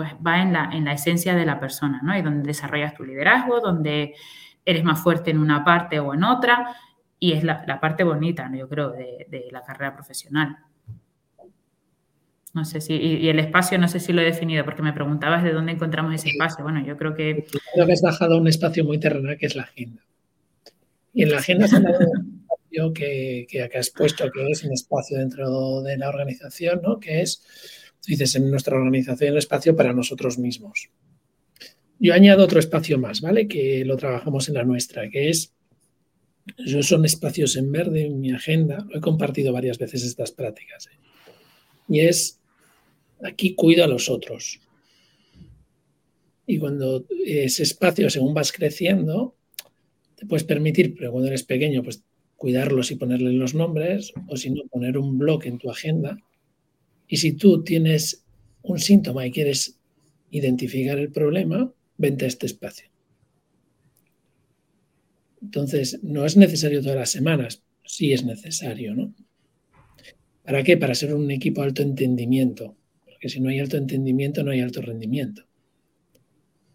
pues 0.00 0.14
va 0.26 0.40
en 0.40 0.54
la, 0.54 0.70
en 0.72 0.86
la 0.86 0.94
esencia 0.94 1.34
de 1.34 1.44
la 1.44 1.60
persona, 1.60 2.00
¿no? 2.02 2.16
Y 2.16 2.22
donde 2.22 2.46
desarrollas 2.46 2.94
tu 2.94 3.04
liderazgo, 3.04 3.60
donde 3.60 4.14
eres 4.64 4.82
más 4.82 4.98
fuerte 4.98 5.30
en 5.30 5.36
una 5.36 5.62
parte 5.62 6.00
o 6.00 6.14
en 6.14 6.24
otra, 6.24 6.74
y 7.18 7.32
es 7.32 7.44
la, 7.44 7.78
parte 7.82 8.02
bonita, 8.02 8.48
¿no? 8.48 8.56
yo 8.56 8.66
creo, 8.66 8.92
de, 8.92 9.48
la 9.50 9.62
carrera 9.62 9.92
profesional. 9.92 10.56
No 12.54 12.64
sé 12.64 12.80
si, 12.80 12.94
y, 12.94 13.28
el 13.28 13.40
espacio 13.40 13.76
no 13.76 13.88
sé 13.88 14.00
si 14.00 14.14
lo 14.14 14.22
he 14.22 14.24
definido, 14.24 14.64
porque 14.64 14.80
me 14.80 14.94
preguntabas 14.94 15.44
de 15.44 15.52
dónde 15.52 15.72
encontramos 15.72 16.14
ese 16.14 16.30
espacio. 16.30 16.64
Bueno, 16.64 16.82
yo 16.82 16.96
creo 16.96 17.14
que... 17.14 17.44
Creo 17.74 17.86
que 17.86 17.92
has 17.92 18.00
dejado 18.00 18.38
un 18.38 18.48
espacio 18.48 18.82
muy 18.82 18.98
terrenal 18.98 19.36
que 19.36 19.44
es 19.44 19.54
la 19.54 19.64
agenda. 19.64 20.02
Y 21.12 21.24
en 21.24 21.30
la 21.30 21.40
agenda 21.40 21.68
se 21.68 21.76
espacio 21.76 22.92
que, 22.94 23.46
que, 23.50 23.68
que 23.68 23.78
has 23.78 23.90
puesto, 23.90 24.30
que 24.30 24.50
es 24.50 24.64
un 24.64 24.72
espacio 24.72 25.18
dentro 25.18 25.82
de 25.82 25.98
la 25.98 26.08
organización, 26.08 26.80
¿no? 26.82 26.98
Que 26.98 27.20
es 27.20 27.44
dices, 28.06 28.34
en 28.36 28.50
nuestra 28.50 28.76
organización 28.76 29.36
espacio 29.36 29.76
para 29.76 29.92
nosotros 29.92 30.38
mismos. 30.38 30.90
Yo 31.98 32.14
añado 32.14 32.44
otro 32.44 32.58
espacio 32.58 32.98
más, 32.98 33.20
¿vale? 33.20 33.46
Que 33.46 33.84
lo 33.84 33.96
trabajamos 33.96 34.48
en 34.48 34.54
la 34.54 34.64
nuestra, 34.64 35.10
que 35.10 35.28
es, 35.28 35.52
yo 36.58 36.82
son 36.82 37.04
espacios 37.04 37.56
en 37.56 37.70
verde 37.70 38.06
en 38.06 38.20
mi 38.20 38.32
agenda, 38.32 38.86
lo 38.88 38.98
he 38.98 39.00
compartido 39.00 39.52
varias 39.52 39.78
veces 39.78 40.04
estas 40.04 40.32
prácticas, 40.32 40.86
¿eh? 40.86 40.96
y 41.88 42.00
es, 42.00 42.40
aquí 43.22 43.54
cuido 43.54 43.84
a 43.84 43.88
los 43.88 44.08
otros. 44.08 44.60
Y 46.46 46.58
cuando 46.58 47.04
ese 47.24 47.62
espacio, 47.62 48.08
según 48.08 48.32
vas 48.32 48.50
creciendo, 48.50 49.36
te 50.16 50.26
puedes 50.26 50.44
permitir, 50.44 50.94
pero 50.96 51.12
cuando 51.12 51.28
eres 51.28 51.44
pequeño, 51.44 51.82
pues 51.82 52.02
cuidarlos 52.36 52.90
y 52.90 52.96
ponerles 52.96 53.34
los 53.34 53.54
nombres, 53.54 54.12
o 54.26 54.36
si 54.36 54.50
no, 54.50 54.62
poner 54.70 54.96
un 54.96 55.18
bloque 55.18 55.48
en 55.48 55.58
tu 55.58 55.70
agenda 55.70 56.16
y 57.10 57.16
si 57.16 57.32
tú 57.32 57.64
tienes 57.64 58.24
un 58.62 58.78
síntoma 58.78 59.26
y 59.26 59.32
quieres 59.32 59.80
identificar 60.30 60.96
el 60.96 61.10
problema, 61.10 61.74
vente 61.98 62.24
a 62.24 62.28
este 62.28 62.46
espacio. 62.46 62.88
Entonces, 65.42 65.98
no 66.04 66.24
es 66.24 66.36
necesario 66.36 66.80
todas 66.80 66.96
las 66.96 67.10
semanas, 67.10 67.64
sí 67.84 68.12
es 68.12 68.24
necesario, 68.24 68.94
¿no? 68.94 69.12
¿Para 70.44 70.62
qué? 70.62 70.76
Para 70.76 70.94
ser 70.94 71.12
un 71.12 71.28
equipo 71.32 71.62
de 71.62 71.68
alto 71.68 71.82
entendimiento, 71.82 72.76
porque 73.04 73.28
si 73.28 73.40
no 73.40 73.48
hay 73.48 73.58
alto 73.58 73.76
entendimiento, 73.76 74.44
no 74.44 74.52
hay 74.52 74.60
alto 74.60 74.80
rendimiento. 74.80 75.42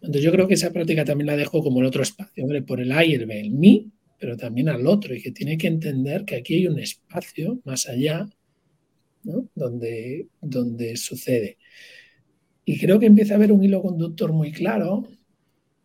Entonces, 0.02 0.22
yo 0.22 0.32
creo 0.32 0.46
que 0.46 0.54
esa 0.54 0.70
práctica 0.70 1.06
también 1.06 1.28
la 1.28 1.36
dejo 1.36 1.62
como 1.62 1.80
el 1.80 1.86
otro 1.86 2.02
espacio, 2.02 2.44
hombre, 2.44 2.60
por 2.60 2.80
el 2.80 2.92
A 2.92 3.04
el 3.04 3.24
B, 3.24 3.40
el 3.40 3.52
mí, 3.52 3.90
pero 4.18 4.36
también 4.36 4.68
al 4.68 4.86
otro, 4.86 5.14
y 5.14 5.22
que 5.22 5.32
tiene 5.32 5.56
que 5.56 5.68
entender 5.68 6.26
que 6.26 6.36
aquí 6.36 6.56
hay 6.56 6.66
un 6.66 6.78
espacio 6.78 7.58
más 7.64 7.88
allá 7.88 8.28
donde, 9.54 10.28
donde 10.40 10.96
sucede. 10.96 11.58
Y 12.64 12.78
creo 12.78 12.98
que 12.98 13.06
empieza 13.06 13.34
a 13.34 13.36
haber 13.36 13.52
un 13.52 13.62
hilo 13.62 13.82
conductor 13.82 14.32
muy 14.32 14.52
claro, 14.52 15.04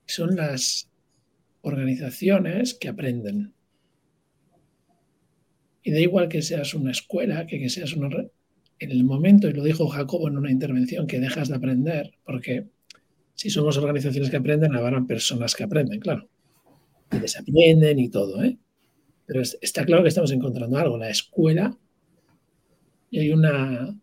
son 0.06 0.36
las 0.36 0.90
organizaciones 1.62 2.74
que 2.74 2.90
aprenden. 2.90 3.54
Y 5.84 5.92
da 5.92 6.00
igual 6.00 6.28
que 6.28 6.42
seas 6.42 6.74
una 6.74 6.92
escuela, 6.92 7.46
que, 7.48 7.60
que 7.60 7.70
seas 7.70 7.94
una... 7.96 8.10
En 8.80 8.92
el 8.92 9.04
momento, 9.04 9.48
y 9.48 9.54
lo 9.54 9.64
dijo 9.64 9.88
Jacobo 9.88 10.28
en 10.28 10.38
una 10.38 10.50
intervención, 10.50 11.06
que 11.06 11.20
dejas 11.20 11.50
de 11.50 11.56
aprender, 11.56 12.14
porque 12.26 12.68
si 13.36 13.52
somos 13.52 13.78
organizaciones 13.78 14.32
que 14.32 14.38
aprenden, 14.38 14.76
habrá 14.76 15.04
personas 15.06 15.54
que 15.54 15.64
aprenden, 15.64 16.00
claro. 16.00 16.28
Y 17.12 17.20
desaprenden 17.20 18.00
y 18.00 18.10
todo, 18.10 18.44
¿eh? 18.44 18.58
Pero 19.28 19.42
está 19.42 19.86
claro 19.86 20.02
que 20.02 20.10
estamos 20.10 20.32
encontrando 20.32 20.78
algo. 20.78 20.98
La 20.98 21.10
escuela, 21.10 21.78
y 23.12 23.20
hay 23.20 23.32
una, 23.32 23.96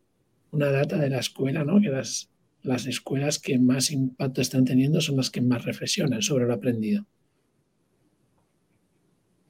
una 0.52 0.70
data 0.70 0.98
de 0.98 1.10
la 1.10 1.18
escuela, 1.18 1.64
¿no? 1.64 1.80
Que 1.80 1.88
las, 1.88 2.30
las 2.62 2.86
escuelas 2.86 3.38
que 3.38 3.58
más 3.58 3.90
impacto 3.90 4.42
están 4.42 4.64
teniendo 4.64 5.00
son 5.00 5.16
las 5.16 5.30
que 5.30 5.40
más 5.40 5.64
reflexionan 5.64 6.22
sobre 6.22 6.46
lo 6.46 6.52
aprendido. 6.52 7.06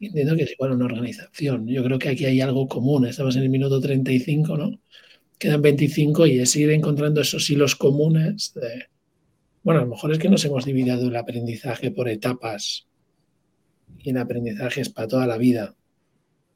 Entiendo 0.00 0.36
que 0.36 0.44
es 0.44 0.52
igual 0.52 0.72
una 0.72 0.84
organización. 0.84 1.66
Yo 1.66 1.82
creo 1.82 1.98
que 1.98 2.10
aquí 2.10 2.24
hay 2.24 2.40
algo 2.40 2.68
común. 2.68 3.04
Estamos 3.06 3.34
en 3.34 3.42
el 3.42 3.50
minuto 3.50 3.80
35, 3.80 4.56
¿no? 4.56 4.80
Quedan 5.38 5.60
25 5.60 6.26
y 6.28 6.38
es 6.38 6.54
ir 6.54 6.70
encontrando 6.70 7.20
esos 7.20 7.50
hilos 7.50 7.74
comunes. 7.74 8.54
Bueno, 9.64 9.80
a 9.80 9.84
lo 9.84 9.90
mejor 9.90 10.12
es 10.12 10.20
que 10.20 10.28
nos 10.28 10.44
hemos 10.44 10.64
dividido 10.64 11.08
el 11.08 11.16
aprendizaje 11.16 11.90
por 11.90 12.08
etapas 12.08 12.86
y 13.98 14.10
en 14.10 14.18
aprendizajes 14.18 14.88
para 14.88 15.08
toda 15.08 15.26
la 15.26 15.36
vida. 15.36 15.74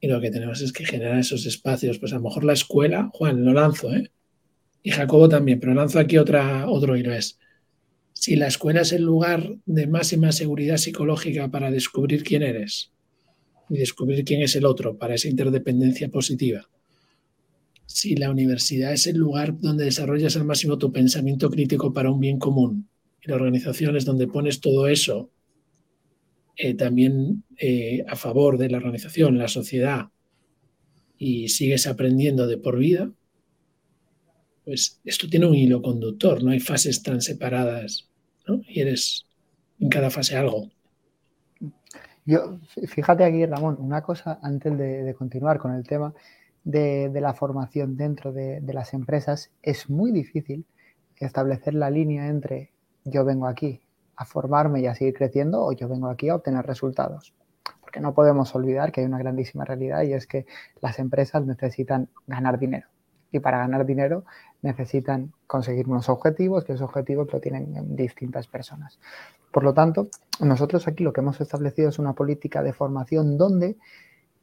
Y 0.03 0.07
lo 0.07 0.19
que 0.19 0.31
tenemos 0.31 0.59
es 0.59 0.73
que 0.73 0.83
generar 0.83 1.17
esos 1.17 1.45
espacios. 1.45 1.97
Pues 1.97 2.11
a 2.11 2.17
lo 2.17 2.23
mejor 2.23 2.43
la 2.43 2.51
escuela, 2.51 3.09
Juan, 3.13 3.45
lo 3.45 3.53
lanzo, 3.53 3.89
¿eh? 3.95 4.11
y 4.83 4.91
Jacobo 4.91 5.29
también, 5.29 5.61
pero 5.61 5.73
lanzo 5.73 5.97
aquí 5.97 6.17
otra, 6.17 6.67
otro 6.67 6.97
hilo. 6.97 7.13
Es, 7.13 7.39
si 8.11 8.35
la 8.35 8.47
escuela 8.47 8.81
es 8.81 8.91
el 8.91 9.03
lugar 9.03 9.55
de 9.65 9.87
máxima 9.87 10.33
seguridad 10.33 10.75
psicológica 10.75 11.49
para 11.49 11.71
descubrir 11.71 12.23
quién 12.23 12.43
eres 12.43 12.91
y 13.69 13.77
descubrir 13.77 14.25
quién 14.25 14.41
es 14.41 14.57
el 14.57 14.65
otro 14.65 14.97
para 14.97 15.15
esa 15.15 15.29
interdependencia 15.29 16.09
positiva, 16.09 16.69
si 17.85 18.17
la 18.17 18.29
universidad 18.29 18.91
es 18.91 19.07
el 19.07 19.15
lugar 19.15 19.57
donde 19.57 19.85
desarrollas 19.85 20.35
al 20.35 20.43
máximo 20.43 20.77
tu 20.77 20.91
pensamiento 20.91 21.49
crítico 21.49 21.93
para 21.93 22.11
un 22.11 22.19
bien 22.19 22.39
común 22.39 22.89
y 23.21 23.29
la 23.29 23.35
organización 23.35 23.95
es 23.95 24.03
donde 24.03 24.27
pones 24.27 24.59
todo 24.59 24.89
eso 24.89 25.31
eh, 26.55 26.75
también 26.75 27.43
eh, 27.57 28.05
a 28.07 28.15
favor 28.15 28.57
de 28.57 28.69
la 28.69 28.77
organización, 28.77 29.37
la 29.37 29.47
sociedad, 29.47 30.09
y 31.17 31.49
sigues 31.49 31.87
aprendiendo 31.87 32.47
de 32.47 32.57
por 32.57 32.77
vida, 32.77 33.11
pues 34.65 35.01
esto 35.03 35.27
tiene 35.29 35.47
un 35.47 35.55
hilo 35.55 35.81
conductor, 35.81 36.43
no 36.43 36.51
hay 36.51 36.59
fases 36.59 37.01
tan 37.03 37.21
separadas, 37.21 38.09
¿no? 38.47 38.61
Y 38.67 38.81
eres 38.81 39.25
en 39.79 39.89
cada 39.89 40.09
fase 40.09 40.35
algo. 40.35 40.69
Yo, 42.25 42.59
fíjate 42.87 43.23
aquí, 43.25 43.45
Ramón, 43.45 43.77
una 43.79 44.01
cosa 44.01 44.39
antes 44.41 44.77
de, 44.77 45.13
continuar 45.17 45.59
con 45.59 45.73
el 45.73 45.85
tema 45.85 46.13
de, 46.63 47.09
la 47.19 47.33
formación 47.33 47.97
dentro 47.97 48.31
de, 48.31 48.61
las 48.73 48.93
empresas, 48.93 49.51
es 49.61 49.89
muy 49.89 50.11
difícil 50.11 50.65
establecer 51.17 51.73
la 51.73 51.89
línea 51.89 52.27
entre 52.27 52.71
yo 53.05 53.25
vengo 53.25 53.47
aquí 53.47 53.81
a 54.15 54.25
formarme 54.25 54.81
y 54.81 54.87
a 54.87 54.95
seguir 54.95 55.13
creciendo 55.13 55.63
o 55.63 55.71
yo 55.71 55.87
vengo 55.87 56.07
aquí 56.07 56.29
a 56.29 56.35
obtener 56.35 56.65
resultados. 56.65 57.33
Porque 57.81 57.99
no 57.99 58.13
podemos 58.13 58.53
olvidar 58.55 58.91
que 58.91 59.01
hay 59.01 59.07
una 59.07 59.19
grandísima 59.19 59.65
realidad 59.65 60.03
y 60.03 60.13
es 60.13 60.27
que 60.27 60.45
las 60.81 60.99
empresas 60.99 61.45
necesitan 61.45 62.09
ganar 62.27 62.59
dinero 62.59 62.87
y 63.33 63.39
para 63.39 63.57
ganar 63.57 63.85
dinero 63.85 64.23
necesitan 64.61 65.33
conseguir 65.47 65.89
unos 65.89 66.07
objetivos, 66.07 66.63
que 66.63 66.73
esos 66.73 66.85
objetivos 66.85 67.27
lo 67.33 67.41
tienen 67.41 67.95
distintas 67.95 68.47
personas. 68.47 68.99
Por 69.51 69.63
lo 69.63 69.73
tanto, 69.73 70.07
nosotros 70.39 70.87
aquí 70.87 71.03
lo 71.03 71.11
que 71.11 71.21
hemos 71.21 71.41
establecido 71.41 71.89
es 71.89 71.99
una 71.99 72.13
política 72.13 72.63
de 72.63 72.73
formación 72.73 73.37
donde 73.37 73.75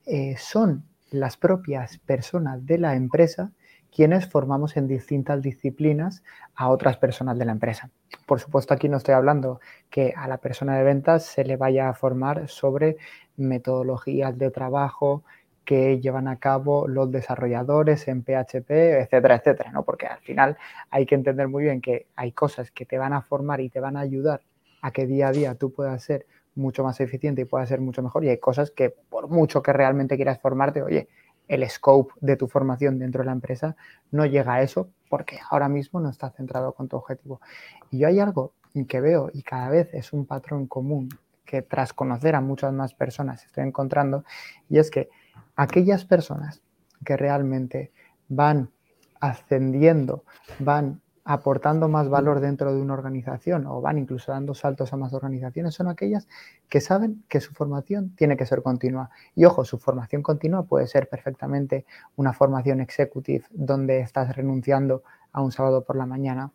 eh, 0.06 0.34
son 0.38 0.84
las 1.10 1.36
propias 1.36 1.98
personas 1.98 2.66
de 2.66 2.78
la 2.78 2.96
empresa 2.96 3.52
quienes 3.94 4.26
formamos 4.26 4.76
en 4.76 4.86
distintas 4.86 5.42
disciplinas 5.42 6.22
a 6.54 6.68
otras 6.68 6.96
personas 6.96 7.38
de 7.38 7.44
la 7.44 7.52
empresa. 7.52 7.90
Por 8.26 8.40
supuesto, 8.40 8.74
aquí 8.74 8.88
no 8.88 8.96
estoy 8.96 9.14
hablando 9.14 9.60
que 9.90 10.14
a 10.16 10.28
la 10.28 10.38
persona 10.38 10.76
de 10.76 10.84
ventas 10.84 11.24
se 11.24 11.44
le 11.44 11.56
vaya 11.56 11.88
a 11.88 11.94
formar 11.94 12.48
sobre 12.48 12.96
metodologías 13.36 14.36
de 14.38 14.50
trabajo, 14.50 15.24
que 15.64 16.00
llevan 16.00 16.26
a 16.26 16.40
cabo 16.40 16.88
los 16.88 17.12
desarrolladores 17.12 18.08
en 18.08 18.22
PHP, 18.22 18.70
etcétera, 19.02 19.36
etcétera, 19.36 19.70
¿no? 19.70 19.84
Porque 19.84 20.06
al 20.06 20.18
final 20.18 20.56
hay 20.90 21.06
que 21.06 21.14
entender 21.14 21.46
muy 21.46 21.62
bien 21.62 21.80
que 21.80 22.06
hay 22.16 22.32
cosas 22.32 22.72
que 22.72 22.86
te 22.86 22.98
van 22.98 23.12
a 23.12 23.22
formar 23.22 23.60
y 23.60 23.68
te 23.68 23.78
van 23.78 23.96
a 23.96 24.00
ayudar 24.00 24.40
a 24.82 24.90
que 24.90 25.06
día 25.06 25.28
a 25.28 25.32
día 25.32 25.54
tú 25.54 25.72
puedas 25.72 26.02
ser 26.02 26.26
mucho 26.56 26.82
más 26.82 27.00
eficiente 27.00 27.42
y 27.42 27.44
puedas 27.44 27.68
ser 27.68 27.80
mucho 27.80 28.02
mejor. 28.02 28.24
Y 28.24 28.30
hay 28.30 28.38
cosas 28.38 28.72
que 28.72 28.90
por 28.90 29.28
mucho 29.28 29.62
que 29.62 29.72
realmente 29.72 30.16
quieras 30.16 30.40
formarte, 30.40 30.82
oye, 30.82 31.08
el 31.50 31.68
scope 31.68 32.14
de 32.20 32.36
tu 32.36 32.46
formación 32.46 32.98
dentro 33.00 33.22
de 33.22 33.26
la 33.26 33.32
empresa 33.32 33.76
no 34.12 34.24
llega 34.24 34.54
a 34.54 34.62
eso 34.62 34.88
porque 35.08 35.40
ahora 35.50 35.68
mismo 35.68 35.98
no 35.98 36.08
está 36.08 36.30
centrado 36.30 36.72
con 36.74 36.88
tu 36.88 36.96
objetivo. 36.96 37.40
Y 37.90 37.98
yo 37.98 38.06
hay 38.06 38.20
algo 38.20 38.52
que 38.88 39.00
veo 39.00 39.30
y 39.34 39.42
cada 39.42 39.68
vez 39.68 39.92
es 39.92 40.12
un 40.12 40.26
patrón 40.26 40.68
común 40.68 41.08
que 41.44 41.62
tras 41.62 41.92
conocer 41.92 42.36
a 42.36 42.40
muchas 42.40 42.72
más 42.72 42.94
personas 42.94 43.44
estoy 43.44 43.64
encontrando 43.64 44.24
y 44.68 44.78
es 44.78 44.92
que 44.92 45.10
aquellas 45.56 46.04
personas 46.04 46.62
que 47.04 47.16
realmente 47.16 47.90
van 48.28 48.70
ascendiendo, 49.18 50.22
van 50.60 51.00
aportando 51.32 51.88
más 51.88 52.08
valor 52.08 52.40
dentro 52.40 52.74
de 52.74 52.80
una 52.80 52.94
organización 52.94 53.64
o 53.66 53.80
van 53.80 53.98
incluso 53.98 54.32
dando 54.32 54.52
saltos 54.52 54.92
a 54.92 54.96
más 54.96 55.14
organizaciones 55.14 55.74
son 55.74 55.86
aquellas 55.86 56.26
que 56.68 56.80
saben 56.80 57.22
que 57.28 57.40
su 57.40 57.54
formación 57.54 58.16
tiene 58.16 58.36
que 58.36 58.46
ser 58.46 58.62
continua. 58.62 59.10
Y 59.36 59.44
ojo, 59.44 59.64
su 59.64 59.78
formación 59.78 60.22
continua 60.22 60.64
puede 60.64 60.88
ser 60.88 61.08
perfectamente 61.08 61.86
una 62.16 62.32
formación 62.32 62.80
executive 62.80 63.44
donde 63.50 64.00
estás 64.00 64.34
renunciando 64.34 65.04
a 65.32 65.40
un 65.40 65.52
sábado 65.52 65.84
por 65.84 65.94
la 65.94 66.04
mañana 66.04 66.50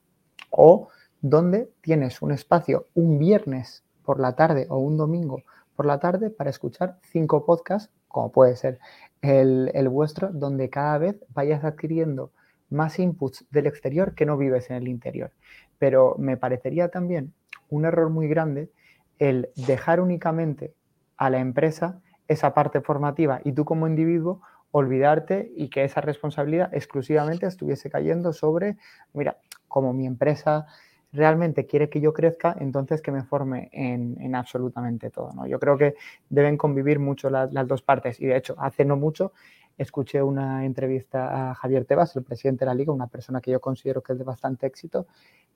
o 0.49 0.89
donde 1.21 1.71
tienes 1.80 2.21
un 2.21 2.34
espacio 2.34 2.88
un 2.95 3.17
viernes 3.17 3.86
por 4.03 4.19
la 4.19 4.36
tarde 4.36 4.67
o 4.69 4.78
un 4.78 4.97
domingo 4.97 5.43
por 5.78 5.86
la 5.86 5.99
tarde 5.99 6.30
para 6.30 6.49
escuchar 6.49 6.99
cinco 7.01 7.45
podcasts 7.45 7.89
como 8.09 8.32
puede 8.32 8.55
ser 8.57 8.80
el, 9.21 9.89
vuestro, 9.89 10.32
donde 10.32 10.69
cada 10.69 10.97
vez 10.97 11.15
vayas 11.34 11.63
adquiriendo 11.63 12.32
más 12.76 12.99
inputs 12.99 13.45
del 13.49 13.65
exterior 13.65 14.13
que 14.13 14.28
no 14.28 14.38
vives 14.38 14.69
en 14.69 14.76
el 14.76 14.88
interior. 14.88 15.32
Pero 15.80 16.15
me 16.19 16.38
parecería 16.38 16.89
también 16.89 17.34
un 17.69 17.86
error 17.86 18.09
muy 18.09 18.28
grande 18.28 18.69
el 19.17 19.49
dejar 19.55 19.99
únicamente 19.99 20.73
a 21.17 21.30
la 21.30 21.39
empresa 21.39 22.01
esa 22.28 22.53
parte 22.53 22.82
formativa 22.82 23.39
y 23.43 23.53
tú 23.53 23.65
como 23.65 23.88
individuo 23.88 24.41
olvidarte 24.71 25.51
y 25.55 25.69
que 25.69 25.84
esa 25.86 26.01
responsabilidad 26.01 26.73
exclusivamente 26.73 27.45
estuviese 27.45 27.89
cayendo 27.89 28.34
sobre, 28.34 28.78
mira, 29.13 29.38
como 29.67 29.93
mi 29.93 30.05
empresa 30.05 30.65
realmente 31.13 31.65
quiere 31.65 31.89
que 31.89 32.01
yo 32.01 32.13
crezca, 32.13 32.55
entonces 32.59 33.01
que 33.01 33.11
me 33.11 33.23
forme 33.23 33.69
en, 33.71 34.36
absolutamente 34.36 35.09
todo. 35.09 35.32
¿no? 35.34 35.47
Yo 35.47 35.59
creo 35.59 35.78
que 35.78 35.95
deben 36.30 36.57
convivir 36.57 36.99
mucho 36.99 37.30
las, 37.30 37.51
dos 37.67 37.82
partes 37.82 38.19
y 38.19 38.26
de 38.26 38.36
hecho 38.36 38.55
hace 38.57 38.84
no 38.84 38.97
mucho 38.97 39.32
escuché 39.78 40.21
una 40.21 40.65
entrevista 40.65 41.51
a 41.51 41.55
Javier 41.55 41.86
Tebas, 41.86 42.15
el 42.15 42.23
presidente 42.23 42.65
de 42.65 42.67
la 42.67 42.76
liga, 42.76 42.93
una 42.93 43.07
persona 43.07 43.41
que 43.41 43.51
yo 43.51 43.59
considero 43.59 44.01
que 44.01 44.13
es 44.13 44.19
de 44.19 44.23
bastante 44.23 44.67
éxito, 44.67 45.07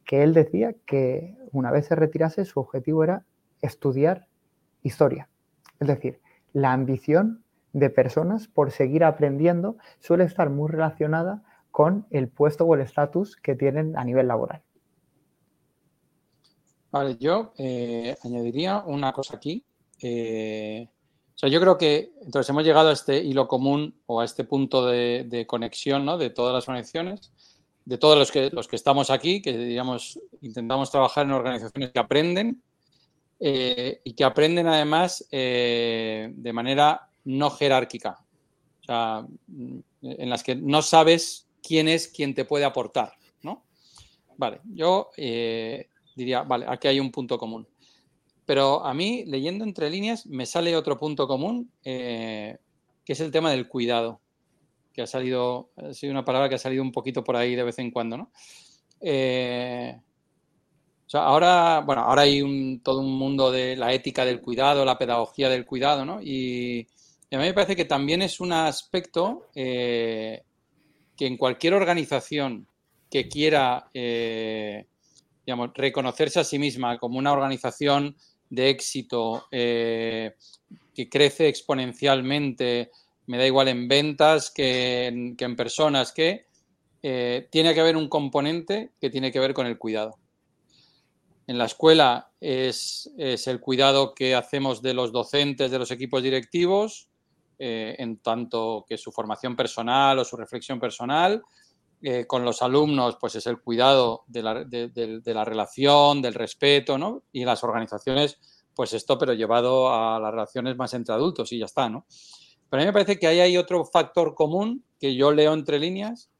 que 0.05 0.23
él 0.23 0.33
decía 0.33 0.75
que 0.85 1.37
una 1.51 1.71
vez 1.71 1.85
se 1.87 1.95
retirase 1.95 2.45
su 2.45 2.59
objetivo 2.59 3.03
era 3.03 3.25
estudiar 3.61 4.27
historia. 4.83 5.29
Es 5.79 5.87
decir, 5.87 6.19
la 6.53 6.73
ambición 6.73 7.43
de 7.73 7.89
personas 7.89 8.47
por 8.47 8.71
seguir 8.71 9.03
aprendiendo 9.03 9.77
suele 9.99 10.23
estar 10.23 10.49
muy 10.49 10.69
relacionada 10.69 11.43
con 11.71 12.07
el 12.09 12.27
puesto 12.27 12.65
o 12.65 12.75
el 12.75 12.81
estatus 12.81 13.35
que 13.37 13.55
tienen 13.55 13.97
a 13.97 14.03
nivel 14.03 14.27
laboral. 14.27 14.63
Vale, 16.91 17.17
yo 17.17 17.53
eh, 17.57 18.15
añadiría 18.23 18.79
una 18.79 19.13
cosa 19.13 19.35
aquí. 19.35 19.63
Eh, 20.01 20.89
o 21.39 21.43
sea, 21.43 21.47
yo 21.47 21.61
creo 21.61 21.77
que 21.77 22.11
entonces 22.21 22.49
hemos 22.49 22.65
llegado 22.65 22.89
a 22.89 22.91
este 22.91 23.23
hilo 23.23 23.47
común 23.47 23.95
o 24.07 24.19
a 24.19 24.25
este 24.25 24.43
punto 24.43 24.85
de, 24.85 25.45
conexión 25.47 26.03
¿no? 26.03 26.17
de 26.17 26.31
todas 26.31 26.53
las 26.53 26.65
conexiones, 26.65 27.31
de 27.85 27.97
todos 27.97 28.17
los 28.17 28.29
que, 28.29 28.49
los 28.51 28.67
que 28.67 28.75
estamos 28.75 29.09
aquí, 29.09 29.41
que 29.41 29.57
digamos, 29.57 30.19
intentamos 30.41 30.91
trabajar 30.91 31.25
en 31.25 31.31
organizaciones 31.31 31.91
que 31.91 31.99
aprenden 31.99 32.61
eh, 33.39 34.01
y 34.03 34.15
que 34.15 34.25
aprenden 34.25 34.67
además 34.67 35.29
de 35.31 36.51
manera 36.53 37.07
no 37.23 37.51
jerárquica. 37.51 38.19
O 38.81 38.83
sea, 38.83 39.25
en 40.01 40.29
las 40.29 40.43
que 40.43 40.57
no 40.57 40.81
sabes 40.81 41.47
quién 41.63 41.87
es 41.87 42.09
quien 42.09 42.35
te 42.35 42.43
puede 42.43 42.65
aportar, 42.65 43.13
¿no? 43.43 43.63
Vale, 44.35 44.59
yo 44.65 45.09
diría, 45.15 46.41
vale, 46.41 46.65
aquí 46.67 46.89
hay 46.89 46.99
un 46.99 47.11
punto 47.11 47.37
común. 47.37 47.65
Pero 48.49 48.83
a 48.83 48.95
mí, 48.95 49.25
leyendo 49.27 49.63
entre 49.63 49.91
líneas, 49.91 50.25
me 50.25 50.47
sale 50.47 50.75
otro 50.75 50.97
punto 50.97 51.27
común, 51.27 51.71
eh, 51.83 52.57
que 53.05 53.13
es 53.13 53.19
el 53.19 53.29
tema 53.29 53.51
del 53.51 53.67
cuidado. 53.67 54.21
que 54.91 55.03
ha 55.03 55.05
salido, 55.05 55.69
ha 55.75 55.93
sido 55.93 56.11
una 56.11 56.25
palabra 56.25 56.49
que 56.49 56.55
ha 56.55 56.57
salido 56.57 56.81
un 56.81 56.91
poquito 56.91 57.23
por 57.23 57.35
ahí 57.35 57.53
de 57.53 57.61
vez 57.61 57.77
en 57.77 57.91
cuando, 57.91 58.17
¿no? 58.17 58.31
Eh, 59.01 59.95
ahora, 61.13 61.81
bueno, 61.85 62.01
ahora 62.01 62.23
hay 62.23 62.79
todo 62.79 63.01
un 63.01 63.19
mundo 63.19 63.51
de 63.51 63.75
la 63.75 63.93
ética 63.93 64.25
del 64.25 64.41
cuidado, 64.41 64.83
la 64.83 64.97
pedagogía 64.97 65.47
del 65.47 65.67
cuidado, 65.67 66.03
¿no? 66.03 66.19
Y, 66.19 66.87
a 67.31 67.37
mí 67.37 67.43
me 67.43 67.53
parece 67.53 67.75
que 67.75 67.85
también 67.85 68.23
es 68.23 68.39
un 68.39 68.51
aspecto 68.51 69.49
eh, 69.53 70.41
que 71.15 71.27
en 71.27 71.37
cualquier 71.37 71.75
organización 71.75 72.67
que 73.11 73.27
quiera, 73.27 73.91
reconocerse 75.75 76.39
a 76.39 76.43
sí 76.43 76.57
misma 76.57 76.97
como 76.97 77.19
una 77.19 77.31
organización 77.31 78.15
de 78.49 78.69
éxito 78.69 79.47
que 79.51 80.33
crece 81.09 81.47
exponencialmente, 81.47 82.91
me 83.27 83.37
da 83.37 83.45
igual 83.45 83.67
en 83.67 83.87
ventas 83.87 84.51
que 84.51 85.07
en, 85.07 85.55
personas, 85.55 86.11
que 86.11 86.47
tiene 87.01 87.73
que 87.73 87.79
haber 87.79 87.95
un 87.95 88.09
componente 88.09 88.91
que 88.99 89.09
tiene 89.09 89.31
que 89.31 89.39
ver 89.39 89.53
con 89.53 89.67
el 89.67 89.77
cuidado 89.77 90.17
en 91.49 91.57
la 91.57 91.65
escuela 91.65 92.29
es, 92.39 93.09
el 93.17 93.59
cuidado 93.59 94.13
que 94.13 94.35
hacemos 94.35 94.83
de 94.83 94.93
los 94.93 95.11
docentes, 95.11 95.71
de 95.71 95.79
los 95.79 95.89
equipos 95.89 96.21
directivos, 96.21 97.09
eh, 97.57 97.95
en 97.97 98.17
tanto 98.17 98.85
que 98.87 98.99
su 98.99 99.11
formación 99.11 99.55
personal 99.55 100.19
o 100.19 100.23
su 100.23 100.37
reflexión 100.37 100.79
personal. 100.79 101.41
Eh, 102.01 102.25
con 102.25 102.45
los 102.45 102.61
alumnos, 102.61 103.17
pues 103.19 103.35
es 103.35 103.45
el 103.47 103.59
cuidado 103.59 104.23
de 104.27 104.41
la, 104.41 104.53
relación, 105.43 106.21
del 106.21 106.33
respeto, 106.33 106.97
¿no? 106.97 107.23
Y 107.33 107.43
las 107.43 107.61
organizaciones, 107.61 108.39
pues 108.73 108.93
esto, 108.93 109.17
pero 109.17 109.33
llevado 109.33 109.93
a 109.93 110.17
las 110.17 110.31
relaciones 110.31 110.77
más 110.77 110.93
entre 110.93 111.13
adultos 111.13 111.51
y 111.51 111.59
ya 111.59 111.65
está, 111.65 111.89
¿no? 111.89 112.05
Pero 112.69 112.81
a 112.81 112.85
mí 112.85 112.87
me 112.87 112.93
parece 112.93 113.19
que 113.19 113.27
ahí 113.27 113.41
hay 113.41 113.57
otro 113.57 113.83
factor 113.83 114.33
común 114.33 114.85
que 114.97 115.13
yo 115.13 115.33
leo 115.33 115.51
entre 115.53 115.77
líneas, 115.77 116.31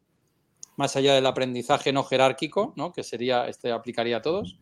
más 0.78 0.96
allá 0.96 1.14
del 1.14 1.26
aprendizaje 1.26 1.92
no 1.92 2.06
jerárquico, 2.06 2.72
¿no? 2.78 2.94
Que 2.94 3.04
sería, 3.04 3.46
este 3.50 3.74
aplicaría 3.74 4.18
a 4.18 4.22
todos, 4.22 4.58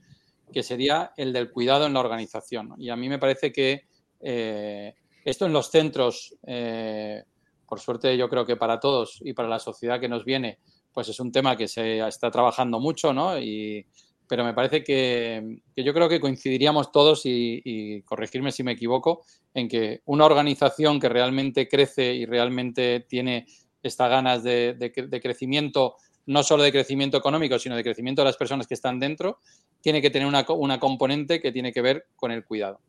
que 0.52 0.64
sería 0.64 1.14
el 1.16 1.32
del 1.32 1.52
cuidado 1.52 1.86
en 1.86 1.94
la 1.94 2.00
organización. 2.00 2.74
Y 2.80 2.90
a 2.90 2.96
mí 2.96 3.08
me 3.08 3.20
parece 3.20 3.52
que 3.52 3.86
eh, 4.20 4.96
esto 5.24 5.46
en 5.46 5.54
los 5.54 5.70
centros, 5.70 6.36
eh, 6.48 7.24
por 7.68 7.80
suerte 7.80 8.18
yo 8.18 8.30
creo 8.30 8.48
que 8.48 8.56
para 8.56 8.80
todos 8.80 9.20
y 9.24 9.34
para 9.34 9.48
la 9.48 9.60
sociedad 9.60 10.00
que 10.00 10.10
nos 10.10 10.26
viene, 10.26 10.58
pues 10.94 11.10
es 11.10 11.20
un 11.20 11.32
tema 11.32 11.56
que 11.56 11.68
se 11.68 12.00
está 12.08 12.32
trabajando 12.32 12.80
mucho, 12.80 13.14
¿no? 13.14 13.40
Y, 13.40 13.86
pero 14.28 14.44
me 14.44 14.54
parece 14.54 14.84
que, 14.84 15.62
yo 15.76 15.94
creo 15.94 16.10
que 16.10 16.20
coincidiríamos 16.20 16.92
todos 16.92 17.22
y, 17.24 18.02
corregirme 18.04 18.52
si 18.52 18.64
me 18.64 18.74
equivoco, 18.74 19.24
en 19.54 19.68
que 19.68 20.02
una 20.06 20.26
organización 20.26 21.00
que 21.00 21.10
realmente 21.10 21.68
crece 21.68 22.14
y 22.14 22.26
realmente 22.26 23.06
tiene 23.08 23.46
estas 23.82 24.10
ganas 24.10 24.44
de, 24.44 25.20
crecimiento, 25.22 25.96
no 26.26 26.44
solo 26.44 26.64
de 26.64 26.72
crecimiento 26.72 27.18
económico, 27.18 27.58
sino 27.58 27.76
de 27.76 27.84
crecimiento 27.84 28.22
de 28.22 28.26
las 28.26 28.38
personas 28.38 28.68
que 28.68 28.74
están 28.74 29.00
dentro, 29.00 29.40
tiene 29.82 30.02
que 30.02 30.10
tener 30.10 30.28
una, 30.28 30.80
componente 30.80 31.42
que 31.42 31.52
tiene 31.52 31.72
que 31.72 31.82
ver 31.82 32.08
con 32.16 32.32
el 32.32 32.44
cuidado. 32.44 32.82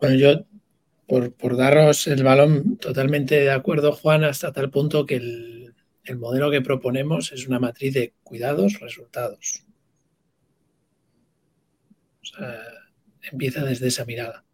Bueno, 0.00 0.16
yo, 0.16 0.44
por, 1.06 1.56
daros 1.56 2.06
el 2.06 2.24
balón, 2.24 2.78
totalmente 2.78 3.36
de 3.36 3.50
acuerdo, 3.50 3.92
Juan, 3.92 4.24
hasta 4.24 4.52
tal 4.52 4.70
punto 4.70 5.06
que 5.06 5.16
el, 5.16 5.59
el 6.04 6.18
modelo 6.18 6.50
que 6.50 6.60
proponemos 6.60 7.32
es 7.32 7.46
una 7.46 7.58
matriz 7.58 7.94
de 7.94 8.14
cuidados, 8.22 8.80
resultados. 8.80 9.64
O 12.22 12.24
sea, 12.24 12.62
empieza 13.30 13.64
desde 13.64 13.88
esa 13.88 14.04
mirada. 14.04 14.44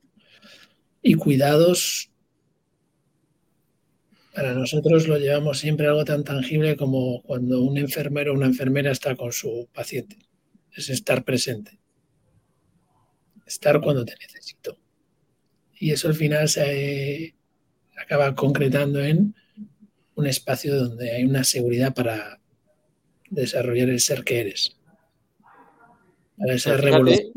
Y 1.03 1.15
cuidados, 1.15 2.11
para 4.35 4.55
nosotros 4.55 5.09
lo 5.09 5.19
llevamos 5.19 5.59
siempre 5.59 5.87
algo 5.87 6.05
tan 6.05 6.25
tangible 6.25 6.77
como 6.77 7.23
cuando 7.23 7.63
un 7.63 7.79
enfermero 7.79 8.33
o 8.33 8.37
una 8.37 8.47
enfermera 8.47 8.91
está 8.91 9.17
con 9.17 9.33
su 9.33 9.69
paciente 9.73 10.19
es 10.77 10.91
estar 10.91 11.25
presente. 11.25 11.79
Estar 13.47 13.81
cuando 13.81 14.05
te 14.05 14.15
necesito. 14.21 14.79
Y 15.79 15.93
eso 15.93 16.09
al 16.09 16.15
final 16.15 16.49
se 16.49 17.35
acaba 17.97 18.35
concretando 18.35 19.03
en 19.03 19.35
un 20.17 20.27
espacio 20.27 20.75
donde 20.75 21.13
hay 21.13 21.25
una 21.25 21.45
seguridad 21.45 21.95
para 21.95 22.41
desarrollar 23.31 23.89
el 23.91 24.01
ser 24.01 24.25
que 24.25 24.41
eres. 24.41 24.77
Para 26.37 26.55
esa 26.55 26.77
revolución 26.77 27.33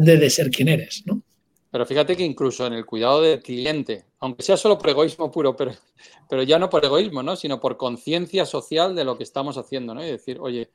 de 0.00 0.30
ser 0.30 0.50
quien 0.50 0.68
eres, 0.68 1.02
¿no? 1.06 1.22
Pero 1.70 1.86
fíjate 1.86 2.16
que 2.16 2.24
incluso 2.24 2.66
en 2.66 2.74
el 2.74 2.86
cuidado 2.86 3.20
del 3.20 3.42
cliente, 3.42 4.04
aunque 4.20 4.44
sea 4.44 4.56
solo 4.56 4.78
por 4.78 4.90
egoísmo 4.90 5.30
puro, 5.32 5.56
pero, 5.56 5.72
pero 6.28 6.44
ya 6.44 6.56
no 6.56 6.70
por 6.70 6.84
egoísmo, 6.84 7.20
¿no? 7.22 7.34
Sino 7.34 7.58
por 7.60 7.76
conciencia 7.76 8.46
social 8.46 8.94
de 8.94 9.04
lo 9.04 9.18
que 9.18 9.24
estamos 9.24 9.58
haciendo, 9.58 9.92
¿no? 9.92 10.04
Y 10.04 10.10
decir, 10.10 10.38
oye, 10.40 10.70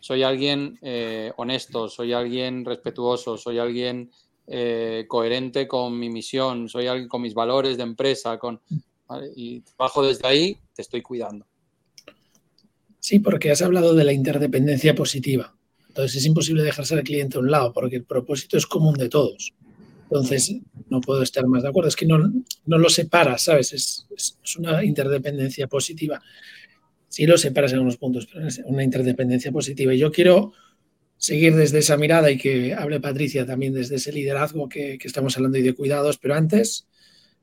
soy 0.00 0.22
alguien 0.22 0.78
eh, 0.80 1.30
honesto, 1.36 1.90
soy 1.90 2.14
alguien 2.14 2.64
respetuoso, 2.64 3.36
soy 3.36 3.58
alguien 3.58 4.10
eh, 4.46 5.04
coherente 5.08 5.68
con 5.68 5.98
mi 5.98 6.08
misión, 6.08 6.70
soy 6.70 6.86
alguien 6.86 7.08
con 7.08 7.20
mis 7.20 7.34
valores 7.34 7.76
de 7.76 7.82
empresa, 7.82 8.38
con, 8.38 8.62
y 9.36 9.62
bajo 9.76 10.02
desde 10.02 10.26
ahí, 10.26 10.56
estoy 10.80 11.02
cuidando. 11.02 11.46
Sí, 12.98 13.18
porque 13.18 13.50
has 13.50 13.62
hablado 13.62 13.94
de 13.94 14.04
la 14.04 14.12
interdependencia 14.12 14.94
positiva. 14.94 15.56
Entonces 15.88 16.16
es 16.16 16.26
imposible 16.26 16.62
dejarse 16.62 16.94
al 16.94 17.02
cliente 17.02 17.36
a 17.36 17.40
un 17.40 17.50
lado 17.50 17.72
porque 17.72 17.96
el 17.96 18.04
propósito 18.04 18.56
es 18.56 18.66
común 18.66 18.94
de 18.94 19.08
todos. 19.08 19.54
Entonces 20.04 20.56
no 20.88 21.00
puedo 21.00 21.22
estar 21.22 21.46
más 21.46 21.62
de 21.62 21.68
acuerdo. 21.68 21.88
Es 21.88 21.96
que 21.96 22.06
no, 22.06 22.18
no 22.66 22.78
lo 22.78 22.88
separas, 22.88 23.42
¿sabes? 23.42 23.72
es, 23.72 24.06
es 24.16 24.56
una 24.56 24.84
interdependencia 24.84 25.66
positiva 25.66 26.22
sí 27.10 27.26
lo 27.26 27.36
separas 27.36 27.72
en 27.72 27.78
algunos 27.78 27.98
puntos, 27.98 28.26
pero 28.32 28.46
es 28.46 28.62
una 28.64 28.82
interdependencia 28.82 29.52
positiva. 29.52 29.92
Y 29.92 29.98
yo 29.98 30.10
quiero 30.10 30.52
seguir 31.18 31.54
desde 31.54 31.80
esa 31.80 31.98
mirada 31.98 32.30
y 32.30 32.38
que 32.38 32.72
hable 32.72 33.00
Patricia 33.00 33.44
también 33.44 33.74
desde 33.74 33.96
ese 33.96 34.12
liderazgo 34.12 34.68
que, 34.68 34.96
estamos 35.02 35.36
hablando 35.36 35.58
y 35.58 35.62
de 35.62 35.74
cuidados, 35.74 36.16
pero 36.16 36.34
antes, 36.34 36.88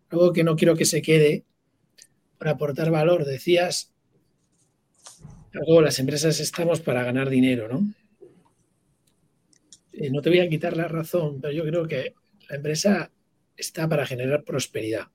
algo 0.10 0.34
que 0.34 0.44
no 0.44 0.56
quiero 0.56 0.76
que 0.76 0.86
se 0.86 1.02
quede 1.02 1.44
para 2.38 2.52
aportar 2.52 2.92
valor, 2.92 3.26
decías, 3.26 3.94
las 5.52 6.00
empresas 6.00 6.40
estamos 6.40 6.82
para 6.82 7.04
ganar 7.04 7.30
dinero, 7.30 7.68
¿no? 7.68 7.94
Eh, 9.94 10.12
no 10.12 10.22
te 10.22 10.30
voy 10.30 10.40
a 10.40 10.50
quitar 10.50 10.78
la 10.78 10.88
razón, 10.88 11.42
pero 11.42 11.54
yo 11.54 11.64
creo 11.64 11.88
que 11.88 12.14
la 12.50 12.56
empresa 12.58 13.12
está 13.56 13.90
para 13.90 14.06
generar 14.06 14.44
prosperidad. 14.44 15.08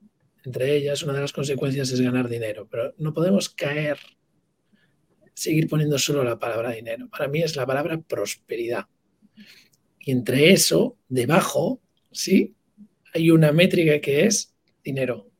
Entre 0.44 0.74
ellas, 0.76 1.02
una 1.04 1.12
de 1.12 1.20
las 1.20 1.32
consecuencias 1.32 1.90
es 1.90 2.00
ganar 2.00 2.28
dinero, 2.28 2.66
pero 2.68 2.92
no 2.98 3.14
podemos 3.14 3.48
caer 3.48 3.98
seguir 5.34 5.68
poniendo 5.68 5.98
solo 5.98 6.24
la 6.24 6.38
palabra 6.38 6.72
dinero. 6.72 7.08
Para 7.08 7.28
mí 7.28 7.42
es 7.42 7.56
la 7.56 7.66
palabra 7.66 8.00
prosperidad. 8.00 8.86
Y 10.00 10.10
entre 10.10 10.52
eso, 10.52 10.98
debajo, 11.08 11.80
¿sí? 12.10 12.56
Hay 13.14 13.30
una 13.30 13.52
métrica 13.52 14.00
que 14.00 14.26
es 14.26 14.54
dinero. 14.82 15.31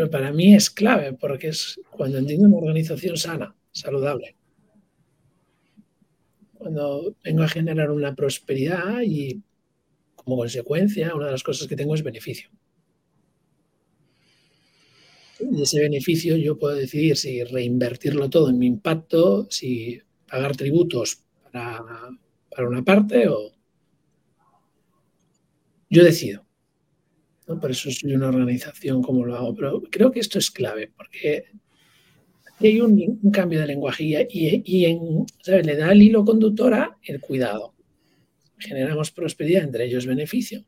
Pero 0.00 0.10
para 0.10 0.32
mí 0.32 0.54
es 0.54 0.70
clave 0.70 1.12
porque 1.12 1.48
es 1.48 1.78
cuando 1.90 2.16
entiendo 2.16 2.48
una 2.48 2.56
organización 2.56 3.18
sana, 3.18 3.54
saludable. 3.70 4.34
Cuando 6.54 7.14
vengo 7.22 7.42
a 7.42 7.48
generar 7.48 7.90
una 7.90 8.14
prosperidad 8.14 9.02
y 9.02 9.42
como 10.14 10.38
consecuencia, 10.38 11.14
una 11.14 11.26
de 11.26 11.32
las 11.32 11.42
cosas 11.42 11.68
que 11.68 11.76
tengo 11.76 11.94
es 11.94 12.02
beneficio 12.02 12.48
de 15.38 15.64
ese 15.64 15.80
beneficio 15.80 16.34
yo 16.38 16.58
puedo 16.58 16.76
decidir 16.76 17.18
si 17.18 17.44
reinvertirlo 17.44 18.30
todo 18.30 18.48
en 18.48 18.58
mi 18.58 18.66
impacto, 18.66 19.48
si 19.50 20.00
pagar 20.26 20.56
tributos 20.56 21.24
para, 21.52 21.84
una 22.66 22.82
parte 22.82 23.28
o 23.28 23.52
yo 25.90 26.04
decido. 26.04 26.49
Por 27.58 27.70
eso 27.70 27.90
soy 27.90 28.14
una 28.14 28.28
organización 28.28 29.02
como 29.02 29.24
lo 29.24 29.36
hago. 29.36 29.54
Pero 29.54 29.82
creo 29.90 30.10
que 30.10 30.20
esto 30.20 30.38
es 30.38 30.50
clave 30.50 30.92
porque 30.94 31.46
hay 32.60 32.80
un, 32.80 33.30
cambio 33.32 33.60
de 33.60 33.66
lenguaje 33.66 34.04
y, 34.04 34.62
y 34.64 34.84
en, 34.84 35.26
le 35.46 35.76
da 35.76 35.92
el 35.92 36.02
hilo 36.02 36.24
conductor 36.24 36.96
el 37.02 37.20
cuidado. 37.20 37.74
Generamos 38.58 39.10
prosperidad, 39.10 39.64
entre 39.64 39.86
ellos 39.86 40.06
beneficio 40.06 40.66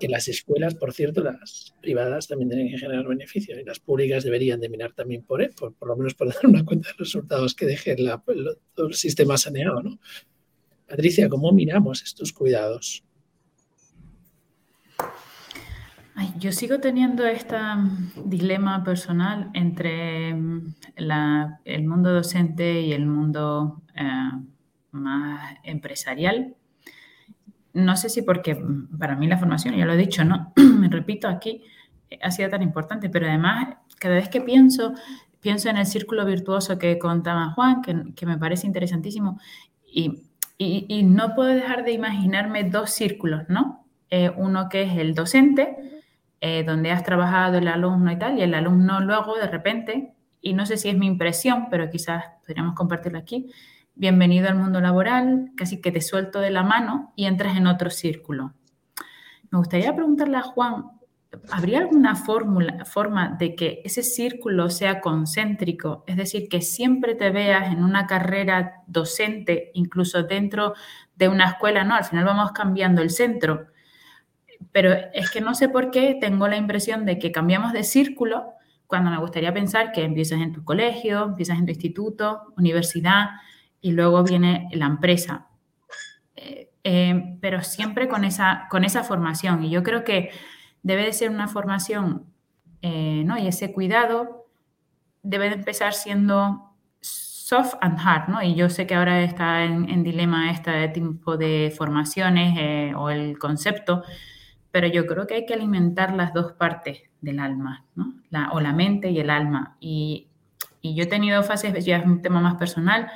que 0.00 0.08
las 0.08 0.26
escuelas, 0.26 0.74
por 0.74 0.92
cierto, 0.92 1.22
las 1.22 1.74
privadas 1.80 2.26
también 2.26 2.48
tienen 2.48 2.70
que 2.70 2.78
generar 2.78 3.06
beneficios 3.06 3.58
y 3.60 3.64
las 3.64 3.78
públicas 3.78 4.24
deberían 4.24 4.58
de 4.58 4.68
mirar 4.68 4.92
también 4.94 5.22
por, 5.22 5.42
él, 5.42 5.50
por, 5.50 5.74
lo 5.86 5.94
menos 5.94 6.14
por 6.14 6.28
dar 6.28 6.46
una 6.46 6.64
cuenta 6.64 6.88
de 6.88 6.94
resultados 6.98 7.54
que 7.54 7.66
deje 7.66 7.92
el, 7.92 8.10
el 8.26 8.94
sistema 8.94 9.36
saneado. 9.36 9.82
¿no? 9.82 10.00
Patricia, 10.88 11.28
¿cómo 11.28 11.52
miramos 11.52 12.02
estos 12.02 12.32
cuidados? 12.32 13.04
Yo 16.38 16.52
sigo 16.52 16.78
teniendo 16.78 17.26
este 17.26 17.56
dilema 18.24 18.82
personal 18.84 19.50
entre 19.54 20.34
mm, 20.34 20.74
el 21.64 21.84
mundo 21.84 22.12
docente 22.12 22.80
y 22.80 22.92
el 22.92 23.06
mundo 23.06 23.82
eh, 23.94 24.30
más 24.92 25.56
empresarial 25.64 26.56
no 27.72 27.96
sé 27.96 28.08
si 28.08 28.22
porque 28.22 28.54
mm, 28.54 28.98
para 28.98 29.16
mí 29.16 29.26
la 29.26 29.38
formación, 29.38 29.76
ya 29.76 29.86
lo 29.86 29.92
he 29.92 29.96
dicho, 29.96 30.24
¿no? 30.24 30.52
Me 30.56 30.88
repito 30.88 31.28
aquí, 31.28 31.62
ha 32.22 32.30
sido 32.30 32.48
tan 32.50 32.62
importante, 32.62 33.08
pero 33.08 33.26
además, 33.26 33.76
cada 33.98 34.16
vez 34.16 34.28
que 34.28 34.40
pienso, 34.40 34.94
pienso 35.40 35.68
en 35.68 35.76
el 35.76 35.86
círculo 35.86 36.24
virtuoso 36.24 36.78
que 36.78 36.98
contaba 36.98 37.52
Juan, 37.52 37.82
que, 37.82 38.26
me 38.26 38.38
parece 38.38 38.66
interesantísimo, 38.66 39.38
y, 39.84 40.22
no 41.04 41.34
puedo 41.34 41.48
dejar 41.48 41.84
de 41.84 41.92
imaginarme 41.92 42.64
dos 42.64 42.90
círculos, 42.90 43.48
¿no? 43.48 43.86
Eh, 44.10 44.30
uno 44.36 44.68
que 44.68 44.82
es 44.82 44.98
el 44.98 45.14
docente, 45.14 45.99
eh, 46.40 46.64
donde 46.64 46.90
has 46.90 47.04
trabajado 47.04 47.58
el 47.58 47.68
alumno 47.68 48.10
y 48.12 48.18
tal, 48.18 48.38
y 48.38 48.42
el 48.42 48.54
alumno 48.54 49.00
luego 49.00 49.36
de 49.36 49.46
repente, 49.46 50.14
y 50.40 50.54
no 50.54 50.66
sé 50.66 50.76
si 50.76 50.88
es 50.88 50.96
mi 50.96 51.06
impresión, 51.06 51.68
pero 51.70 51.90
quizás 51.90 52.24
podríamos 52.46 52.74
compartirlo 52.74 53.18
aquí, 53.18 53.52
bienvenido 53.94 54.48
al 54.48 54.54
mundo 54.54 54.80
laboral, 54.80 55.50
casi 55.56 55.80
que 55.80 55.92
te 55.92 56.00
suelto 56.00 56.40
de 56.40 56.50
la 56.50 56.62
mano 56.62 57.12
y 57.16 57.26
entras 57.26 57.56
en 57.56 57.66
otro 57.66 57.90
círculo. 57.90 58.54
Me 59.50 59.58
gustaría 59.58 59.94
preguntarle 59.94 60.38
a 60.38 60.42
Juan, 60.42 60.84
¿habría 61.50 61.80
alguna 61.80 62.16
fórmula, 62.16 62.84
forma 62.84 63.36
de 63.38 63.54
que 63.54 63.82
ese 63.84 64.02
círculo 64.02 64.70
sea 64.70 65.00
concéntrico? 65.00 66.04
Es 66.06 66.16
decir, 66.16 66.48
que 66.48 66.62
siempre 66.62 67.14
te 67.14 67.30
veas 67.30 67.72
en 67.72 67.84
una 67.84 68.06
carrera 68.06 68.82
docente, 68.86 69.70
incluso 69.74 70.22
dentro 70.22 70.74
de 71.16 71.28
una 71.28 71.50
escuela, 71.50 71.84
¿no? 71.84 71.94
Al 71.94 72.04
final 72.04 72.24
vamos 72.24 72.52
cambiando 72.52 73.02
el 73.02 73.10
centro. 73.10 73.66
Pero 74.72 74.92
es 75.14 75.30
que 75.30 75.40
no 75.40 75.54
sé 75.54 75.68
por 75.68 75.90
qué 75.90 76.16
tengo 76.20 76.48
la 76.48 76.56
impresión 76.56 77.04
de 77.04 77.18
que 77.18 77.32
cambiamos 77.32 77.72
de 77.72 77.84
círculo 77.84 78.54
cuando 78.90 79.10
me 79.10 79.18
gustaría 79.18 79.54
pensar 79.54 79.92
que 79.92 80.02
empiezas 80.02 80.40
en 80.40 80.52
tu 80.52 80.64
colegio, 80.64 81.24
empiezas 81.24 81.58
en 81.58 81.64
tu 81.64 81.70
instituto, 81.70 82.52
universidad 82.56 83.30
y 83.80 83.92
luego 83.92 84.22
viene 84.24 84.68
la 84.72 84.86
empresa. 84.86 85.46
Eh, 86.34 86.70
eh, 86.82 87.36
pero 87.40 87.62
siempre 87.62 88.08
con 88.08 88.24
esa, 88.24 88.66
con 88.70 88.84
esa 88.84 89.04
formación. 89.04 89.62
Y 89.64 89.70
yo 89.70 89.82
creo 89.82 90.04
que 90.04 90.30
debe 90.82 91.04
de 91.04 91.12
ser 91.12 91.30
una 91.30 91.46
formación, 91.46 92.26
eh, 92.82 93.22
¿no? 93.24 93.38
Y 93.38 93.46
ese 93.46 93.72
cuidado 93.72 94.46
debe 95.22 95.50
de 95.50 95.56
empezar 95.56 95.92
siendo 95.92 96.74
soft 97.00 97.74
and 97.80 97.98
hard, 98.02 98.28
¿no? 98.28 98.42
Y 98.42 98.54
yo 98.54 98.68
sé 98.70 98.86
que 98.86 98.94
ahora 98.94 99.22
está 99.22 99.64
en, 99.64 100.02
dilema 100.02 100.50
este 100.50 100.88
tipo 100.88 101.36
de 101.36 101.72
formaciones 101.76 102.94
o 102.96 103.10
el 103.10 103.38
concepto, 103.38 104.02
pero 104.70 104.86
yo 104.86 105.06
creo 105.06 105.26
que 105.26 105.34
hay 105.34 105.46
que 105.46 105.54
alimentar 105.54 106.14
las 106.14 106.32
dos 106.32 106.52
partes 106.52 107.02
del 107.20 107.40
alma, 107.40 107.84
¿no? 107.94 108.14
La, 108.30 108.50
o 108.52 108.60
la 108.60 108.72
mente 108.72 109.10
y 109.10 109.18
el 109.18 109.30
alma. 109.30 109.76
Y, 109.80 110.26
yo 110.82 111.02
he 111.04 111.06
tenido 111.06 111.42
fases, 111.42 111.84
ya 111.84 111.98
es 111.98 112.06
un 112.06 112.22
tema 112.22 112.40
más 112.40 112.54
personal, 112.54 113.10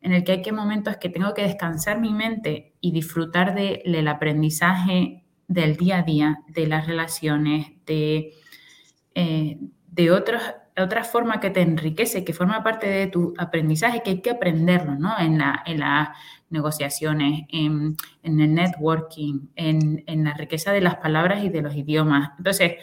en 0.00 0.12
el 0.12 0.24
que 0.24 0.32
hay 0.32 0.42
que 0.42 0.50
momentos 0.50 0.96
que 0.96 1.08
tengo 1.08 1.34
que 1.34 1.42
descansar 1.42 2.00
mi 2.00 2.12
mente 2.12 2.74
y 2.80 2.90
disfrutar 2.90 3.54
del 3.54 4.08
aprendizaje 4.08 5.24
del 5.46 5.76
día 5.76 5.98
a 5.98 6.02
día, 6.02 6.40
de 6.48 6.66
las 6.66 6.88
relaciones, 6.88 7.68
de, 7.86 8.32
eh, 9.14 9.58
de 9.86 10.10
otra 10.10 11.04
forma 11.04 11.38
que 11.38 11.50
te 11.50 11.60
enriquece, 11.60 12.24
que 12.24 12.32
forma 12.32 12.64
parte 12.64 12.88
de 12.88 13.06
tu 13.06 13.34
aprendizaje, 13.38 14.02
que 14.02 14.10
hay 14.10 14.20
que 14.20 14.30
aprenderlo, 14.30 14.96
¿no? 14.96 15.16
En, 15.18 15.38
la, 15.38 15.62
en 15.64 15.78
las 15.78 16.08
negociaciones, 16.50 17.44
en, 17.48 17.96
el 18.22 18.54
networking, 18.54 19.48
en, 19.56 20.24
la 20.24 20.34
riqueza 20.34 20.72
de 20.72 20.80
las 20.80 20.96
palabras 20.96 21.44
y 21.44 21.48
de 21.48 21.62
los 21.62 21.74
idiomas. 21.74 22.30
Entonces, 22.38 22.74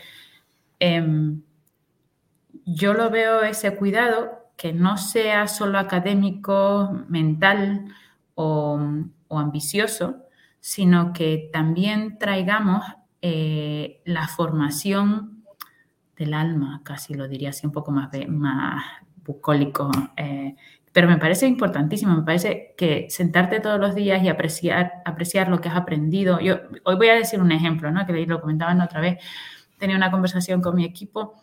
em, 0.80 1.42
yo 2.66 2.94
lo 2.94 3.10
veo 3.10 3.42
ese 3.42 3.76
cuidado 3.76 4.44
que 4.58 4.74
no 4.74 4.98
sea 4.98 5.48
solo 5.48 5.80
académico, 5.80 6.92
mental 7.08 7.86
o, 8.36 8.80
ambicioso, 9.30 10.28
sino 10.60 11.12
que 11.12 11.50
también 11.52 12.20
traigamos 12.20 12.86
eh, 13.22 14.02
la 14.06 14.28
formación 14.28 15.44
del 16.16 16.36
alma, 16.36 16.82
casi 16.84 17.16
lo 17.16 17.28
diría 17.28 17.50
así 17.50 17.66
un 17.66 17.74
poco 17.74 17.92
más, 17.92 18.10
más 18.28 18.84
bucólico. 19.26 19.90
Eh, 20.18 20.56
pero 20.94 21.08
me 21.08 21.18
parece 21.18 21.48
importantísimo, 21.48 22.16
me 22.16 22.24
parece 22.24 22.74
que 22.78 23.08
sentarte 23.10 23.60
todos 23.60 23.80
los 23.80 23.96
días 23.96 24.24
y 24.24 24.30
apreciar, 24.30 24.94
apreciar 25.06 25.50
lo 25.50 25.60
que 25.60 25.68
has 25.68 25.76
aprendido. 25.76 26.40
Yo 26.40 26.60
hoy 26.86 26.96
voy 26.96 27.10
a 27.10 27.16
decir 27.16 27.42
un 27.42 27.52
ejemplo, 27.52 27.92
¿no? 27.92 28.06
que 28.06 28.14
lo 28.26 28.40
comentaban 28.40 28.80
otra 28.80 29.02
vez. 29.02 29.18
Tenía 29.78 29.98
una 29.98 30.12
conversación 30.12 30.62
con 30.62 30.76
mi 30.76 30.86
equipo 30.86 31.36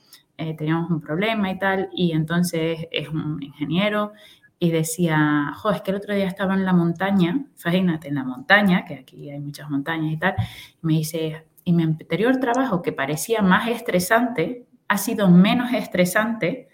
eh, 0.42 0.54
teníamos 0.56 0.90
un 0.90 1.02
problema 1.02 1.50
y 1.50 1.58
tal, 1.58 1.90
y 1.92 2.12
entonces 2.12 2.88
es 2.90 3.10
un 3.10 3.42
ingeniero 3.42 4.12
y 4.58 4.70
decía, 4.70 5.52
jo, 5.54 5.70
es 5.70 5.82
que 5.82 5.90
el 5.90 5.98
otro 5.98 6.14
día 6.14 6.26
estaba 6.26 6.54
en 6.54 6.64
la 6.64 6.72
montaña, 6.72 7.44
imagínate, 7.62 8.08
en 8.08 8.14
la 8.14 8.24
montaña, 8.24 8.86
que 8.86 8.94
aquí 8.94 9.28
hay 9.28 9.38
muchas 9.38 9.68
montañas 9.68 10.14
y 10.14 10.16
tal, 10.16 10.34
y 10.82 10.86
me 10.86 10.94
dice, 10.94 11.44
y 11.62 11.74
mi 11.74 11.82
anterior 11.82 12.38
trabajo 12.38 12.80
que 12.80 12.90
parecía 12.90 13.42
más 13.42 13.68
estresante, 13.68 14.64
ha 14.88 14.96
sido 14.96 15.28
menos 15.28 15.74
estresante, 15.74 16.70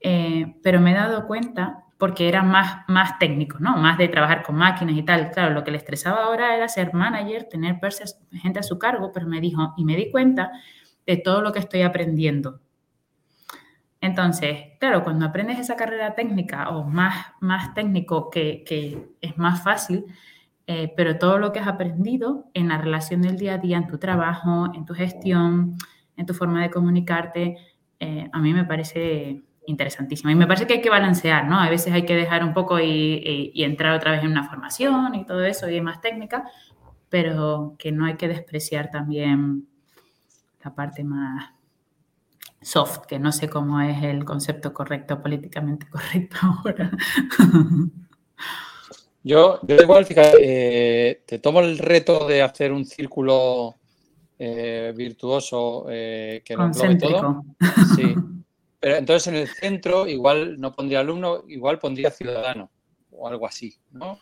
eh, 0.00 0.54
pero 0.62 0.80
me 0.80 0.92
he 0.92 0.94
dado 0.94 1.26
cuenta 1.26 1.82
porque 2.02 2.26
era 2.26 2.42
más, 2.42 2.82
más 2.88 3.16
técnico, 3.20 3.60
¿no? 3.60 3.76
Más 3.76 3.96
de 3.96 4.08
trabajar 4.08 4.42
con 4.42 4.56
máquinas 4.56 4.96
y 4.96 5.04
tal. 5.04 5.30
Claro, 5.30 5.54
lo 5.54 5.62
que 5.62 5.70
le 5.70 5.76
estresaba 5.76 6.24
ahora 6.24 6.56
era 6.56 6.66
ser 6.66 6.92
manager, 6.92 7.44
tener 7.44 7.78
gente 8.32 8.58
a 8.58 8.64
su 8.64 8.76
cargo, 8.76 9.12
pero 9.12 9.28
me 9.28 9.40
dijo, 9.40 9.72
y 9.76 9.84
me 9.84 9.94
di 9.94 10.10
cuenta 10.10 10.50
de 11.06 11.16
todo 11.18 11.42
lo 11.42 11.52
que 11.52 11.60
estoy 11.60 11.82
aprendiendo 11.82 12.60
entonces, 14.02 14.58
claro, 14.80 15.04
cuando 15.04 15.26
aprendes 15.26 15.60
esa 15.60 15.76
carrera 15.76 16.16
técnica 16.16 16.70
o 16.70 16.82
más, 16.82 17.34
más 17.40 17.72
técnico 17.72 18.30
que, 18.30 18.64
es 19.20 19.38
más 19.38 19.62
fácil, 19.62 20.06
eh, 20.66 20.92
pero 20.96 21.18
todo 21.18 21.38
lo 21.38 21.52
que 21.52 21.60
has 21.60 21.68
aprendido 21.68 22.50
en 22.52 22.66
la 22.66 22.78
relación 22.78 23.22
del 23.22 23.38
día 23.38 23.54
a 23.54 23.58
día, 23.58 23.76
en 23.76 23.86
tu 23.86 23.98
trabajo, 23.98 24.72
en 24.74 24.84
tu 24.86 24.94
gestión, 24.94 25.76
en 26.16 26.26
tu 26.26 26.34
forma 26.34 26.62
de 26.62 26.70
comunicarte, 26.70 27.58
eh, 28.00 28.28
a 28.32 28.40
mí 28.40 28.52
me 28.52 28.64
parece 28.64 29.44
interesantísimo. 29.66 30.30
Y 30.30 30.34
me 30.34 30.46
parece 30.46 30.66
que 30.66 30.74
hay 30.74 30.80
que 30.80 30.90
balancear, 30.90 31.46
¿no? 31.46 31.60
A 31.60 31.70
veces 31.70 31.92
hay 31.92 32.04
que 32.04 32.16
dejar 32.16 32.44
un 32.44 32.54
poco 32.54 32.80
y, 32.80 33.50
y 33.54 33.64
entrar 33.64 33.94
otra 33.94 34.12
vez 34.12 34.22
en 34.22 34.30
una 34.30 34.48
formación 34.48 35.14
y 35.14 35.24
todo 35.24 35.44
eso 35.44 35.68
y 35.68 35.80
más 35.80 36.00
técnica, 36.00 36.44
pero 37.08 37.76
que 37.78 37.92
no 37.92 38.06
hay 38.06 38.16
que 38.16 38.28
despreciar 38.28 38.90
también 38.90 39.68
la 40.64 40.74
parte 40.74 41.04
más 41.04 41.50
soft, 42.60 43.06
que 43.06 43.18
no 43.18 43.32
sé 43.32 43.48
cómo 43.48 43.80
es 43.80 44.02
el 44.02 44.24
concepto 44.24 44.72
correcto, 44.72 45.20
políticamente 45.20 45.86
correcto 45.88 46.36
ahora. 46.42 46.90
Yo, 49.24 49.60
yo 49.62 49.76
igual, 49.76 50.04
fíjate, 50.04 50.38
eh, 50.40 51.22
te 51.26 51.38
tomo 51.38 51.60
el 51.60 51.78
reto 51.78 52.26
de 52.26 52.42
hacer 52.42 52.72
un 52.72 52.84
círculo 52.84 53.76
eh, 54.38 54.92
virtuoso 54.96 55.86
eh, 55.88 56.42
que 56.44 56.56
lo 56.56 56.66
englobe 56.66 56.96
todo. 56.96 57.44
Sí. 57.94 58.14
Pero 58.82 58.96
entonces 58.96 59.28
en 59.28 59.36
el 59.36 59.46
centro 59.46 60.08
igual 60.08 60.60
no 60.60 60.72
pondría 60.72 60.98
alumno, 60.98 61.44
igual 61.46 61.78
pondría 61.78 62.10
ciudadano 62.10 62.68
o 63.12 63.28
algo 63.28 63.46
así, 63.46 63.76
¿no? 63.92 64.18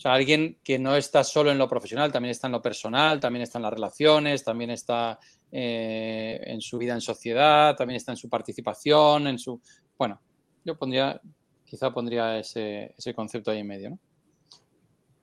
o 0.00 0.02
sea, 0.02 0.12
alguien 0.14 0.58
que 0.62 0.78
no 0.78 0.94
está 0.94 1.24
solo 1.24 1.50
en 1.50 1.58
lo 1.58 1.68
profesional, 1.68 2.12
también 2.12 2.30
está 2.30 2.46
en 2.46 2.52
lo 2.52 2.62
personal, 2.62 3.18
también 3.18 3.42
está 3.42 3.58
en 3.58 3.64
las 3.64 3.72
relaciones, 3.72 4.44
también 4.44 4.70
está 4.70 5.18
eh, 5.50 6.40
en 6.46 6.60
su 6.60 6.78
vida 6.78 6.94
en 6.94 7.00
sociedad, 7.00 7.74
también 7.74 7.96
está 7.96 8.12
en 8.12 8.16
su 8.16 8.28
participación, 8.28 9.26
en 9.26 9.38
su... 9.38 9.60
Bueno, 9.98 10.20
yo 10.64 10.78
pondría, 10.78 11.20
quizá 11.64 11.92
pondría 11.92 12.38
ese, 12.38 12.94
concepto 13.16 13.50
ahí 13.50 13.58
en 13.58 13.66
medio, 13.66 13.90
¿no? 13.90 13.98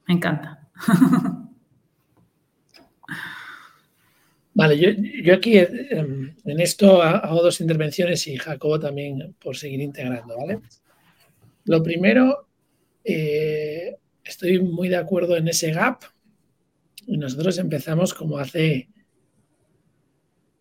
Me 0.07 0.15
encanta. 0.15 0.69
Vale, 4.57 4.75
yo, 4.75 5.35
aquí 5.35 5.55
em, 5.55 6.33
en 6.43 6.59
esto 6.59 7.03
hago 7.03 7.43
dos 7.43 7.61
intervenciones 7.61 8.25
y 8.25 8.37
Jacobo 8.37 8.79
también 8.79 9.35
por 9.39 9.55
seguir 9.55 9.81
integrando, 9.81 10.35
¿vale? 10.35 10.61
Lo 11.65 11.83
primero, 11.83 12.47
eh, 13.03 13.97
estoy 14.23 14.59
muy 14.59 14.89
de 14.89 14.95
acuerdo 14.95 15.37
en 15.37 15.47
ese 15.47 15.71
gap. 15.73 16.01
Nosotros 17.05 17.59
empezamos 17.59 18.15
como 18.15 18.39
hace 18.39 18.89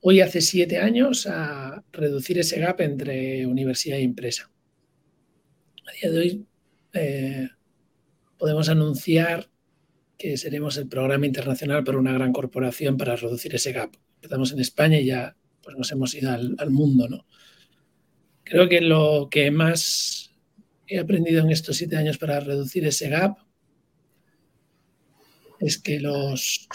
hoy 0.02 0.20
hace 0.20 0.42
siete 0.42 0.76
años 0.76 1.26
a 1.26 1.82
reducir 1.90 2.38
ese 2.38 2.60
gap 2.60 2.82
entre 2.82 3.46
universidad 3.46 3.96
y 3.96 4.04
empresa. 4.04 4.50
A 5.86 5.92
día 5.92 6.10
de 6.10 6.18
hoy 6.18 6.46
eh, 6.92 7.48
podemos 8.36 8.68
anunciar 8.68 9.48
que 10.18 10.36
seremos 10.36 10.76
el 10.76 10.88
programa 10.88 11.26
internacional 11.26 11.84
para 11.84 11.98
una 11.98 12.12
gran 12.12 12.32
corporación 12.32 12.96
para 12.96 13.16
reducir 13.16 13.54
ese 13.54 13.72
gap. 13.72 13.94
Empezamos 14.16 14.52
en 14.52 14.60
España 14.60 14.98
y 14.98 15.06
ya 15.06 15.36
pues, 15.62 15.76
nos 15.76 15.92
hemos 15.92 16.14
ido 16.14 16.30
al, 16.30 16.70
mundo. 16.70 17.08
¿no? 17.08 17.26
Creo 18.44 18.68
que 18.68 18.80
lo 18.80 19.28
que 19.30 19.50
más 19.50 20.32
he 20.86 20.98
aprendido 20.98 21.42
en 21.42 21.50
estos 21.50 21.76
siete 21.76 21.96
años 21.96 22.18
para 22.18 22.40
reducir 22.40 22.86
ese 22.86 23.08
gap 23.08 23.36
es 25.60 25.78
que 25.78 26.00
los, 26.00 26.68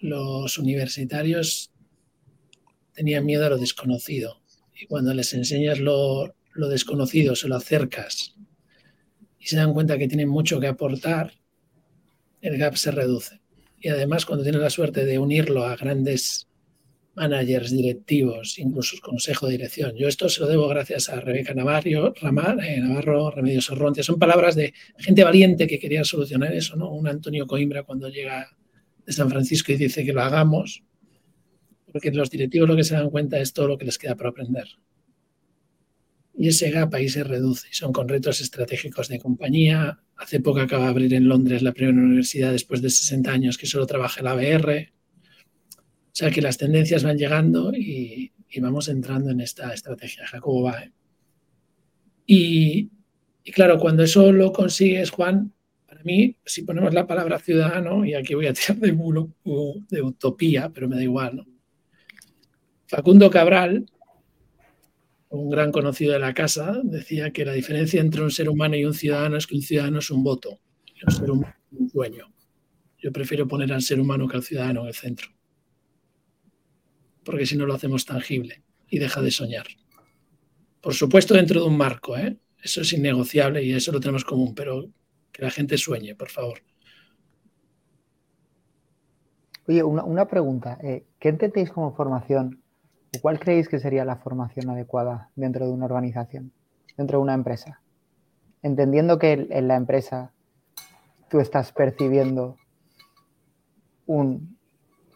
los 0.00 0.58
universitarios 0.58 1.72
tenían 2.92 3.24
miedo 3.24 3.46
a 3.46 3.50
lo 3.50 3.58
desconocido. 3.58 4.42
Y 4.78 4.86
cuando 4.86 5.14
les 5.14 5.32
enseñas 5.34 5.78
lo, 5.78 6.34
desconocido, 6.54 7.36
se 7.36 7.48
lo 7.48 7.56
acercas 7.56 8.34
y 9.38 9.46
se 9.46 9.56
dan 9.56 9.72
cuenta 9.72 9.98
que 9.98 10.08
tienen 10.08 10.28
mucho 10.28 10.60
que 10.60 10.66
aportar, 10.66 11.34
el 12.42 12.58
gap 12.58 12.76
se 12.76 12.90
reduce. 12.90 13.40
Y 13.80 13.88
además, 13.88 14.26
cuando 14.26 14.42
tienes 14.42 14.60
la 14.60 14.70
suerte 14.70 15.06
de 15.06 15.18
unirlo 15.18 15.64
a 15.64 15.76
grandes 15.76 16.48
managers, 17.14 17.70
directivos, 17.70 18.58
incluso 18.58 18.96
consejo 19.02 19.46
de 19.46 19.52
dirección. 19.52 19.94
Yo 19.96 20.08
esto 20.08 20.28
se 20.28 20.40
lo 20.40 20.46
debo 20.46 20.68
gracias 20.68 21.08
a 21.08 21.20
Rebeca 21.20 21.54
Navarro, 21.54 22.14
Ramar, 22.20 22.58
eh, 22.64 22.80
Navarro, 22.80 23.30
Remedios 23.30 23.66
Sorronte. 23.66 24.02
Son 24.02 24.18
palabras 24.18 24.54
de 24.54 24.72
gente 24.98 25.22
valiente 25.22 25.66
que 25.66 25.78
quería 25.78 26.04
solucionar 26.04 26.54
eso, 26.54 26.76
¿no? 26.76 26.90
Un 26.90 27.08
Antonio 27.08 27.46
Coimbra 27.46 27.82
cuando 27.82 28.08
llega 28.08 28.56
de 29.04 29.12
San 29.12 29.28
Francisco 29.28 29.72
y 29.72 29.76
dice 29.76 30.04
que 30.04 30.12
lo 30.12 30.22
hagamos, 30.22 30.84
porque 31.90 32.10
los 32.10 32.30
directivos 32.30 32.68
lo 32.68 32.76
que 32.76 32.84
se 32.84 32.94
dan 32.94 33.10
cuenta 33.10 33.38
es 33.38 33.52
todo 33.52 33.68
lo 33.68 33.78
que 33.78 33.84
les 33.84 33.98
queda 33.98 34.16
por 34.16 34.28
aprender. 34.28 34.68
Y 36.34 36.48
ese 36.48 36.70
gap 36.70 36.94
ahí 36.94 37.08
se 37.10 37.24
reduce 37.24 37.68
son 37.72 37.92
con 37.92 38.08
retos 38.08 38.40
estratégicos 38.40 39.08
de 39.08 39.18
compañía. 39.18 40.00
Hace 40.22 40.40
poco 40.40 40.60
acaba 40.60 40.84
de 40.84 40.90
abrir 40.90 41.14
en 41.14 41.28
Londres 41.28 41.62
la 41.62 41.72
primera 41.72 41.98
universidad 41.98 42.52
después 42.52 42.80
de 42.80 42.90
60 42.90 43.30
años 43.30 43.58
que 43.58 43.66
solo 43.66 43.86
trabaja 43.86 44.22
la 44.22 44.32
ABR 44.32 44.92
o 46.12 46.14
sea 46.14 46.30
que 46.30 46.42
las 46.42 46.58
tendencias 46.58 47.02
van 47.02 47.16
llegando 47.16 47.72
y, 47.72 48.30
vamos 48.60 48.88
entrando 48.88 49.30
en 49.30 49.40
esta 49.40 49.72
estrategia. 49.72 50.26
Jacobo 50.26 50.64
va. 50.64 50.84
Y, 52.26 52.90
claro, 53.54 53.78
cuando 53.78 54.02
eso 54.02 54.30
lo 54.30 54.52
consigues, 54.52 55.10
Juan, 55.10 55.54
para 55.86 56.02
mí, 56.02 56.36
si 56.44 56.62
ponemos 56.62 56.92
la 56.92 57.06
palabra 57.06 57.38
ciudadano, 57.38 58.04
y 58.04 58.12
aquí 58.12 58.34
voy 58.34 58.46
a 58.46 58.52
tirar 58.52 58.76
de, 58.76 58.92
bulo, 58.92 59.32
de 59.88 60.02
utopía, 60.02 60.68
pero 60.68 60.86
me 60.86 60.96
da 60.96 61.02
igual. 61.02 61.46
Facundo 62.86 63.30
Cabral, 63.30 63.86
un 65.38 65.50
gran 65.50 65.72
conocido 65.72 66.12
de 66.12 66.18
la 66.18 66.34
casa, 66.34 66.80
decía 66.84 67.32
que 67.32 67.44
la 67.44 67.52
diferencia 67.52 68.00
entre 68.00 68.22
un 68.22 68.30
ser 68.30 68.48
humano 68.48 68.76
y 68.76 68.84
un 68.84 68.94
ciudadano 68.94 69.36
es 69.36 69.46
que 69.46 69.54
un 69.54 69.62
ciudadano 69.62 69.98
es 69.98 70.10
un 70.10 70.22
voto 70.22 70.60
un 71.04 71.12
ser 71.12 71.30
humano 71.30 71.54
es 71.72 71.80
un 71.80 71.90
sueño. 71.90 72.32
Yo 72.98 73.10
prefiero 73.10 73.48
poner 73.48 73.72
al 73.72 73.82
ser 73.82 73.98
humano 73.98 74.28
que 74.28 74.36
al 74.36 74.44
ciudadano 74.44 74.82
en 74.82 74.88
el 74.88 74.94
centro 74.94 75.28
porque 77.24 77.46
si 77.46 77.56
no 77.56 77.66
lo 77.66 77.74
hacemos 77.74 78.04
tangible 78.04 78.62
y 78.88 78.98
deja 78.98 79.20
de 79.20 79.30
soñar. 79.30 79.66
Por 80.80 80.94
supuesto, 80.94 81.34
dentro 81.34 81.60
de 81.60 81.66
un 81.66 81.76
marco, 81.76 82.16
¿eh? 82.16 82.36
eso 82.62 82.80
es 82.80 82.92
innegociable 82.92 83.62
y 83.62 83.72
eso 83.72 83.92
lo 83.92 84.00
tenemos 84.00 84.24
común, 84.24 84.54
pero 84.54 84.90
que 85.30 85.42
la 85.42 85.50
gente 85.50 85.78
sueñe, 85.78 86.14
por 86.14 86.28
favor. 86.28 86.58
Oye, 89.68 89.82
una, 89.82 90.26
pregunta. 90.26 90.78
Eh, 90.82 91.06
¿Qué 91.20 91.28
entendéis 91.28 91.70
como 91.70 91.94
formación 91.94 92.61
cuál 93.20 93.38
creéis 93.38 93.68
que 93.68 93.78
sería 93.78 94.04
la 94.04 94.16
formación 94.16 94.70
adecuada 94.70 95.30
dentro 95.36 95.66
de 95.66 95.72
una 95.72 95.86
organización, 95.86 96.52
dentro 96.96 97.18
de 97.18 97.22
una 97.22 97.34
empresa? 97.34 97.80
Entendiendo 98.62 99.18
que 99.18 99.46
en 99.50 99.68
la 99.68 99.76
empresa 99.76 100.32
tú 101.28 101.40
estás 101.40 101.72
percibiendo 101.72 102.56
un, 104.06 104.56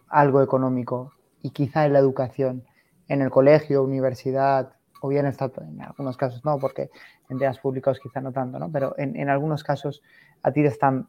algo 0.09 0.43
económico 0.43 1.13
y 1.43 1.51
quizá 1.51 1.87
en 1.87 1.93
la 1.93 1.99
educación, 1.99 2.65
en 3.09 3.23
el 3.23 3.31
colegio, 3.31 3.83
universidad, 3.83 4.73
o 5.01 5.09
bien 5.09 5.27
en 5.27 5.83
algunos 5.83 6.17
casos 6.17 6.45
no, 6.45 6.59
porque 6.59 6.91
en 7.29 7.39
temas 7.39 7.59
públicos 7.59 8.01
quizá 8.03 8.21
no 8.21 8.33
tanto, 8.33 8.59
¿no? 8.59 8.71
pero 8.71 8.95
en, 8.99 9.29
algunos 9.29 9.63
casos 9.63 10.03
a 10.43 10.53
ti 10.53 10.63
te 10.63 10.69
están 10.69 11.09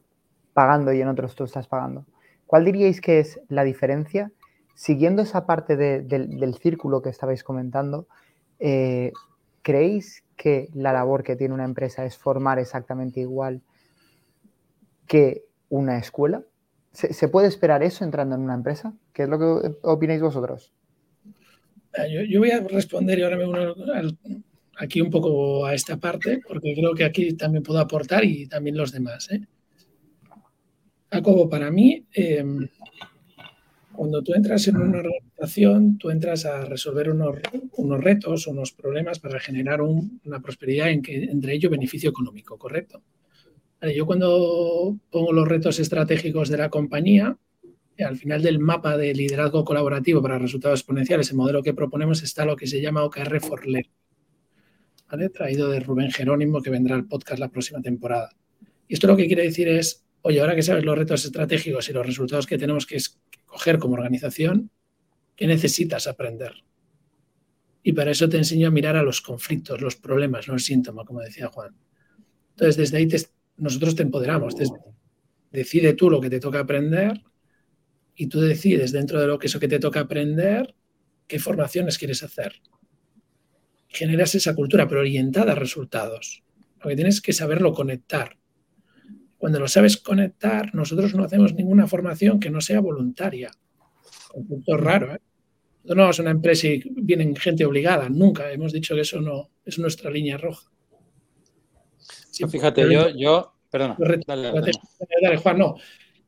pagando 0.54 0.92
y 0.92 1.02
en 1.02 1.08
otros 1.08 1.36
tú 1.36 1.44
estás 1.44 1.68
pagando. 1.68 2.06
¿Cuál 2.46 2.66
diríais 2.66 3.02
que 3.02 3.20
es 3.20 3.40
la 3.50 3.64
diferencia? 3.64 4.32
Siguiendo 4.78 5.24
esa 5.24 5.48
parte 5.48 5.76
del 5.76 6.56
círculo 6.62 7.02
que 7.02 7.10
estabais 7.10 7.44
comentando, 7.44 8.08
eh, 8.60 9.12
¿creéis 9.64 10.24
que 10.36 10.70
la 10.76 10.94
labor 10.94 11.24
que 11.24 11.36
tiene 11.36 11.56
una 11.56 11.66
empresa 11.66 12.06
es 12.06 12.16
formar 12.16 12.60
exactamente 12.60 13.20
igual 13.20 13.64
que 15.08 15.46
una 15.70 15.98
escuela? 15.98 16.44
¿Se, 16.92 17.28
puede 17.28 17.48
esperar 17.48 17.82
eso 17.82 18.04
entrando 18.04 18.36
en 18.36 18.42
una 18.42 18.54
empresa? 18.54 18.94
¿Qué 19.14 19.24
es 19.24 19.30
lo 19.30 19.40
que 19.40 19.78
opináis 19.82 20.22
vosotros? 20.22 20.72
Ah, 21.98 22.06
yo, 22.08 22.40
voy 22.40 22.52
a 22.52 22.60
responder 22.60 23.18
y 23.18 23.24
ahora 23.24 23.38
me 23.38 23.48
uno 23.48 23.74
aquí 24.78 25.02
un 25.02 25.10
poco 25.10 25.66
a 25.66 25.74
esta 25.74 25.98
parte, 25.98 26.40
porque 26.48 26.76
creo 26.76 26.94
que 26.94 27.04
aquí 27.04 27.34
también 27.34 27.64
puedo 27.64 27.80
aportar 27.80 28.24
y 28.24 28.46
también 28.46 28.78
los 28.78 28.92
demás. 28.92 29.28
¿eh? 29.32 29.42
Para 31.50 31.72
mí, 31.72 32.06
em, 32.14 32.70
cuando 33.98 34.22
tú 34.22 34.34
entras 34.34 34.68
en 34.68 34.78
una 34.78 35.00
organización, 35.00 35.98
tú 35.98 36.12
entras 36.12 36.46
a 36.46 36.62
resolver 36.66 37.10
unos, 37.10 37.38
unos 37.76 38.04
retos, 38.04 38.46
unos 38.46 38.72
problemas 38.72 39.20
para 39.20 39.40
generar 39.40 39.82
una 39.82 40.40
prosperidad 40.42 40.92
en 40.92 41.02
que, 41.02 41.24
entre 41.24 41.54
ellos 41.54 41.72
beneficio 41.72 42.12
económico, 42.12 42.58
¿correcto? 42.58 43.02
yo 43.96 44.06
cuando 44.06 44.98
pongo 45.12 45.34
los 45.34 45.48
retos 45.48 45.80
estratégicos 45.80 46.50
de 46.50 46.58
la 46.58 46.70
compañía, 46.70 47.38
al 48.00 48.18
final 48.18 48.42
del 48.42 48.60
mapa 48.60 48.98
de 48.98 49.14
liderazgo 49.14 49.66
colaborativo 49.66 50.22
para 50.22 50.40
resultados 50.40 50.80
exponenciales, 50.80 51.30
el 51.32 51.38
modelo 51.38 51.64
que 51.64 51.74
proponemos 51.74 52.24
está 52.24 52.46
lo 52.46 52.56
que 52.56 52.68
se 52.68 52.82
llama 52.82 53.04
OKR 53.04 53.40
for 53.40 53.68
Learning, 53.68 53.92
traído 55.34 55.70
de 55.70 55.80
Rubén 55.80 56.12
Jerónimo, 56.12 56.62
que 56.62 56.70
vendrá 56.70 56.96
al 56.96 57.08
podcast 57.08 57.40
la 57.40 57.50
próxima 57.50 57.82
temporada. 57.82 58.30
Y 58.88 58.94
esto 58.94 59.08
lo 59.08 59.18
que 59.18 59.28
quiere 59.28 59.44
decir 59.44 59.68
es, 59.68 60.06
oye, 60.22 60.40
ahora 60.40 60.56
que 60.56 60.64
sabes 60.64 60.84
los 60.84 60.98
retos 60.98 61.26
estratégicos 61.26 61.90
y 61.90 61.94
los 61.94 62.06
resultados 62.06 62.46
que 62.48 62.58
tenemos 62.58 62.86
que 62.86 62.98
coger 63.48 63.80
como 63.80 63.96
organización, 63.96 64.70
¿qué 65.36 65.48
necesitas 65.48 66.06
aprender? 66.06 66.54
Y 67.82 67.94
para 67.94 68.12
eso 68.12 68.30
te 68.30 68.38
enseño 68.38 68.68
a 68.68 68.72
mirar 68.72 68.96
a 68.96 69.02
los 69.02 69.22
conflictos, 69.22 69.82
los 69.82 69.96
problemas, 69.96 70.48
no 70.48 70.54
el 70.54 70.60
síntoma, 70.60 71.06
como 71.06 71.22
decía 71.22 71.48
Juan. 71.48 71.76
Entonces, 72.50 72.78
desde 72.78 72.98
ahí 72.98 73.08
te, 73.08 73.18
nosotros 73.58 73.96
te 73.96 74.04
empoderamos. 74.04 74.56
decide 75.52 75.94
tú 75.94 76.10
lo 76.10 76.22
que 76.22 76.30
te 76.30 76.40
toca 76.40 76.60
aprender 76.60 77.24
y 78.16 78.28
tú 78.28 78.42
decides 78.42 78.92
dentro 78.92 79.20
de 79.20 79.28
lo 79.28 79.40
que 79.40 79.48
eso 79.48 79.60
que 79.60 79.68
te 79.68 79.80
toca 79.80 80.02
aprender 80.02 80.76
qué 81.28 81.40
formaciones 81.40 81.98
quieres 81.98 82.24
hacer. 82.24 82.62
Generas 83.88 84.36
esa 84.36 84.56
cultura, 84.56 84.88
pero 84.88 85.02
orientada 85.02 85.54
a 85.54 85.56
resultados. 85.56 86.44
Lo 86.82 86.90
que 86.90 86.96
tienes 86.96 87.22
que 87.22 87.34
saberlo 87.34 87.74
conectar. 87.74 88.37
Cuando 89.38 89.60
lo 89.60 89.68
sabes 89.68 89.98
conectar, 89.98 90.74
nosotros 90.74 91.14
no 91.16 91.24
hacemos 91.24 91.54
ninguna 91.54 91.88
formación 91.88 92.40
que 92.40 92.50
no 92.50 92.62
sea 92.62 92.80
voluntaria. 92.80 93.52
Concepto 94.30 94.78
raro, 94.78 95.16
¿eh? 95.16 95.20
No 95.84 96.04
a 96.04 96.12
una 96.20 96.32
empresa 96.32 96.68
y 96.68 96.84
vienen 96.86 97.36
gente 97.36 97.64
obligada. 97.64 98.10
Nunca 98.10 98.52
hemos 98.52 98.74
dicho 98.74 98.94
que 98.94 99.02
eso 99.02 99.22
no 99.22 99.52
es 99.64 99.80
nuestra 99.80 100.12
línea 100.12 100.38
roja 100.38 100.70
fíjate, 102.48 102.92
yo, 102.92 103.10
yo, 103.10 103.54
perdona. 103.72 103.98
Dale, 103.98 105.38
Juan, 105.38 105.58
no, 105.58 105.76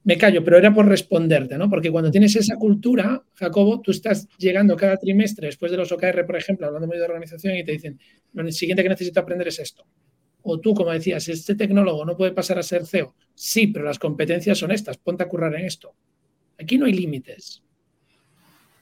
me 0.03 0.17
callo, 0.17 0.43
pero 0.43 0.57
era 0.57 0.73
por 0.73 0.87
responderte, 0.87 1.57
¿no? 1.57 1.69
Porque 1.69 1.91
cuando 1.91 2.09
tienes 2.09 2.35
esa 2.35 2.55
cultura, 2.55 3.21
Jacobo, 3.35 3.81
tú 3.81 3.91
estás 3.91 4.27
llegando 4.37 4.75
cada 4.75 4.97
trimestre, 4.97 5.47
después 5.47 5.71
de 5.71 5.77
los 5.77 5.91
OKR, 5.91 6.25
por 6.25 6.37
ejemplo, 6.37 6.65
hablando 6.65 6.87
muy 6.87 6.97
de 6.97 7.03
organización, 7.03 7.55
y 7.55 7.63
te 7.63 7.73
dicen, 7.73 7.99
lo 8.33 8.51
siguiente 8.51 8.81
que 8.81 8.89
necesito 8.89 9.19
aprender 9.19 9.47
es 9.49 9.59
esto. 9.59 9.85
O 10.43 10.59
tú, 10.59 10.73
como 10.73 10.91
decías, 10.91 11.27
este 11.27 11.55
tecnólogo 11.55 12.05
no 12.05 12.15
puede 12.15 12.31
pasar 12.31 12.59
a 12.59 12.63
ser 12.63 12.85
CEO. 12.85 13.13
Sí, 13.35 13.67
pero 13.67 13.85
las 13.85 13.99
competencias 13.99 14.57
son 14.57 14.71
estas, 14.71 14.97
ponte 14.97 15.23
a 15.23 15.27
currar 15.27 15.53
en 15.55 15.65
esto. 15.65 15.93
Aquí 16.57 16.77
no 16.77 16.85
hay 16.85 16.93
límites. 16.93 17.63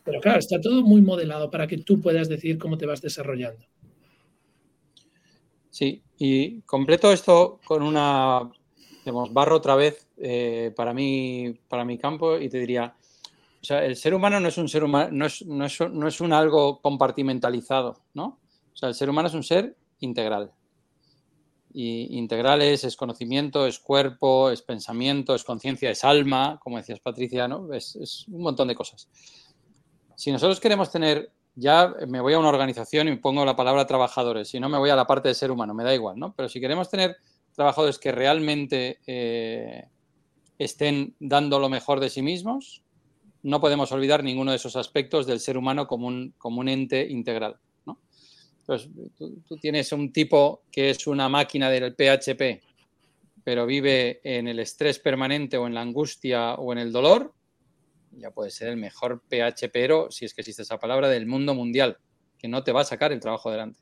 Pero 0.04 0.22
claro, 0.22 0.40
está 0.40 0.62
todo 0.62 0.84
muy 0.84 1.02
modelado 1.02 1.50
para 1.52 1.68
que 1.68 1.80
tú 1.80 2.02
puedas 2.02 2.30
decidir 2.30 2.58
cómo 2.58 2.78
te 2.78 2.86
vas 2.86 3.02
desarrollando. 3.02 3.66
Sí, 5.70 6.02
y 6.18 6.62
completo 6.62 7.12
esto 7.12 7.60
con 7.66 7.84
una, 7.84 8.50
barro 9.32 9.58
otra 9.58 9.76
vez 9.76 10.08
eh, 10.18 10.72
para, 10.76 10.94
mí, 10.94 11.54
para 11.68 11.86
mi 11.86 11.98
campo 11.98 12.38
y 12.40 12.50
te 12.50 12.60
diría, 12.60 12.96
o 13.62 13.66
sea, 13.66 13.84
el 13.84 13.96
ser 13.96 14.14
humano 14.14 14.40
no 14.40 14.48
es 14.48 14.58
un 14.58 14.70
ser 14.70 14.84
humano, 14.84 15.10
no 15.12 15.26
es, 15.26 15.46
no 15.46 15.66
es, 15.66 15.80
no 15.82 16.08
es 16.08 16.22
un 16.22 16.34
algo 16.34 16.82
compartimentalizado, 16.82 18.02
¿no? 18.14 18.40
O 18.74 18.76
sea, 18.76 18.90
el 18.90 18.96
ser 18.96 19.10
humano 19.10 19.28
es 19.28 19.34
un 19.34 19.44
ser 19.44 19.76
integral. 20.00 20.52
Y 21.80 22.18
integral 22.18 22.64
es, 22.64 22.96
conocimiento, 22.96 23.68
es 23.68 23.78
cuerpo, 23.78 24.50
es 24.50 24.64
pensamiento, 24.64 25.36
es 25.36 25.44
conciencia, 25.44 25.92
es 25.92 26.04
alma, 26.04 26.60
como 26.64 26.78
decías 26.78 27.00
Patricia, 27.00 27.48
¿no? 27.48 27.72
Es, 27.72 27.96
es 27.98 28.28
un 28.30 28.42
montón 28.42 28.68
de 28.68 28.74
cosas. 28.74 29.08
Si 30.16 30.32
nosotros 30.32 30.60
queremos 30.60 30.90
tener 30.90 31.32
ya 31.60 31.96
me 32.08 32.22
voy 32.22 32.34
a 32.34 32.40
una 32.40 32.50
organización 32.50 33.08
y 33.08 33.16
pongo 33.16 33.44
la 33.44 33.56
palabra 33.56 33.88
trabajadores, 33.88 34.48
si 34.48 34.60
no 34.60 34.70
me 34.70 34.78
voy 34.78 34.92
a 34.92 34.96
la 34.96 35.08
parte 35.08 35.30
de 35.30 35.34
ser 35.34 35.50
humano, 35.50 35.74
me 35.74 35.84
da 35.84 35.94
igual, 35.94 36.18
¿no? 36.18 36.34
Pero 36.36 36.50
si 36.50 36.62
queremos 36.62 36.88
tener 36.88 37.18
trabajadores 37.56 37.98
que 37.98 38.12
realmente 38.12 39.00
eh, 39.08 39.86
estén 40.60 41.16
dando 41.20 41.60
lo 41.60 41.68
mejor 41.68 42.00
de 42.00 42.12
sí 42.12 42.22
mismos, 42.22 42.84
no 43.42 43.60
podemos 43.60 43.92
olvidar 43.92 44.24
ninguno 44.24 44.52
de 44.52 44.58
esos 44.58 44.76
aspectos 44.76 45.26
del 45.26 45.40
ser 45.40 45.58
humano 45.58 45.88
como 45.88 46.06
un, 46.06 46.36
como 46.38 46.60
un 46.60 46.70
ente 46.70 47.08
integral. 47.10 47.58
Entonces, 48.68 48.90
tú, 49.48 49.58
tienes 49.58 49.94
un 49.94 50.12
tipo 50.12 50.64
que 50.70 50.90
es 50.90 51.08
una 51.08 51.30
máquina 51.30 51.70
del 51.70 51.96
PHP, 51.96 52.62
pero 53.42 53.66
vive 53.66 54.20
en 54.26 54.50
el 54.50 54.60
estrés 54.60 55.00
permanente 55.00 55.58
o 55.58 55.68
en 55.68 55.74
la 55.74 55.82
angustia 55.82 56.56
o 56.56 56.74
en 56.74 56.80
el 56.80 56.92
dolor, 56.92 57.34
ya 58.12 58.32
puede 58.32 58.52
ser 58.52 58.68
el 58.68 58.76
mejor 58.76 59.22
PHPero, 59.30 60.12
si 60.12 60.26
es 60.26 60.34
que 60.34 60.42
existe 60.42 60.64
esa 60.64 60.78
palabra, 60.80 61.08
del 61.08 61.28
mundo 61.28 61.56
mundial, 61.56 61.98
que 62.38 62.50
no 62.50 62.62
te 62.62 62.74
va 62.74 62.82
a 62.82 62.84
sacar 62.84 63.14
el 63.14 63.22
trabajo 63.22 63.48
adelante. 63.48 63.80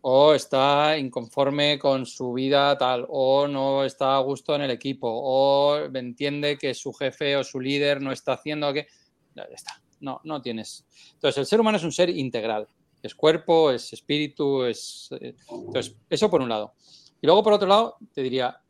O 0.00 0.34
está 0.34 0.98
inconforme 0.98 1.78
con 1.78 2.06
su 2.06 2.32
vida 2.32 2.76
tal, 2.76 3.06
o 3.08 3.46
no 3.46 3.84
está 3.84 4.16
a 4.16 4.20
gusto 4.20 4.56
en 4.56 4.62
el 4.62 4.72
equipo, 4.72 5.08
o 5.08 5.78
entiende 5.94 6.58
que 6.58 6.74
su 6.74 6.92
jefe 6.92 7.36
o 7.36 7.44
su 7.44 7.60
líder 7.60 8.02
no 8.02 8.10
está 8.10 8.32
haciendo 8.32 8.72
que... 8.72 8.88
Ya 9.36 9.44
está. 9.44 9.80
No, 10.00 10.20
no 10.24 10.42
tienes. 10.42 10.84
Entonces, 11.12 11.38
el 11.38 11.46
ser 11.46 11.60
humano 11.60 11.78
es 11.78 11.84
un 11.84 11.92
ser 11.92 12.10
integral. 12.10 12.66
Es 13.06 13.14
cuerpo, 13.14 13.70
es 13.70 13.92
espíritu, 13.92 14.64
es... 14.64 15.08
Eh, 15.20 15.34
entonces, 15.50 15.96
eso 16.10 16.28
por 16.28 16.42
un 16.42 16.48
lado. 16.48 16.74
Y 17.20 17.26
luego, 17.26 17.42
por 17.42 17.52
otro 17.52 17.68
lado, 17.68 17.96
te 18.12 18.22
diría, 18.22 18.60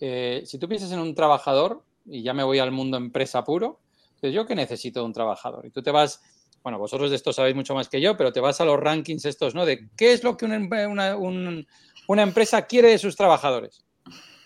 eh, 0.00 0.42
si 0.44 0.58
tú 0.58 0.68
piensas 0.68 0.92
en 0.92 0.98
un 0.98 1.14
trabajador, 1.14 1.82
y 2.04 2.22
ya 2.22 2.34
me 2.34 2.42
voy 2.42 2.58
al 2.58 2.70
mundo 2.70 2.96
empresa 2.96 3.44
puro, 3.44 3.80
entonces 4.16 4.34
yo 4.34 4.46
que 4.46 4.54
necesito 4.54 5.00
de 5.00 5.06
un 5.06 5.12
trabajador. 5.12 5.64
Y 5.64 5.70
tú 5.70 5.82
te 5.82 5.90
vas, 5.90 6.20
bueno, 6.62 6.78
vosotros 6.78 7.10
de 7.10 7.16
esto 7.16 7.32
sabéis 7.32 7.56
mucho 7.56 7.74
más 7.74 7.88
que 7.88 8.00
yo, 8.00 8.16
pero 8.16 8.32
te 8.32 8.40
vas 8.40 8.60
a 8.60 8.64
los 8.64 8.78
rankings 8.78 9.24
estos, 9.24 9.54
¿no? 9.54 9.64
De 9.64 9.88
qué 9.96 10.12
es 10.12 10.22
lo 10.22 10.36
que 10.36 10.44
una, 10.44 11.16
una 11.16 12.22
empresa 12.22 12.66
quiere 12.66 12.90
de 12.90 12.98
sus 12.98 13.16
trabajadores. 13.16 13.84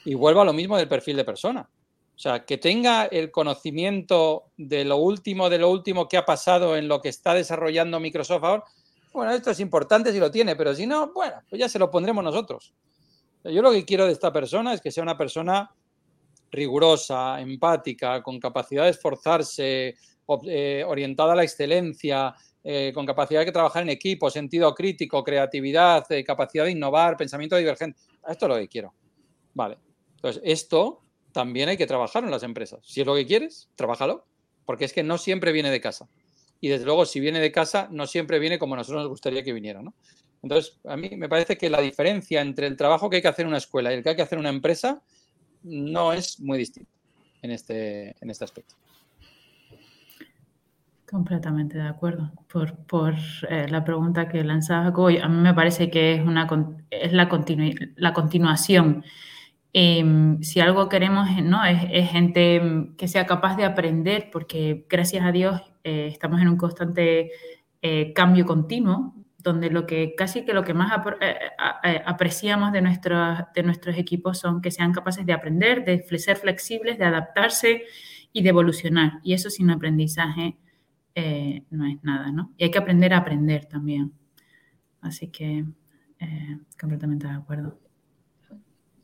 Y 0.05 0.14
vuelvo 0.14 0.42
a 0.42 0.44
lo 0.44 0.53
mismo 0.53 0.76
del 0.76 0.88
perfil 0.88 1.16
de 1.16 1.24
persona. 1.24 1.68
O 2.18 2.20
sea, 2.20 2.44
que 2.44 2.59
tenga 2.59 3.05
el 3.05 3.30
conocimiento 3.30 4.46
de 4.57 4.84
lo 4.84 4.96
último, 4.96 5.49
de 5.49 5.59
lo 5.59 5.70
último 5.70 6.09
que 6.09 6.16
ha 6.16 6.24
pasado 6.24 6.76
en 6.76 6.88
lo 6.88 7.01
que 7.01 7.09
está 7.09 7.32
desarrollando 7.32 8.01
Microsoft 8.01 8.42
ahora. 8.42 8.64
Bueno, 9.12 9.32
esto 9.32 9.50
es 9.50 9.61
importante 9.61 10.12
si 10.12 10.18
lo 10.18 10.30
tiene, 10.30 10.54
pero 10.54 10.74
si 10.74 10.86
no, 10.86 11.12
bueno, 11.12 11.36
pues 11.48 11.59
ya 11.59 11.68
se 11.68 11.78
lo 11.78 11.90
pondremos 11.90 12.22
nosotros. 12.22 12.74
Yo 13.44 13.62
lo 13.62 13.72
que 13.72 13.84
quiero 13.84 14.06
de 14.06 14.12
esta 14.12 14.32
persona 14.32 14.74
es 14.74 14.80
que 14.80 14.90
sea 14.90 15.02
una 15.02 15.16
persona 15.16 15.70
rigurosa, 16.50 17.40
empática, 17.40 18.22
con 18.22 18.38
capacidad 18.38 18.84
de 18.84 18.90
esforzarse, 18.90 19.96
eh, 20.46 20.84
orientada 20.86 21.32
a 21.32 21.36
la 21.36 21.44
excelencia, 21.44 22.34
eh, 22.62 22.92
con 22.94 23.06
capacidad 23.06 23.44
de 23.44 23.52
trabajar 23.52 23.82
en 23.82 23.90
equipo, 23.90 24.30
sentido 24.30 24.74
crítico, 24.74 25.24
creatividad, 25.24 26.11
eh, 26.12 26.24
capacidad 26.24 26.64
de 26.64 26.72
innovar, 26.72 27.16
pensamiento 27.16 27.56
divergente. 27.56 27.98
Esto 28.26 28.46
es 28.46 28.48
lo 28.48 28.56
que 28.56 28.68
quiero. 28.68 28.94
Vale. 29.54 29.78
Entonces, 30.16 30.42
esto 30.44 31.02
también 31.32 31.68
hay 31.68 31.76
que 31.76 31.86
trabajar 31.86 32.24
en 32.24 32.30
las 32.30 32.42
empresas. 32.42 32.80
Si 32.84 33.00
es 33.00 33.06
lo 33.06 33.14
que 33.14 33.26
quieres, 33.26 33.70
trabájalo, 33.74 34.26
porque 34.66 34.84
es 34.84 34.92
que 34.92 35.02
no 35.02 35.16
siempre 35.16 35.52
viene 35.52 35.70
de 35.70 35.80
casa. 35.80 36.09
Y 36.61 36.68
desde 36.68 36.84
luego, 36.84 37.04
si 37.04 37.20
viene 37.20 37.40
de 37.40 37.52
casa, 37.52 37.88
no 37.90 38.06
siempre 38.06 38.38
viene 38.38 38.59
como 38.59 38.74
a 38.74 38.78
nosotros 38.78 39.02
nos 39.02 39.11
gustaría 39.11 39.42
que 39.42 39.52
viniera. 39.52 39.82
¿no? 39.82 39.94
Entonces, 40.42 40.78
a 40.84 40.96
mí 40.96 41.11
me 41.16 41.28
parece 41.28 41.56
que 41.56 41.70
la 41.70 41.80
diferencia 41.80 42.40
entre 42.40 42.66
el 42.66 42.76
trabajo 42.76 43.09
que 43.09 43.16
hay 43.16 43.22
que 43.22 43.28
hacer 43.28 43.44
en 43.44 43.48
una 43.48 43.59
escuela 43.59 43.92
y 43.92 43.96
el 43.96 44.02
que 44.02 44.11
hay 44.11 44.16
que 44.16 44.22
hacer 44.22 44.38
en 44.38 44.40
una 44.40 44.50
empresa 44.50 45.02
no 45.62 46.12
es 46.12 46.40
muy 46.40 46.59
distinta 46.59 46.90
en 47.42 47.50
este, 47.50 48.16
en 48.20 48.30
este 48.30 48.44
aspecto. 48.44 48.74
Completamente 51.11 51.78
de 51.78 51.88
acuerdo. 51.88 52.30
Por, 52.52 52.76
por 52.84 53.14
eh, 53.48 53.66
la 53.68 53.84
pregunta 53.84 54.28
que 54.28 54.44
lanzaba 54.44 54.84
Jacobo, 54.84 55.09
a 55.09 55.28
mí 55.28 55.40
me 55.40 55.54
parece 55.54 55.90
que 55.90 56.14
es, 56.14 56.20
una, 56.20 56.46
es 56.90 57.12
la, 57.12 57.28
la 57.96 58.12
continuación 58.12 59.04
Em, 59.72 60.42
si 60.42 60.60
algo 60.60 60.88
queremos 60.88 61.28
¿no? 61.42 61.64
Es, 61.64 62.10
gente 62.10 62.90
que 62.96 63.08
sea 63.08 63.26
capaz 63.26 63.56
de 63.56 63.64
aprender, 63.64 64.30
porque 64.32 64.86
gracias 64.88 65.24
a 65.24 65.32
Dios 65.32 65.60
eh, 65.84 66.08
estamos 66.10 66.40
en 66.40 66.48
un 66.48 66.56
constante 66.56 67.30
eh, 67.82 68.12
cambio 68.14 68.46
continuo, 68.46 69.14
donde 69.38 69.70
lo 69.70 69.86
que 69.86 70.14
casi 70.16 70.44
que 70.44 70.52
lo 70.54 70.64
que 70.64 70.74
más 70.74 70.92
eh, 71.20 72.02
apreciamos 72.06 72.72
de, 72.72 72.80
nuestros, 72.82 73.38
de 73.54 73.62
nuestros 73.62 73.96
equipos 73.98 74.38
son 74.38 74.60
que 74.62 74.70
sean 74.70 74.92
capaces 74.92 75.26
de 75.26 75.32
aprender, 75.32 75.84
de 75.84 76.02
ser 76.18 76.36
flexibles, 76.36 76.98
de 76.98 77.04
adaptarse 77.04 77.82
y 78.32 78.42
de 78.42 78.48
evolucionar. 78.48 79.20
Y 79.22 79.34
eso 79.34 79.50
sin 79.50 79.70
aprendizaje 79.70 80.56
no 81.70 81.84
es 81.86 82.02
nada, 82.04 82.30
¿no? 82.30 82.52
Y 82.56 82.64
hay 82.64 82.70
que 82.70 82.78
aprender 82.78 83.12
a 83.12 83.18
aprender 83.18 83.66
también. 83.66 84.12
Así 85.00 85.28
que 85.28 85.64
completamente 86.78 87.26
de 87.26 87.34
acuerdo. 87.34 87.88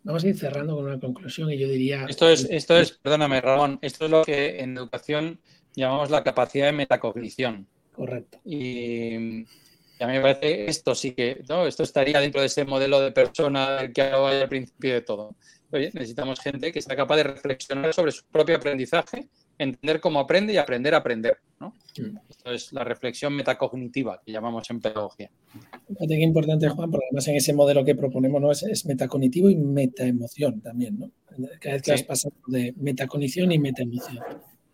Vamos 0.05 0.23
a 0.23 0.29
ir 0.29 0.39
cerrando 0.39 0.77
con 0.77 0.85
una 0.85 1.01
conclusión 1.01 1.51
y 1.51 1.59
yo 1.59 1.67
diría... 1.67 2.05
Esto 2.09 2.29
es, 2.29 2.47
esto 2.51 2.77
es, 2.77 2.93
perdóname, 2.93 3.41
Ramón, 3.41 3.79
esto 3.81 4.05
es 4.05 4.11
lo 4.11 4.23
que 4.23 4.61
en 4.61 4.77
educación 4.77 5.41
llamamos 5.75 6.11
la 6.11 6.23
capacidad 6.23 6.67
de 6.67 6.73
metacognición. 6.73 7.67
Correcto. 7.91 8.39
Y, 8.45 9.45
a 10.01 10.07
mí 10.07 10.13
me 10.13 10.21
parece 10.21 10.67
esto 10.67 10.95
sí 10.95 11.13
que, 11.13 11.43
¿no? 11.49 11.67
Esto 11.67 11.85
estaría 11.85 12.21
dentro 12.21 12.43
de 12.43 12.49
ese 12.49 12.67
modelo 12.67 13.01
de 13.01 13.13
persona 13.13 13.77
del 13.81 13.93
que 13.95 14.03
hablaba 14.03 14.31
al 14.31 14.49
principio 14.49 14.93
de 14.93 15.01
todo. 15.01 15.37
Oye, 15.71 15.91
necesitamos 15.95 16.39
gente 16.39 16.71
que 16.71 16.83
sea 16.83 16.97
capaz 16.97 17.17
de 17.17 17.23
reflexionar 17.25 17.95
sobre 17.95 18.13
su 18.13 18.25
propio 18.27 18.57
aprendizaje 18.57 19.29
entender 19.59 20.01
cómo 20.01 20.21
aprende 20.21 20.53
y 20.53 20.57
aprender 20.57 20.95
a 20.95 20.99
aprender. 20.99 21.39
¿no? 21.61 21.75
Mm. 21.99 22.19
Esto 22.29 22.53
es 22.53 22.73
la 22.73 22.85
reflexión 22.85 23.35
metacognitiva 23.35 24.21
que 24.25 24.33
llamamos 24.33 24.69
en 24.71 24.81
pedagogía. 24.81 25.31
Fíjate 25.89 26.09
qué 26.09 26.23
importante, 26.23 26.69
Juan, 26.69 26.91
porque 26.91 27.07
además 27.11 27.29
en 27.29 27.37
ese 27.37 27.53
modelo 27.53 27.85
que 27.85 27.95
proponemos 27.95 28.41
¿no? 28.41 28.51
es, 28.51 28.85
metacognitivo 28.87 29.49
y 29.51 29.57
metaemoción 29.57 30.61
también. 30.61 30.99
¿no? 30.99 31.11
Cada 31.61 31.75
vez 31.75 31.83
que 31.83 31.93
has 31.93 32.03
pasado 32.03 32.35
de 32.49 32.75
metacognición 32.77 33.53
y 33.53 33.59
metaemoción. 33.59 34.19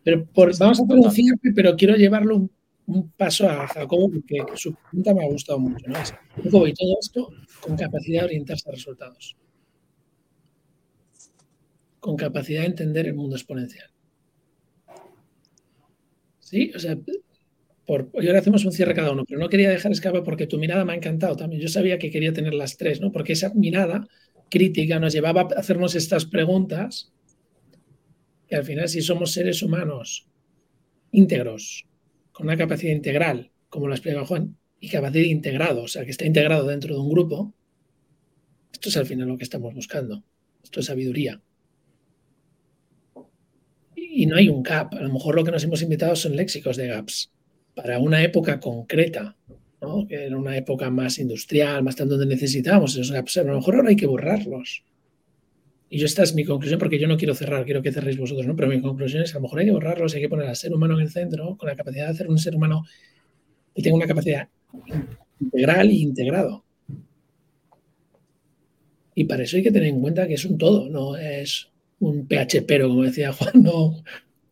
Pero 0.02 0.26
vamos 0.34 0.60
a 0.60 0.84
hacer 0.84 0.98
un 0.98 1.10
cierre, 1.10 1.52
pero 1.54 1.76
quiero 1.76 1.94
llevarlo 1.96 2.36
un, 2.86 3.10
paso 3.16 3.48
a 3.48 3.68
Jacobo 3.68 4.10
porque 4.10 4.42
su 4.56 4.74
pregunta 4.74 5.14
me 5.14 5.24
ha 5.24 5.28
gustado 5.28 5.60
mucho. 5.60 5.86
¿no? 5.86 5.94
Jacobo, 6.42 6.66
y 6.66 6.74
todo 6.74 6.96
esto 7.00 7.28
con 7.60 7.76
capacidad 7.76 8.22
de 8.22 8.26
orientarse 8.26 8.68
a 8.68 8.72
resultados. 8.72 9.36
Con 12.00 12.16
capacidad 12.16 12.62
de 12.62 12.68
entender 12.68 13.06
el 13.06 13.14
mundo 13.14 13.36
exponencial. 13.36 13.90
Sí, 16.50 16.72
o 16.74 16.80
sea, 16.80 16.98
por, 17.86 18.10
y 18.14 18.26
ahora 18.26 18.40
hacemos 18.40 18.64
un 18.64 18.72
cierre 18.72 18.92
cada 18.92 19.12
uno, 19.12 19.24
pero 19.24 19.38
no 19.38 19.48
quería 19.48 19.70
dejar 19.70 19.92
escapar 19.92 20.24
porque 20.24 20.48
tu 20.48 20.58
mirada 20.58 20.84
me 20.84 20.92
ha 20.92 20.96
encantado 20.96 21.36
también. 21.36 21.62
Yo 21.62 21.68
sabía 21.68 21.96
que 21.96 22.10
quería 22.10 22.32
tener 22.32 22.54
las 22.54 22.76
tres, 22.76 23.00
¿no? 23.00 23.12
Porque 23.12 23.34
esa 23.34 23.54
mirada 23.54 24.08
crítica 24.50 24.98
nos 24.98 25.12
llevaba 25.12 25.42
a 25.42 25.60
hacernos 25.60 25.94
estas 25.94 26.26
preguntas 26.26 27.12
y 28.48 28.56
al 28.56 28.64
final 28.64 28.88
si 28.88 29.00
somos 29.00 29.30
seres 29.30 29.62
humanos 29.62 30.26
íntegros, 31.12 31.86
con 32.32 32.46
una 32.48 32.56
capacidad 32.56 32.92
integral, 32.92 33.52
como 33.68 33.86
lo 33.86 33.94
explica 33.94 34.24
Juan, 34.24 34.56
y 34.80 34.88
capacidad 34.88 35.24
integrado, 35.26 35.82
o 35.84 35.88
sea, 35.88 36.04
que 36.04 36.10
está 36.10 36.26
integrado 36.26 36.66
dentro 36.66 36.96
de 36.96 37.00
un 37.00 37.10
grupo, 37.10 37.54
esto 38.72 38.88
es 38.88 38.96
al 38.96 39.06
final 39.06 39.28
lo 39.28 39.38
que 39.38 39.44
estamos 39.44 39.72
buscando. 39.72 40.24
Esto 40.64 40.80
es 40.80 40.86
sabiduría 40.86 41.40
y 44.12 44.26
no 44.26 44.36
hay 44.36 44.48
un 44.48 44.62
gap. 44.62 44.94
A 44.94 45.02
lo 45.02 45.12
mejor 45.12 45.36
lo 45.36 45.44
que 45.44 45.50
nos 45.50 45.64
hemos 45.64 45.82
invitado 45.82 46.16
son 46.16 46.36
léxicos 46.36 46.76
de 46.76 46.88
gaps 46.88 47.30
para 47.74 47.98
una 47.98 48.22
época 48.22 48.58
concreta, 48.58 49.36
¿no? 49.80 50.06
que 50.06 50.26
era 50.26 50.36
una 50.36 50.56
época 50.56 50.90
más 50.90 51.18
industrial, 51.18 51.82
más 51.84 51.96
tanto 51.96 52.16
donde 52.16 52.34
necesitábamos 52.34 52.94
esos 52.94 53.12
gaps. 53.12 53.38
A 53.38 53.44
lo 53.44 53.54
mejor 53.54 53.76
ahora 53.76 53.90
hay 53.90 53.96
que 53.96 54.06
borrarlos. 54.06 54.84
Y 55.88 55.98
yo 55.98 56.06
esta 56.06 56.22
es 56.22 56.34
mi 56.34 56.44
conclusión, 56.44 56.78
porque 56.78 56.98
yo 56.98 57.08
no 57.08 57.16
quiero 57.16 57.34
cerrar, 57.34 57.64
quiero 57.64 57.82
que 57.82 57.92
cerréis 57.92 58.16
vosotros, 58.16 58.46
¿no? 58.46 58.54
Pero 58.54 58.68
mi 58.68 58.80
conclusión 58.80 59.22
es 59.22 59.34
a 59.34 59.38
lo 59.38 59.42
mejor 59.42 59.60
hay 59.60 59.66
que 59.66 59.72
borrarlos, 59.72 60.14
hay 60.14 60.20
que 60.20 60.28
poner 60.28 60.48
al 60.48 60.56
ser 60.56 60.72
humano 60.72 60.94
en 60.94 61.00
el 61.00 61.10
centro, 61.10 61.56
con 61.56 61.68
la 61.68 61.74
capacidad 61.74 62.06
de 62.06 62.12
hacer 62.12 62.28
un 62.28 62.38
ser 62.38 62.54
humano 62.54 62.84
que 63.74 63.82
tenga 63.82 63.96
una 63.96 64.06
capacidad 64.06 64.48
integral 65.40 65.88
e 65.88 65.94
integrado. 65.94 66.64
Y 69.16 69.24
para 69.24 69.42
eso 69.42 69.56
hay 69.56 69.64
que 69.64 69.72
tener 69.72 69.88
en 69.88 70.00
cuenta 70.00 70.28
que 70.28 70.34
es 70.34 70.44
un 70.44 70.58
todo, 70.58 70.88
no 70.88 71.16
es 71.16 71.70
un 72.00 72.26
pero 72.66 72.88
como 72.88 73.04
decía 73.04 73.32
Juan, 73.32 73.62
no 73.62 74.02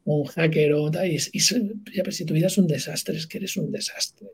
un 0.04 0.24
hacker 0.24 0.72
o 0.74 0.90
tal. 0.90 1.10
Y, 1.10 1.18
si 1.18 2.24
tu 2.24 2.34
vida 2.34 2.46
es 2.46 2.58
un 2.58 2.66
desastre, 2.66 3.16
es 3.16 3.26
que 3.26 3.38
eres 3.38 3.56
un 3.56 3.70
desastre. 3.70 4.28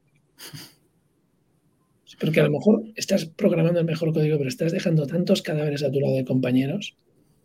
Porque 2.20 2.40
a 2.40 2.44
lo 2.44 2.50
mejor 2.50 2.84
estás 2.94 3.26
programando 3.26 3.80
el 3.80 3.86
mejor 3.86 4.12
código, 4.12 4.38
pero 4.38 4.48
estás 4.48 4.72
dejando 4.72 5.06
tantos 5.06 5.42
cadáveres 5.42 5.82
a 5.82 5.90
tu 5.90 6.00
lado 6.00 6.14
de 6.14 6.24
compañeros 6.24 6.96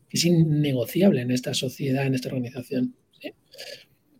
que 0.09 0.17
es 0.17 0.25
innegociable 0.25 1.21
en 1.21 1.31
esta 1.31 1.53
sociedad, 1.53 2.05
en 2.05 2.15
esta 2.15 2.29
organización. 2.29 2.95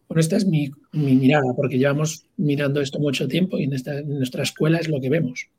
Bueno, 0.08 0.22
esta 0.22 0.38
es 0.38 0.46
mi, 0.48 0.72
mirada, 0.92 1.54
porque 1.56 1.78
llevamos 1.78 2.26
mirando 2.36 2.82
esto 2.82 3.00
mucho 3.00 3.28
tiempo 3.28 3.60
y 3.60 3.66
en, 3.66 3.70
nuestra 4.08 4.44
escuela 4.44 4.80
es 4.80 4.88
lo 4.88 5.00
que 5.00 5.10
vemos. 5.10 5.50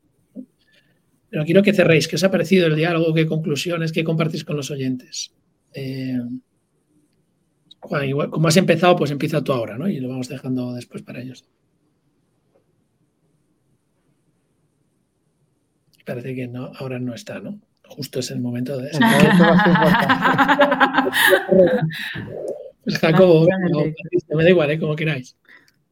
Pero 1.29 1.45
quiero 1.45 1.63
que 1.63 1.73
cerréis. 1.73 2.09
¿Qué 2.09 2.17
os 2.17 2.23
ha 2.25 2.31
parecido 2.31 2.67
el 2.67 2.75
diálogo? 2.75 3.13
¿Qué 3.13 3.25
conclusiones? 3.25 3.93
¿Qué 3.93 4.03
compartís 4.03 4.43
con 4.43 4.57
los 4.57 4.69
oyentes? 4.71 5.33
Eh, 5.73 6.19
Juan, 7.81 8.05
igual, 8.05 8.29
como 8.29 8.47
has 8.47 8.57
empezado, 8.57 8.95
pues 8.95 9.11
empieza 9.11 9.43
tú 9.43 9.53
ahora, 9.53 9.77
¿no? 9.77 9.89
Y 9.89 9.99
lo 9.99 10.07
vamos 10.09 10.29
dejando 10.29 10.73
después 10.73 11.01
para 11.01 11.19
ellos. 11.21 11.45
Parece 16.05 16.35
que 16.35 16.47
no, 16.47 16.71
ahora 16.75 16.99
no 16.99 17.13
está, 17.13 17.39
¿no? 17.39 17.59
Justo 17.87 18.19
es 18.19 18.31
el 18.31 18.39
momento 18.39 18.77
de. 18.77 18.91
pues 22.83 22.99
Jacobo, 23.01 23.47
me 24.29 24.43
da 24.43 24.49
igual, 24.49 24.71
¿eh? 24.71 24.79
como 24.79 24.95
queráis. 24.95 25.35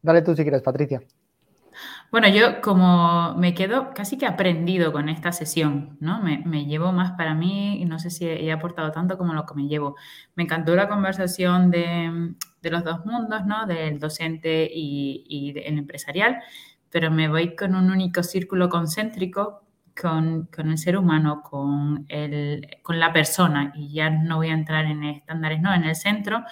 Dale 0.01 0.21
tú 0.21 0.35
si 0.35 0.43
quieres, 0.43 0.61
Patricia. 0.61 1.01
Bueno, 2.11 2.27
yo 2.27 2.59
como 2.61 3.35
me 3.35 3.53
quedo 3.53 3.93
casi 3.93 4.17
que 4.17 4.25
aprendido 4.25 4.91
con 4.91 5.09
esta 5.09 5.31
sesión, 5.31 5.95
¿no? 5.99 6.21
Me, 6.23 6.65
llevo 6.65 6.91
más 6.91 7.11
para 7.11 7.35
mí 7.35 7.79
y 7.79 7.85
no 7.85 7.99
sé 7.99 8.09
si 8.09 8.25
he 8.25 8.51
aportado 8.51 8.91
tanto 8.91 9.15
como 9.17 9.33
lo 9.33 9.45
que 9.45 9.53
me 9.53 9.67
llevo. 9.67 9.95
Me 10.35 10.43
encantó 10.43 10.75
la 10.75 10.89
conversación 10.89 11.69
de, 11.69 12.33
los 12.63 12.83
dos 12.83 13.05
mundos, 13.05 13.45
¿no? 13.45 13.67
Del 13.67 13.99
docente 13.99 14.67
y, 14.73 15.53
el 15.63 15.77
empresarial, 15.77 16.39
pero 16.89 17.11
me 17.11 17.29
voy 17.29 17.55
con 17.55 17.75
un 17.75 17.91
único 17.91 18.23
círculo 18.23 18.69
concéntrico 18.69 19.63
con, 19.99 20.49
el 20.57 20.77
ser 20.79 20.97
humano, 20.97 21.43
con, 21.43 22.07
con 22.81 22.99
la 22.99 23.13
persona, 23.13 23.71
y 23.75 23.93
ya 23.93 24.09
no 24.09 24.37
voy 24.37 24.49
a 24.49 24.53
entrar 24.53 24.85
en 24.85 25.03
estándares, 25.03 25.61
no, 25.61 25.73
en 25.73 25.83
el 25.83 25.95
centro, 25.95 26.43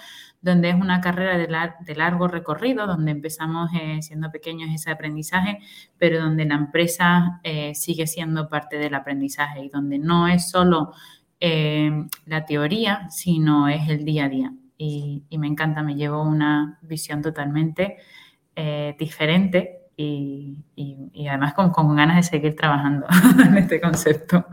donde 0.41 0.69
es 0.69 0.75
una 0.75 1.01
carrera 1.01 1.37
de, 1.37 1.95
largo 1.95 2.27
recorrido, 2.27 2.87
donde 2.87 3.11
empezamos 3.11 3.69
eh, 3.73 4.01
siendo 4.01 4.31
pequeños 4.31 4.69
ese 4.73 4.91
aprendizaje, 4.91 5.59
pero 5.97 6.21
donde 6.21 6.45
la 6.45 6.55
empresa 6.55 7.39
eh, 7.43 7.73
sigue 7.75 8.07
siendo 8.07 8.47
parte 8.49 8.77
del 8.77 8.95
aprendizaje 8.95 9.65
y 9.65 9.69
donde 9.69 9.99
no 9.99 10.27
es 10.27 10.49
solo 10.49 10.93
la 11.39 12.45
teoría, 12.45 13.07
sino 13.11 13.67
es 13.67 13.87
el 13.89 14.03
día 14.05 14.25
a 14.25 14.29
día. 14.29 14.53
Y 14.75 15.23
me 15.37 15.45
encanta, 15.45 15.83
me 15.83 15.93
llevo 15.93 16.23
una 16.23 16.79
visión 16.81 17.21
totalmente 17.21 17.97
diferente 18.97 19.87
y, 19.97 20.63
además 21.27 21.53
con, 21.55 21.95
ganas 21.95 22.17
de 22.17 22.23
seguir 22.23 22.55
trabajando 22.55 23.07
en 23.43 23.57
este 23.57 23.81
concepto. 23.81 24.45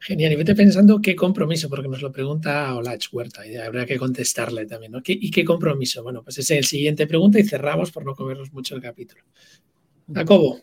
Genial. 0.00 0.32
Y 0.32 0.36
vete 0.36 0.54
pensando 0.54 1.00
qué 1.00 1.14
compromiso, 1.14 1.68
porque 1.68 1.88
nos 1.88 2.02
lo 2.02 2.12
pregunta 2.12 2.74
Olach 2.74 3.06
Huerta 3.12 3.46
y 3.46 3.56
habrá 3.56 3.86
que 3.86 3.98
contestarle 3.98 4.66
también. 4.66 4.92
¿Y 5.06 5.30
qué 5.30 5.44
compromiso? 5.44 6.02
Bueno, 6.02 6.22
pues 6.22 6.38
esa 6.38 6.54
es 6.54 6.58
el 6.58 6.64
siguiente 6.64 7.06
pregunta 7.06 7.38
y 7.38 7.44
cerramos 7.44 7.90
por 7.90 8.04
no 8.04 8.14
comernos 8.14 8.52
mucho 8.52 8.74
el 8.74 8.82
capítulo. 8.82 9.22
Jacobo. 10.12 10.58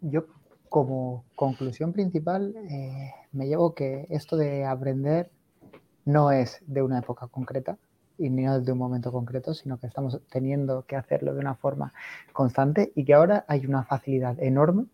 Yo, 0.00 0.26
como 0.68 1.24
conclusión 1.34 1.92
principal, 1.92 2.54
eh, 2.70 3.10
me 3.32 3.46
llevo 3.46 3.74
que 3.74 4.06
esto 4.10 4.36
de 4.36 4.64
aprender 4.64 5.30
no 6.04 6.30
es 6.30 6.60
de 6.66 6.82
una 6.82 6.98
época 6.98 7.28
concreta, 7.28 7.78
y 8.18 8.30
no 8.30 8.60
de 8.60 8.72
un 8.72 8.78
momento 8.78 9.12
concreto, 9.12 9.54
sino 9.54 9.78
que 9.78 9.86
estamos 9.86 10.20
teniendo 10.30 10.84
que 10.86 10.96
hacerlo 10.96 11.34
de 11.34 11.40
una 11.40 11.54
forma 11.54 11.92
constante 12.32 12.92
y 12.94 13.04
que 13.04 13.14
ahora 13.14 13.44
hay 13.48 13.66
una 13.66 13.84
facilidad 13.84 14.40
enorme 14.40 14.86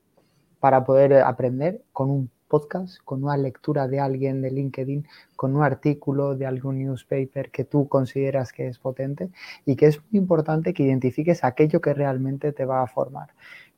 para 0.59 0.85
poder 0.85 1.15
aprender 1.15 1.83
con 1.93 2.11
un 2.11 2.31
podcast, 2.51 2.99
con 3.05 3.25
una 3.25 3.39
lectura 3.39 3.89
de 3.89 4.01
alguien 4.01 4.43
de 4.43 4.51
LinkedIn, 4.51 5.07
con 5.37 5.57
un 5.57 5.63
artículo 5.63 6.35
de 6.37 6.45
algún 6.45 6.81
newspaper 6.81 7.51
que 7.51 7.65
tú 7.65 7.89
consideras 7.89 8.53
que 8.53 8.67
es 8.67 8.79
potente 8.79 9.31
y 9.65 9.77
que 9.77 9.87
es 9.87 10.01
muy 10.11 10.21
importante 10.21 10.75
que 10.75 10.83
identifiques 10.83 11.45
aquello 11.45 11.81
que 11.81 11.95
realmente 11.95 12.53
te 12.53 12.67
va 12.67 12.83
a 12.83 12.87
formar. 12.87 13.31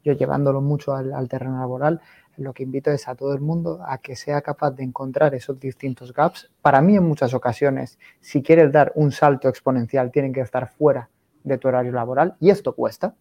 Yo 0.03 0.15
llevándolo 0.15 0.61
mucho 0.61 0.95
al, 0.95 1.13
al 1.13 1.29
terreno 1.29 1.61
laboral, 1.61 2.01
lo 2.37 2.55
que 2.55 2.63
invito 2.63 2.91
es 2.91 3.07
a 3.09 3.15
todo 3.15 3.35
el 3.35 3.41
mundo 3.41 3.81
a 3.87 3.99
que 3.99 4.17
sea 4.17 4.41
capaz 4.41 4.73
de 4.73 4.83
encontrar 4.85 5.35
esos 5.35 5.61
distintos 5.61 6.13
gaps. 6.13 6.51
Para 6.63 6.81
mí 6.81 6.97
en 6.97 7.05
muchas 7.05 7.35
ocasiones, 7.35 7.99
si 8.21 8.43
quieres 8.43 8.73
dar 8.73 8.91
un 8.95 9.13
salto 9.13 9.49
exponencial, 9.49 10.11
tienen 10.11 10.33
que 10.33 10.41
estar 10.41 10.69
fuera 10.69 11.11
de 11.45 11.59
tu 11.59 11.69
horario 11.69 11.93
laboral 11.93 12.37
y 12.41 12.51
esto 12.51 12.75
cuesta, 12.75 13.15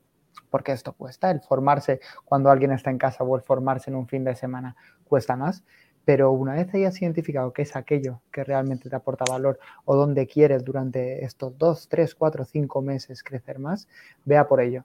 porque 0.49 0.71
esto 0.71 0.93
cuesta. 0.93 1.31
El 1.31 1.41
formarse 1.41 1.99
cuando 2.25 2.49
alguien 2.49 2.71
está 2.71 2.89
en 2.89 2.97
casa 2.97 3.23
o 3.23 3.35
el 3.35 3.41
formarse 3.41 3.89
en 3.89 3.95
un 3.95 4.07
fin 4.07 4.23
de 4.23 4.35
semana 4.35 4.75
cuesta 5.05 5.35
más. 5.35 5.63
Pero 6.03 6.31
una 6.31 6.53
vez 6.53 6.73
hayas 6.73 6.99
identificado 7.01 7.53
qué 7.53 7.61
es 7.61 7.75
aquello 7.75 8.21
que 8.31 8.43
realmente 8.43 8.89
te 8.89 8.95
aporta 8.95 9.23
valor 9.29 9.59
o 9.85 9.95
donde 9.95 10.25
quieres 10.25 10.65
durante 10.65 11.23
estos 11.23 11.57
dos, 11.57 11.87
tres, 11.89 12.15
cuatro, 12.15 12.43
cinco 12.43 12.81
meses 12.81 13.23
crecer 13.23 13.59
más, 13.59 13.87
vea 14.25 14.47
por 14.47 14.61
ello 14.61 14.83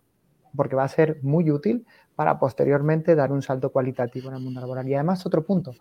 porque 0.55 0.75
va 0.75 0.85
a 0.85 0.89
ser 0.89 1.19
muy 1.23 1.51
útil 1.51 1.87
para 2.17 2.39
posteriormente 2.39 3.15
dar 3.15 3.31
un 3.31 3.43
salto 3.43 3.71
cualitativo 3.71 4.31
en 4.31 4.37
el 4.37 4.43
mundo 4.43 4.61
laboral. 4.61 4.89
Y 4.89 4.95
además 4.95 5.25
otro 5.27 5.45
punto, 5.45 5.73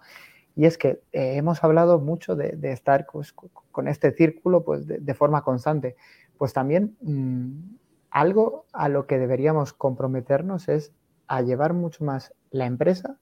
y 0.55 0.65
es 0.65 0.77
que 0.77 1.01
eh, 1.11 1.35
hemos 1.35 1.63
hablado 1.63 1.99
mucho 1.99 2.35
de, 2.35 2.57
estar 2.71 3.05
pues, 3.11 3.33
con 3.33 3.87
este 3.87 4.11
círculo 4.11 4.63
pues, 4.63 4.85
de, 4.87 5.13
forma 5.13 5.41
constante. 5.43 5.95
Pues 6.37 6.53
también 6.53 6.95
mm, 7.01 7.75
algo 8.15 8.65
a 8.71 8.87
lo 8.87 9.07
que 9.07 9.17
deberíamos 9.17 9.73
comprometernos 9.73 10.69
es 10.69 10.93
a 11.27 11.41
llevar 11.41 11.73
mucho 11.73 12.05
más 12.05 12.33
la 12.49 12.65
empresa 12.65 13.19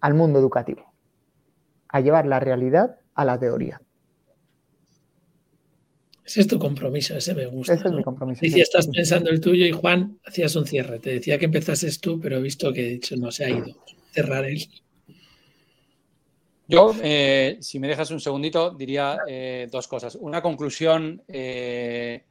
al 0.00 0.14
mundo 0.14 0.38
educativo, 0.38 0.94
a 1.88 2.00
llevar 2.00 2.24
la 2.24 2.40
realidad 2.40 3.00
a 3.14 3.26
la 3.26 3.38
teoría. 3.38 3.82
Ese 6.24 6.40
es 6.40 6.46
tu 6.46 6.58
compromiso, 6.58 7.14
ese 7.14 7.34
me 7.34 7.44
gusta. 7.44 7.74
Ese 7.74 7.88
es 7.88 7.92
mi 7.92 8.02
compromiso. 8.02 8.40
Decía, 8.40 8.62
estás 8.62 8.88
pensando 8.88 9.28
el 9.28 9.42
tuyo 9.42 9.66
y 9.66 9.72
Juan, 9.72 10.18
hacías 10.24 10.56
un 10.56 10.66
cierre. 10.66 11.00
Te 11.00 11.10
decía 11.10 11.38
que 11.38 11.44
empezases 11.44 12.00
tú, 12.00 12.18
pero 12.18 12.38
he 12.38 12.40
visto 12.40 12.72
que 12.72 12.82
de 12.82 12.94
hecho 12.94 13.16
no 13.16 13.30
se 13.30 13.44
ha 13.44 13.50
ido. 13.50 13.66
Cerrar 14.10 14.46
él. 14.46 14.66
Yo, 16.66 16.94
eh, 17.02 17.58
si 17.60 17.78
me 17.78 17.88
dejas 17.88 18.10
un 18.10 18.20
segundito, 18.20 18.70
diría 18.70 19.18
eh, 19.28 19.68
dos 19.70 19.86
cosas. 19.86 20.14
Una 20.14 20.40
conclusión, 20.40 21.22
eh, 21.28 22.24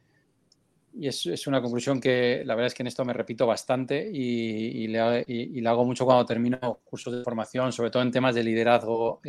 y 0.99 1.07
es, 1.07 1.47
una 1.47 1.61
conclusión 1.61 1.99
que 1.99 2.43
la 2.45 2.55
verdad 2.55 2.67
es 2.67 2.73
que 2.73 2.83
en 2.83 2.87
esto 2.87 3.05
me 3.05 3.13
repito 3.13 3.47
bastante 3.47 4.09
y, 4.11 4.87
le, 4.87 5.23
y, 5.27 5.65
hago 5.65 5.85
mucho 5.85 6.05
cuando 6.05 6.25
termino 6.25 6.81
cursos 6.83 7.15
de 7.15 7.23
formación, 7.23 7.71
sobre 7.71 7.89
todo 7.89 8.03
en 8.03 8.11
temas 8.11 8.35
de 8.35 8.43
liderazgo 8.43 9.21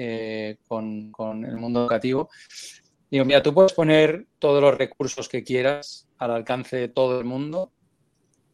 con, 0.67 1.13
con 1.13 1.45
el 1.45 1.57
mundo 1.57 1.81
educativo 1.81 2.29
Digo, 3.11 3.25
mira, 3.25 3.43
tú 3.43 3.53
puedes 3.53 3.73
poner 3.73 4.27
todos 4.39 4.63
los 4.63 4.79
recursos 4.79 5.29
que 5.29 5.43
quieras 5.43 6.09
al 6.19 6.31
alcance 6.31 6.77
de 6.77 6.89
todo 6.89 7.19
el 7.19 7.25
mundo. 7.25 7.73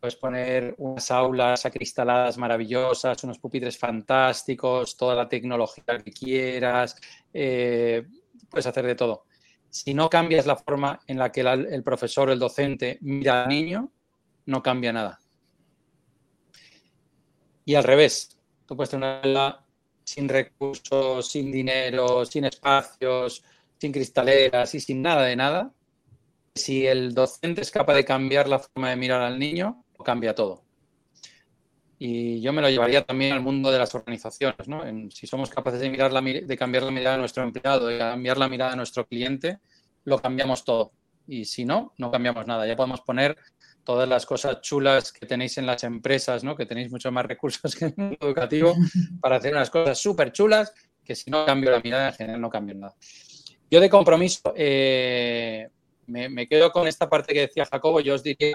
Puedes 0.00 0.16
poner 0.16 0.74
unas 0.78 1.10
aulas 1.10 1.66
acristaladas 1.66 2.38
maravillosas, 2.38 3.22
unos 3.24 3.38
pupitres 3.38 3.76
fantásticos, 3.76 4.96
toda 4.96 5.14
la 5.14 5.28
tecnología 5.28 5.84
que 6.02 6.10
quieras. 6.10 6.96
Eh, 7.34 8.06
puedes 8.48 8.66
hacer 8.66 8.86
de 8.86 8.94
todo. 8.94 9.24
Si 9.70 9.94
no 9.94 10.08
cambias 10.08 10.46
la 10.46 10.56
forma 10.56 11.00
en 11.06 11.18
la 11.18 11.30
que 11.30 11.42
el 11.42 11.82
profesor 11.82 12.28
o 12.28 12.32
el 12.32 12.38
docente 12.38 12.98
mira 13.00 13.44
al 13.44 13.48
niño, 13.48 13.92
no 14.46 14.62
cambia 14.62 14.92
nada. 14.92 15.20
Y 17.64 17.74
al 17.74 17.84
revés, 17.84 18.38
tú 18.66 18.76
puedes 18.76 18.90
tener 18.90 19.26
una 19.26 19.64
sin 20.04 20.28
recursos, 20.28 21.28
sin 21.28 21.50
dinero, 21.50 22.24
sin 22.24 22.44
espacios, 22.44 23.42
sin 23.78 23.92
cristaleras 23.92 24.74
y 24.74 24.80
sin 24.80 25.02
nada 25.02 25.24
de 25.24 25.36
nada, 25.36 25.72
si 26.54 26.86
el 26.86 27.12
docente 27.12 27.60
es 27.60 27.70
capaz 27.70 27.94
de 27.94 28.04
cambiar 28.04 28.48
la 28.48 28.58
forma 28.58 28.90
de 28.90 28.96
mirar 28.96 29.20
al 29.20 29.38
niño, 29.38 29.84
cambia 30.04 30.34
todo. 30.34 30.65
Y 31.98 32.40
yo 32.42 32.52
me 32.52 32.60
lo 32.60 32.68
llevaría 32.68 33.02
también 33.02 33.32
al 33.32 33.40
mundo 33.40 33.70
de 33.70 33.78
las 33.78 33.94
organizaciones, 33.94 34.68
¿no? 34.68 34.82
si 35.10 35.26
somos 35.26 35.48
capaces 35.48 35.80
de, 35.80 35.88
mirar 35.88 36.12
la, 36.12 36.20
de 36.20 36.56
cambiar 36.56 36.82
la 36.82 36.90
mirada 36.90 37.16
de 37.16 37.20
nuestro 37.20 37.42
empleado, 37.42 37.86
de 37.86 37.98
cambiar 37.98 38.36
la 38.36 38.48
mirada 38.48 38.72
de 38.72 38.76
nuestro 38.76 39.06
cliente, 39.06 39.60
lo 40.04 40.18
cambiamos 40.18 40.64
todo. 40.64 40.92
Y 41.26 41.46
si 41.46 41.64
no, 41.64 41.94
no 41.96 42.10
cambiamos 42.10 42.46
nada. 42.46 42.66
Ya 42.66 42.76
podemos 42.76 43.00
poner 43.00 43.36
todas 43.82 44.08
las 44.08 44.26
cosas 44.26 44.60
chulas 44.60 45.10
que 45.12 45.26
tenéis 45.26 45.56
en 45.58 45.66
las 45.66 45.84
empresas, 45.84 46.44
¿no? 46.44 46.54
que 46.54 46.66
tenéis 46.66 46.90
mucho 46.90 47.10
más 47.10 47.24
recursos 47.24 47.74
que 47.74 47.86
en 47.86 47.94
el 47.96 47.96
mundo 47.96 48.18
educativo 48.20 48.74
para 49.20 49.36
hacer 49.36 49.54
unas 49.54 49.70
cosas 49.70 49.98
súper 49.98 50.32
chulas, 50.32 50.74
que 51.04 51.14
si 51.14 51.30
no 51.30 51.46
cambio 51.46 51.70
la 51.70 51.80
mirada 51.80 52.08
en 52.08 52.14
general 52.14 52.40
no 52.40 52.50
cambio 52.50 52.74
nada. 52.74 52.94
Yo 53.70 53.80
de 53.80 53.88
compromiso 53.88 54.52
eh, 54.54 55.68
me, 56.06 56.46
quedo 56.46 56.70
con 56.70 56.86
esta 56.86 57.08
parte 57.08 57.32
que 57.32 57.40
decía 57.40 57.64
Jacobo. 57.64 58.00
Yo 58.00 58.14
os 58.14 58.22
diría 58.22 58.52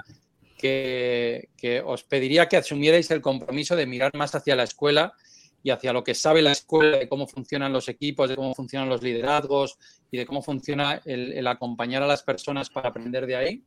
que, 0.62 1.82
os 1.84 2.04
pediría 2.04 2.48
que 2.48 2.56
asumierais 2.56 3.10
el 3.10 3.20
compromiso 3.20 3.76
de 3.76 3.86
mirar 3.86 4.14
más 4.14 4.34
hacia 4.34 4.56
la 4.56 4.62
escuela 4.62 5.14
y 5.62 5.70
hacia 5.70 5.92
lo 5.92 6.02
que 6.02 6.14
sabe 6.14 6.42
la 6.42 6.52
escuela, 6.52 6.98
de 6.98 7.08
cómo 7.08 7.26
funcionan 7.26 7.72
los 7.72 7.88
equipos, 7.88 8.28
de 8.28 8.36
cómo 8.36 8.54
funcionan 8.54 8.88
los 8.88 9.02
liderazgos 9.02 9.78
y 10.10 10.18
de 10.18 10.26
cómo 10.26 10.42
funciona 10.42 11.00
el, 11.04 11.46
acompañar 11.46 12.02
a 12.02 12.06
las 12.06 12.22
personas 12.22 12.70
para 12.70 12.88
aprender 12.88 13.26
de 13.26 13.36
ahí. 13.36 13.64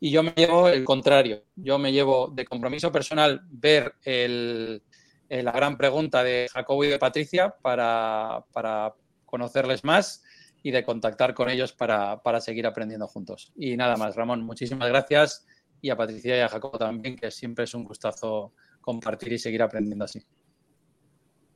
Y 0.00 0.10
yo 0.10 0.22
me 0.22 0.32
llevo 0.32 0.68
el 0.68 0.84
contrario. 0.84 1.44
Yo 1.56 1.78
me 1.78 1.92
llevo 1.92 2.28
de 2.34 2.44
compromiso 2.44 2.90
personal 2.90 3.42
ver 3.50 3.94
la 4.04 5.52
gran 5.52 5.76
pregunta 5.76 6.22
de 6.24 6.48
Jacobo 6.52 6.84
y 6.84 6.88
de 6.88 6.98
Patricia 6.98 7.54
para, 7.62 8.44
para 8.52 8.94
conocerles 9.24 9.84
más 9.84 10.22
y 10.62 10.70
de 10.70 10.84
contactar 10.84 11.34
con 11.34 11.48
ellos 11.48 11.72
para, 11.72 12.40
seguir 12.40 12.66
aprendiendo 12.66 13.06
juntos. 13.06 13.52
Y 13.56 13.76
nada 13.76 13.96
más, 13.96 14.16
Ramón, 14.16 14.42
muchísimas 14.42 14.88
gracias 14.88 15.46
y 15.80 15.90
a 15.90 15.96
Patricia 15.96 16.36
y 16.36 16.40
a 16.40 16.48
Jacobo 16.48 16.78
también, 16.78 17.16
que 17.16 17.30
siempre 17.30 17.64
es 17.64 17.74
un 17.74 17.84
gustazo 17.84 18.52
compartir 18.80 19.32
y 19.32 19.38
seguir 19.38 19.62
aprendiendo 19.62 20.04
así. 20.04 20.22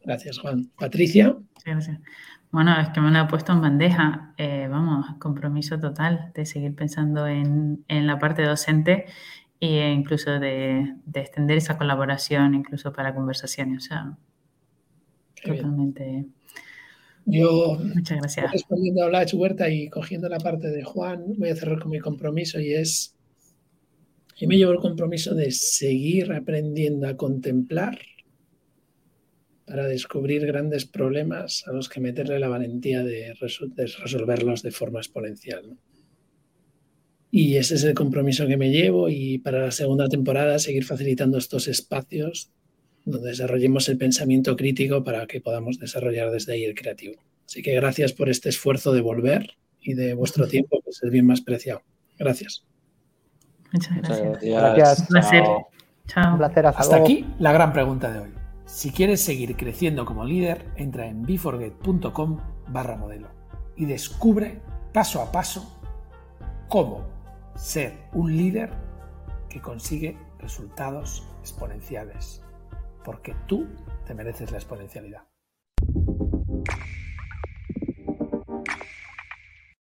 Gracias, 0.05 0.39
Juan. 0.39 0.71
Patricia. 0.79 1.37
Bueno, 2.51 2.81
es 2.81 2.91
que 2.91 3.01
me 3.01 3.11
lo 3.11 3.19
ha 3.19 3.27
puesto 3.27 3.53
en 3.53 3.63
bandeja. 3.63 4.35
Eh, 4.37 4.69
vamos, 4.71 5.07
compromiso 5.19 5.81
total 5.81 6.31
de 6.35 6.47
seguir 6.47 6.75
pensando 6.75 7.27
en, 7.27 7.85
la 7.89 8.19
parte 8.19 8.43
docente 8.43 9.07
e 9.61 9.91
incluso 9.91 10.39
de, 10.39 10.95
extender 11.15 11.57
esa 11.57 11.79
colaboración 11.79 12.55
incluso 12.55 12.93
para 12.93 13.15
conversaciones. 13.15 13.85
O 13.85 13.87
sea, 13.89 14.19
totalmente. 15.43 16.27
Yo, 17.27 17.79
Muchas 17.95 18.19
gracias. 18.19 18.53
respondiendo 18.53 19.05
a 19.05 19.09
Blas 19.09 19.33
Huerta 19.33 19.71
y 19.71 19.89
cogiendo 19.89 20.29
la 20.29 20.39
parte 20.39 20.71
de 20.71 20.85
Juan, 20.85 21.25
voy 21.39 21.49
a 21.49 21.57
cerrar 21.57 21.81
con 21.81 21.91
mi 21.91 21.99
compromiso 21.99 22.61
y 22.61 22.75
es, 22.75 23.14
yo 24.37 24.49
me 24.49 24.57
llevo 24.57 24.73
el 24.73 24.79
compromiso 24.79 25.35
de 25.35 25.51
seguir 25.53 26.33
aprendiendo 26.33 27.07
a 27.07 27.17
contemplar 27.17 27.99
para 29.67 29.87
descubrir 29.87 30.45
grandes 30.47 30.85
problemas 30.85 31.67
a 31.67 31.73
los 31.73 31.89
que 31.89 32.01
meterle 32.01 32.39
la 32.39 32.49
valentía 32.49 33.03
de, 33.03 33.35
resolverlos 33.35 34.63
de 34.63 34.71
forma 34.71 34.99
exponencial. 35.01 35.79
Y 37.31 37.57
ese 37.57 37.77
es 37.77 37.85
el 37.85 37.95
compromiso 37.95 38.47
que 38.47 38.57
me 38.57 38.71
llevo 38.71 39.09
y 39.09 39.39
para 39.39 39.61
la 39.61 39.71
segunda 39.71 40.09
temporada 40.09 40.59
seguir 40.59 40.85
facilitando 40.85 41.39
estos 41.39 41.67
espacios 41.67 42.51
donde 43.05 43.31
desarrollemos 43.31 43.89
el 43.89 43.99
pensamiento 43.99 44.57
crítico 44.57 45.03
para 45.03 45.27
que 45.27 45.41
podamos 45.41 45.79
desarrollar 45.79 46.31
desde 46.31 46.53
ahí 46.53 46.65
el 46.65 46.75
creativo. 46.75 47.17
Así 47.47 47.63
que 47.63 47.75
gracias 47.75 48.13
por 48.13 48.29
este 48.29 48.49
esfuerzo 48.49 48.93
de 48.93 49.01
volver 49.01 49.57
y 49.81 49.95
de 49.95 50.15
vuestro 50.15 50.47
tiempo, 50.49 50.81
que 50.83 50.91
es 50.91 51.03
el 51.03 51.11
bien 51.11 51.27
más 51.27 51.41
preciado. 51.41 51.83
Gracias. 52.19 52.65
Muchas 53.75 53.97
gracias. 53.97 54.41
Gracias. 54.41 55.01
Un 55.01 55.07
placer. 55.09 55.43
Un 55.43 55.65
Chao. 56.07 56.37
placer. 56.39 56.67
Hasta, 56.67 56.81
Hasta 56.81 56.97
aquí 56.97 57.27
la 57.41 57.53
gran 57.53 57.73
pregunta 57.73 58.11
de 58.11 58.21
hoy. 58.21 58.35
Si 58.67 58.93
quieres 58.93 59.21
seguir 59.21 59.57
creciendo 59.57 60.05
como 60.05 60.25
líder, 60.25 60.71
entra 60.77 61.07
en 61.07 61.23
beforget.com 61.23 62.39
barra 62.69 62.97
modelo 62.97 63.29
y 63.77 63.85
descubre 63.85 64.61
paso 64.93 65.21
a 65.21 65.33
paso 65.33 65.77
cómo 66.69 67.03
ser 67.57 67.99
un 68.13 68.37
líder 68.37 68.71
que 69.49 69.61
consigue 69.61 70.17
resultados 70.39 71.27
exponenciales. 71.41 72.43
Porque 73.05 73.35
tú 73.47 73.67
te 74.07 74.15
mereces 74.15 74.53
la 74.53 74.59
exponencialidad. 74.59 75.25